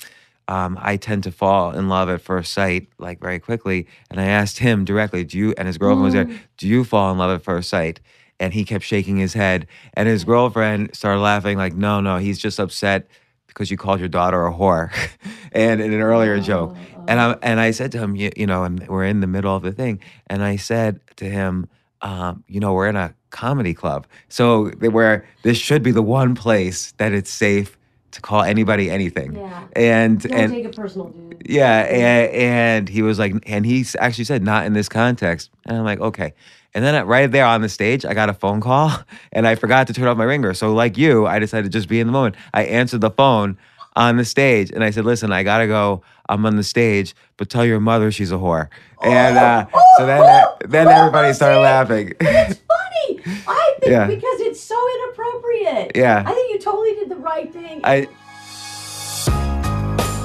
[0.50, 3.86] um, I tend to fall in love at first sight, like very quickly.
[4.10, 6.30] And I asked him directly, "Do you?" And his girlfriend was there.
[6.58, 8.00] Do you fall in love at first sight?
[8.40, 9.68] And he kept shaking his head.
[9.94, 13.08] And his girlfriend started laughing, like, "No, no, he's just upset
[13.46, 14.92] because you called your daughter a whore,"
[15.52, 16.76] and in an earlier joke.
[17.08, 19.56] And I and I said to him, you, you know, and we're in the middle
[19.56, 21.68] of the thing, and I said to him,
[22.02, 26.34] um, you know, we're in a comedy club, so where this should be the one
[26.34, 27.79] place that it's safe
[28.12, 29.36] to call anybody anything.
[29.36, 29.64] Yeah.
[29.74, 31.44] And Don't and take it personal, dude.
[31.48, 35.50] yeah, and, and he was like, and he actually said, not in this context.
[35.66, 36.34] And I'm like, okay.
[36.74, 38.92] And then right there on the stage, I got a phone call
[39.32, 40.54] and I forgot to turn off my ringer.
[40.54, 42.36] So, like you, I decided to just be in the moment.
[42.54, 43.58] I answered the phone
[43.96, 46.04] on the stage and I said, listen, I got to go.
[46.30, 48.70] I'm on the stage, but tell your mother she's a whore.
[49.02, 49.66] And uh,
[49.98, 52.14] so then, then everybody started laughing.
[52.20, 53.20] It's funny.
[53.48, 54.08] I think Yeah.
[54.08, 55.92] because it's so inappropriate.
[55.96, 56.24] Yeah.
[56.26, 57.80] I think you totally did the right thing.
[57.86, 58.08] I,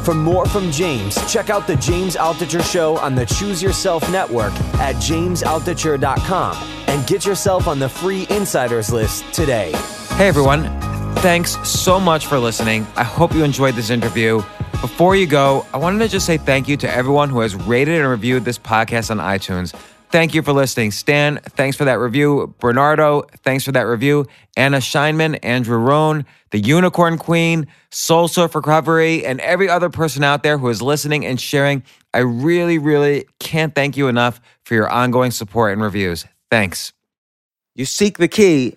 [0.04, 4.52] For more from James, check out the James Altucher Show on the Choose Yourself Network
[4.80, 6.56] at jamesaltucher.com
[6.88, 9.70] and get yourself on the free insiders list today.
[10.16, 10.64] Hey everyone,
[11.18, 12.86] thanks so much for listening.
[12.96, 14.38] I hope you enjoyed this interview.
[14.80, 18.00] Before you go, I wanted to just say thank you to everyone who has rated
[18.00, 19.74] and reviewed this podcast on iTunes.
[20.10, 20.92] Thank you for listening.
[20.92, 22.54] Stan, thanks for that review.
[22.60, 24.26] Bernardo, thanks for that review.
[24.56, 30.42] Anna Scheinman, Andrew Rohn, the Unicorn Queen, Soul Surf Recovery, and every other person out
[30.44, 31.82] there who is listening and sharing.
[32.12, 36.26] I really, really can't thank you enough for your ongoing support and reviews.
[36.50, 36.92] Thanks.
[37.74, 38.76] You seek the key,